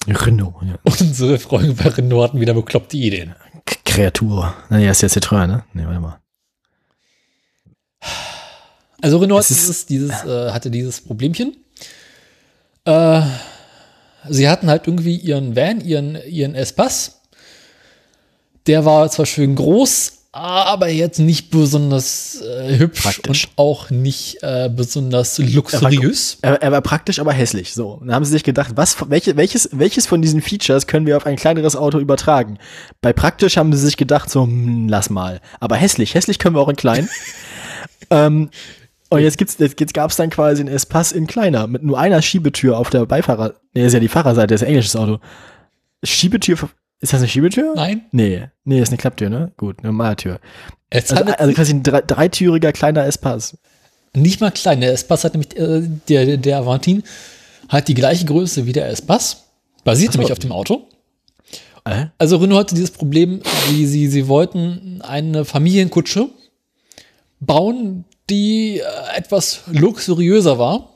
[0.08, 0.80] Renault, ja.
[0.84, 3.36] Unsere Freunde bei Renault hatten wieder bekloppte Ideen.
[3.86, 4.56] Kreatur.
[4.70, 5.64] Naja, ist ja Citroën, ne?
[5.74, 6.23] Ne, warte mal.
[9.04, 11.58] Also Renault dieses, dieses, äh, hatte dieses Problemchen.
[12.86, 13.22] Äh,
[14.30, 17.20] sie hatten halt irgendwie ihren Van, ihren, ihren S-Pass.
[18.66, 23.48] Der war zwar schön groß, aber jetzt nicht besonders äh, hübsch Praktisch.
[23.48, 26.38] und auch nicht äh, besonders luxuriös.
[26.42, 27.74] Er, er war praktisch, aber hässlich.
[27.74, 28.00] So.
[28.00, 31.26] Dann haben sie sich gedacht, was, welche, welches, welches von diesen Features können wir auf
[31.26, 32.58] ein kleineres Auto übertragen?
[33.02, 35.42] Bei praktisch haben sie sich gedacht, so, hm, lass mal.
[35.60, 37.10] Aber hässlich, hässlich können wir auch in klein.
[38.10, 38.50] ähm,
[39.14, 42.22] und jetzt gibt's, jetzt, jetzt gab's dann quasi einen S-Pass in kleiner, mit nur einer
[42.24, 45.20] Schiebetür auf der Beifahrer, nee, ist ja die Fahrerseite, ist ja englisches Auto.
[46.04, 46.58] Schiebetür,
[47.00, 47.74] ist das eine Schiebetür?
[47.76, 49.52] Nein, Nee, nee, ist eine Klapptür, ne?
[49.56, 50.40] Gut, eine normale Tür.
[50.90, 53.56] es Also, also quasi ein drei, dreitüriger kleiner S-Pass.
[54.16, 54.82] nicht mal klein.
[54.82, 57.04] Der S-Pass hat nämlich, äh, der, der Avantin
[57.70, 59.44] hat die gleiche Größe wie der S-Pass.
[59.84, 60.18] Basiert so.
[60.18, 60.88] nämlich auf dem Auto.
[61.86, 62.08] Äh?
[62.18, 66.30] Also Renault hatte dieses Problem, sie, sie, sie wollten eine Familienkutsche
[67.40, 70.90] bauen, die äh, etwas luxuriöser war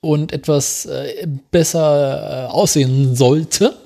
[0.00, 3.76] und etwas äh, besser äh, aussehen sollte.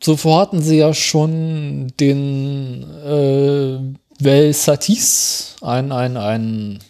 [0.00, 3.78] Zuvor hatten sie ja schon den äh,
[4.22, 6.80] Velsatis, ein, ein, ein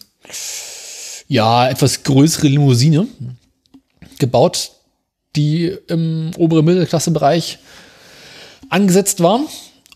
[1.27, 3.07] ja, etwas größere Limousine
[4.19, 4.71] gebaut,
[5.35, 7.59] die im oberen Mittelklassebereich
[8.69, 9.41] angesetzt war.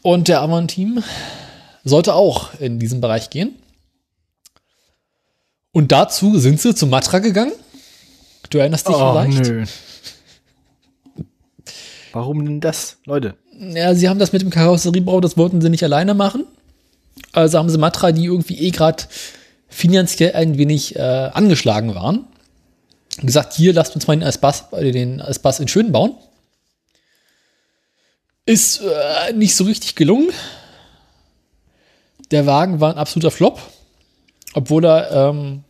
[0.01, 1.03] Und der Avantim
[1.89, 3.55] sollte auch in diesen Bereich gehen.
[5.71, 7.51] Und dazu sind sie zu Matra gegangen.
[8.49, 9.39] Du erinnerst dich vielleicht?
[9.39, 9.65] Oh, nö.
[12.11, 13.35] Warum denn das, Leute?
[13.59, 16.45] Ja, sie haben das mit dem Karosseriebau, das wollten sie nicht alleine machen.
[17.33, 19.03] Also haben sie Matra, die irgendwie eh gerade
[19.67, 22.25] finanziell ein wenig äh, angeschlagen waren,
[23.21, 26.15] gesagt, hier, lasst uns mal den S-Bass, äh, den S-Bass in schön bauen.
[28.45, 30.29] Ist äh, nicht so richtig gelungen.
[32.31, 33.59] Der Wagen war ein absoluter Flop,
[34.53, 35.63] obwohl er ähm,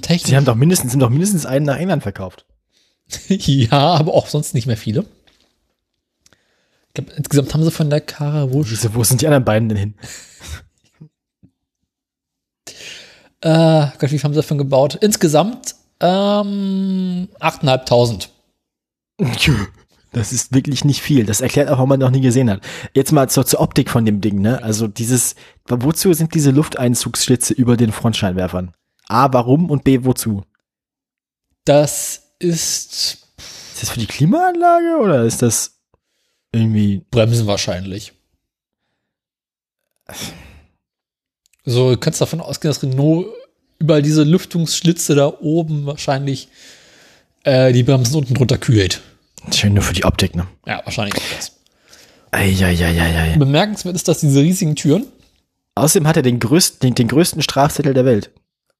[0.00, 2.46] technisch Sie haben doch mindestens, sind doch mindestens einen nach England verkauft.
[3.28, 5.04] ja, aber auch sonst nicht mehr viele.
[6.88, 9.78] Ich glaube, insgesamt haben sie von der Karawusch Wieso, wo sind die anderen beiden denn
[9.78, 9.94] hin?
[13.40, 14.94] Äh, Gott, wie viel haben sie davon gebaut?
[15.02, 18.28] Insgesamt ähm, 8.500.
[20.12, 21.26] Das ist wirklich nicht viel.
[21.26, 22.60] Das erklärt auch, warum man noch nie gesehen hat.
[22.94, 24.62] Jetzt mal zur, zur Optik von dem Ding, ne?
[24.62, 25.34] Also dieses,
[25.68, 28.72] wozu sind diese Lufteinzugsschlitze über den Frontscheinwerfern?
[29.08, 30.44] A, warum und B, wozu?
[31.64, 33.28] Das ist
[33.72, 35.78] Ist das für die Klimaanlage oder ist das
[36.52, 38.12] irgendwie, Bremsen wahrscheinlich.
[41.64, 43.26] So, du kannst davon ausgehen, dass Renault
[43.78, 46.48] über diese Lüftungsschlitze da oben wahrscheinlich
[47.42, 49.00] äh, die Bremsen unten drunter kühlt.
[49.52, 50.46] schön nur für die Optik, ne?
[50.66, 51.52] Ja, wahrscheinlich auch das.
[52.30, 53.36] Eieieiei.
[53.36, 55.06] Bemerkenswert ist, dass diese riesigen Türen,
[55.74, 58.30] Außerdem hat er den größten, den, den größten Strafzettel der Welt.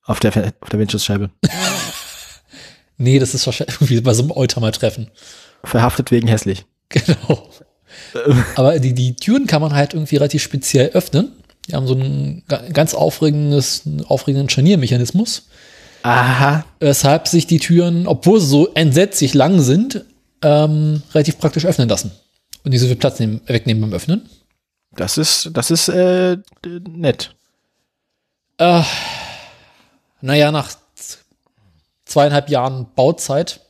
[0.05, 0.31] Auf der,
[0.61, 1.31] auf der Windschutzscheibe.
[2.99, 5.11] nee, das ist wahrscheinlich irgendwie bei so einem Oldtimer-Treffen.
[5.65, 6.65] Verhaftet wegen hässlich.
[6.91, 7.49] Genau.
[8.57, 11.33] Aber die, die Türen kann man halt irgendwie relativ speziell öffnen.
[11.67, 15.49] Die haben so einen ga- ganz aufregendes, aufregenden Scharniermechanismus.
[16.03, 16.65] Aha.
[16.81, 20.05] Weshalb sich die Türen, obwohl sie so entsetzlich lang sind,
[20.43, 22.13] ähm, relativ praktisch öffnen lassen.
[22.63, 24.29] Und nicht so viel Platz nehmen, wegnehmen beim Öffnen.
[24.97, 27.35] Das ist, das ist äh, nett.
[28.59, 28.83] Äh,
[30.21, 30.71] naja, nach
[32.05, 33.61] zweieinhalb Jahren Bauzeit.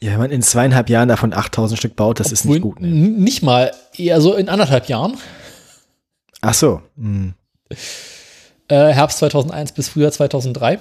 [0.00, 2.80] Ja, wenn man in zweieinhalb Jahren davon 8000 Stück baut, das ist nicht gut.
[2.80, 2.88] Ne?
[2.88, 5.16] Nicht mal, eher so in anderthalb Jahren.
[6.40, 6.82] Ach so.
[6.96, 7.34] Hm.
[8.68, 10.80] Äh, Herbst 2001 bis Frühjahr 2003.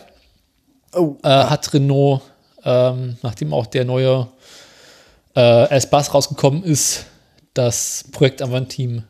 [0.93, 1.18] Oh.
[1.23, 2.22] äh, hat Renault,
[2.64, 4.27] ähm, nachdem auch der neue
[5.35, 7.06] äh, S-Bass rausgekommen ist,
[7.53, 9.03] das Projekt Avantim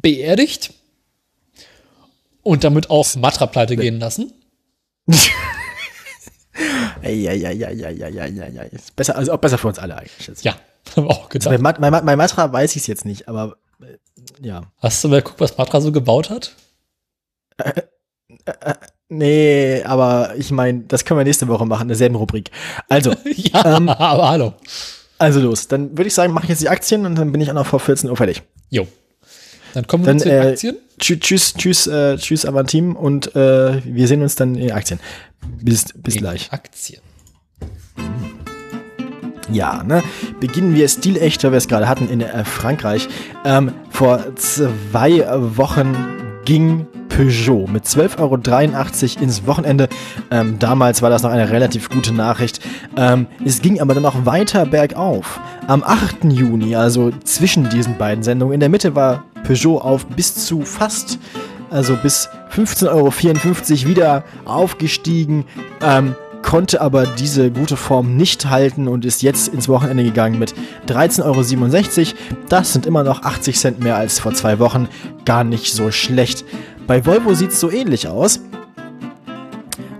[0.00, 0.72] beerdigt
[2.42, 4.32] und damit auch Matra pleite gehen lassen.
[7.02, 8.68] Eieieiei.
[8.72, 10.26] Ist besser, also auch besser für uns alle eigentlich.
[10.26, 10.44] Jetzt.
[10.44, 10.56] Ja,
[10.96, 11.50] haben wir auch gedacht.
[11.50, 13.96] Bei, Mat- bei Matra weiß ich es jetzt nicht, aber äh,
[14.46, 14.62] ja.
[14.78, 16.54] Hast du mal geguckt, was Matra so gebaut hat?
[19.08, 22.50] Nee, aber ich meine, das können wir nächste Woche machen, in derselben Rubrik.
[22.88, 23.88] Also, ja, Ähm.
[23.88, 24.54] aber hallo.
[25.18, 25.68] also los.
[25.68, 27.66] Dann würde ich sagen, mache ich jetzt die Aktien und dann bin ich auch noch
[27.66, 28.42] vor 14 Uhr fertig.
[28.70, 28.86] Jo.
[29.76, 30.76] Dann kommen wir Dann, zu den äh, Aktien.
[30.98, 34.98] Tschüss, tschüss, tschüss, äh, tschüss Avantim und äh, wir sehen uns dann in Aktien.
[35.60, 36.50] Bis, bis gleich.
[36.50, 37.02] Aktien.
[39.52, 40.02] Ja, ne?
[40.40, 43.06] Beginnen wir stilecht, weil wir es gerade hatten in äh, Frankreich.
[43.44, 45.26] Ähm, vor zwei
[45.58, 45.94] Wochen
[46.46, 49.90] ging Peugeot mit 12,83 Euro ins Wochenende.
[50.30, 52.60] Ähm, damals war das noch eine relativ gute Nachricht.
[52.96, 55.38] Ähm, es ging aber dann noch weiter bergauf.
[55.66, 56.24] Am 8.
[56.24, 61.18] Juni, also zwischen diesen beiden Sendungen, in der Mitte war Peugeot auf bis zu fast
[61.70, 65.44] also bis 15,54 Euro wieder aufgestiegen.
[65.80, 70.54] Ähm, konnte aber diese gute Form nicht halten und ist jetzt ins Wochenende gegangen mit
[70.86, 72.16] 13,67 Euro.
[72.48, 74.88] Das sind immer noch 80 Cent mehr als vor zwei Wochen.
[75.24, 76.44] Gar nicht so schlecht.
[76.86, 78.40] Bei Volvo sieht es so ähnlich aus.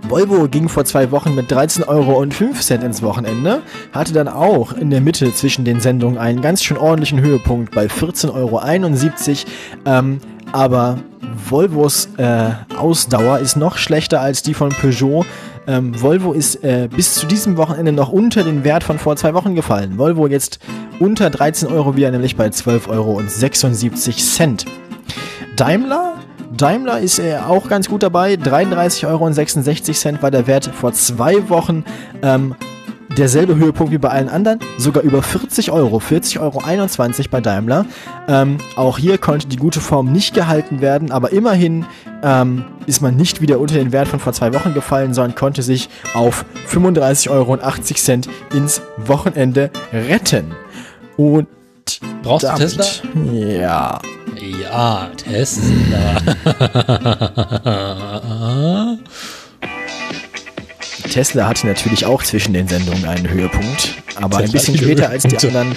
[0.09, 3.61] Volvo ging vor zwei Wochen mit 13,05 Euro ins Wochenende,
[3.91, 7.87] hatte dann auch in der Mitte zwischen den Sendungen einen ganz schön ordentlichen Höhepunkt bei
[7.87, 8.61] 14,71 Euro.
[9.85, 10.19] Ähm,
[10.51, 10.97] aber
[11.49, 15.25] Volvos äh, Ausdauer ist noch schlechter als die von Peugeot.
[15.67, 19.33] Ähm, Volvo ist äh, bis zu diesem Wochenende noch unter den Wert von vor zwei
[19.33, 19.97] Wochen gefallen.
[19.97, 20.59] Volvo jetzt
[20.99, 23.21] unter 13 Euro wieder, nämlich bei 12,76 Euro.
[25.57, 26.13] Daimler
[26.55, 28.33] Daimler ist äh, auch ganz gut dabei.
[28.33, 31.83] 33,66 Euro war der Wert vor zwei Wochen.
[32.21, 32.55] Ähm,
[33.17, 37.85] derselbe Höhepunkt wie bei allen anderen, sogar über 40 Euro, 40,21 Euro bei Daimler.
[38.27, 41.85] Ähm, auch hier konnte die gute Form nicht gehalten werden, aber immerhin
[42.23, 45.63] ähm, ist man nicht wieder unter den Wert von vor zwei Wochen gefallen, sondern konnte
[45.63, 47.57] sich auf 35,80 Euro
[48.55, 50.53] ins Wochenende retten.
[51.15, 51.47] Und
[52.23, 52.85] Brauchst damit, du Tesla?
[53.33, 54.01] Ja.
[54.39, 56.21] Ja, Tesla.
[61.11, 65.37] Tesla hatte natürlich auch zwischen den Sendungen einen Höhepunkt, aber ein bisschen später als die
[65.47, 65.75] anderen.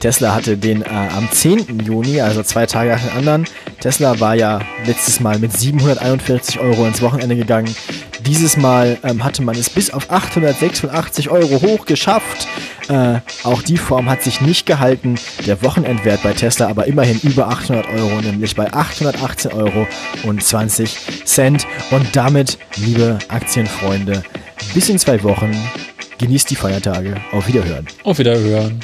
[0.00, 1.84] Tesla hatte den äh, am 10.
[1.84, 3.44] Juni, also zwei Tage nach den anderen.
[3.80, 7.72] Tesla war ja letztes Mal mit 741 Euro ins Wochenende gegangen.
[8.26, 12.48] Dieses Mal ähm, hatte man es bis auf 886 Euro hoch geschafft.
[12.90, 15.14] Äh, auch die Form hat sich nicht gehalten.
[15.46, 19.86] Der Wochenendwert bei Tesla aber immerhin über 800 Euro, nämlich bei 818 Euro
[20.24, 21.66] und 20 Cent.
[21.92, 24.24] Und damit, liebe Aktienfreunde,
[24.74, 25.52] bis in zwei Wochen.
[26.18, 27.14] Genießt die Feiertage.
[27.32, 27.86] Auf Wiederhören.
[28.02, 28.80] Auf Wiederhören.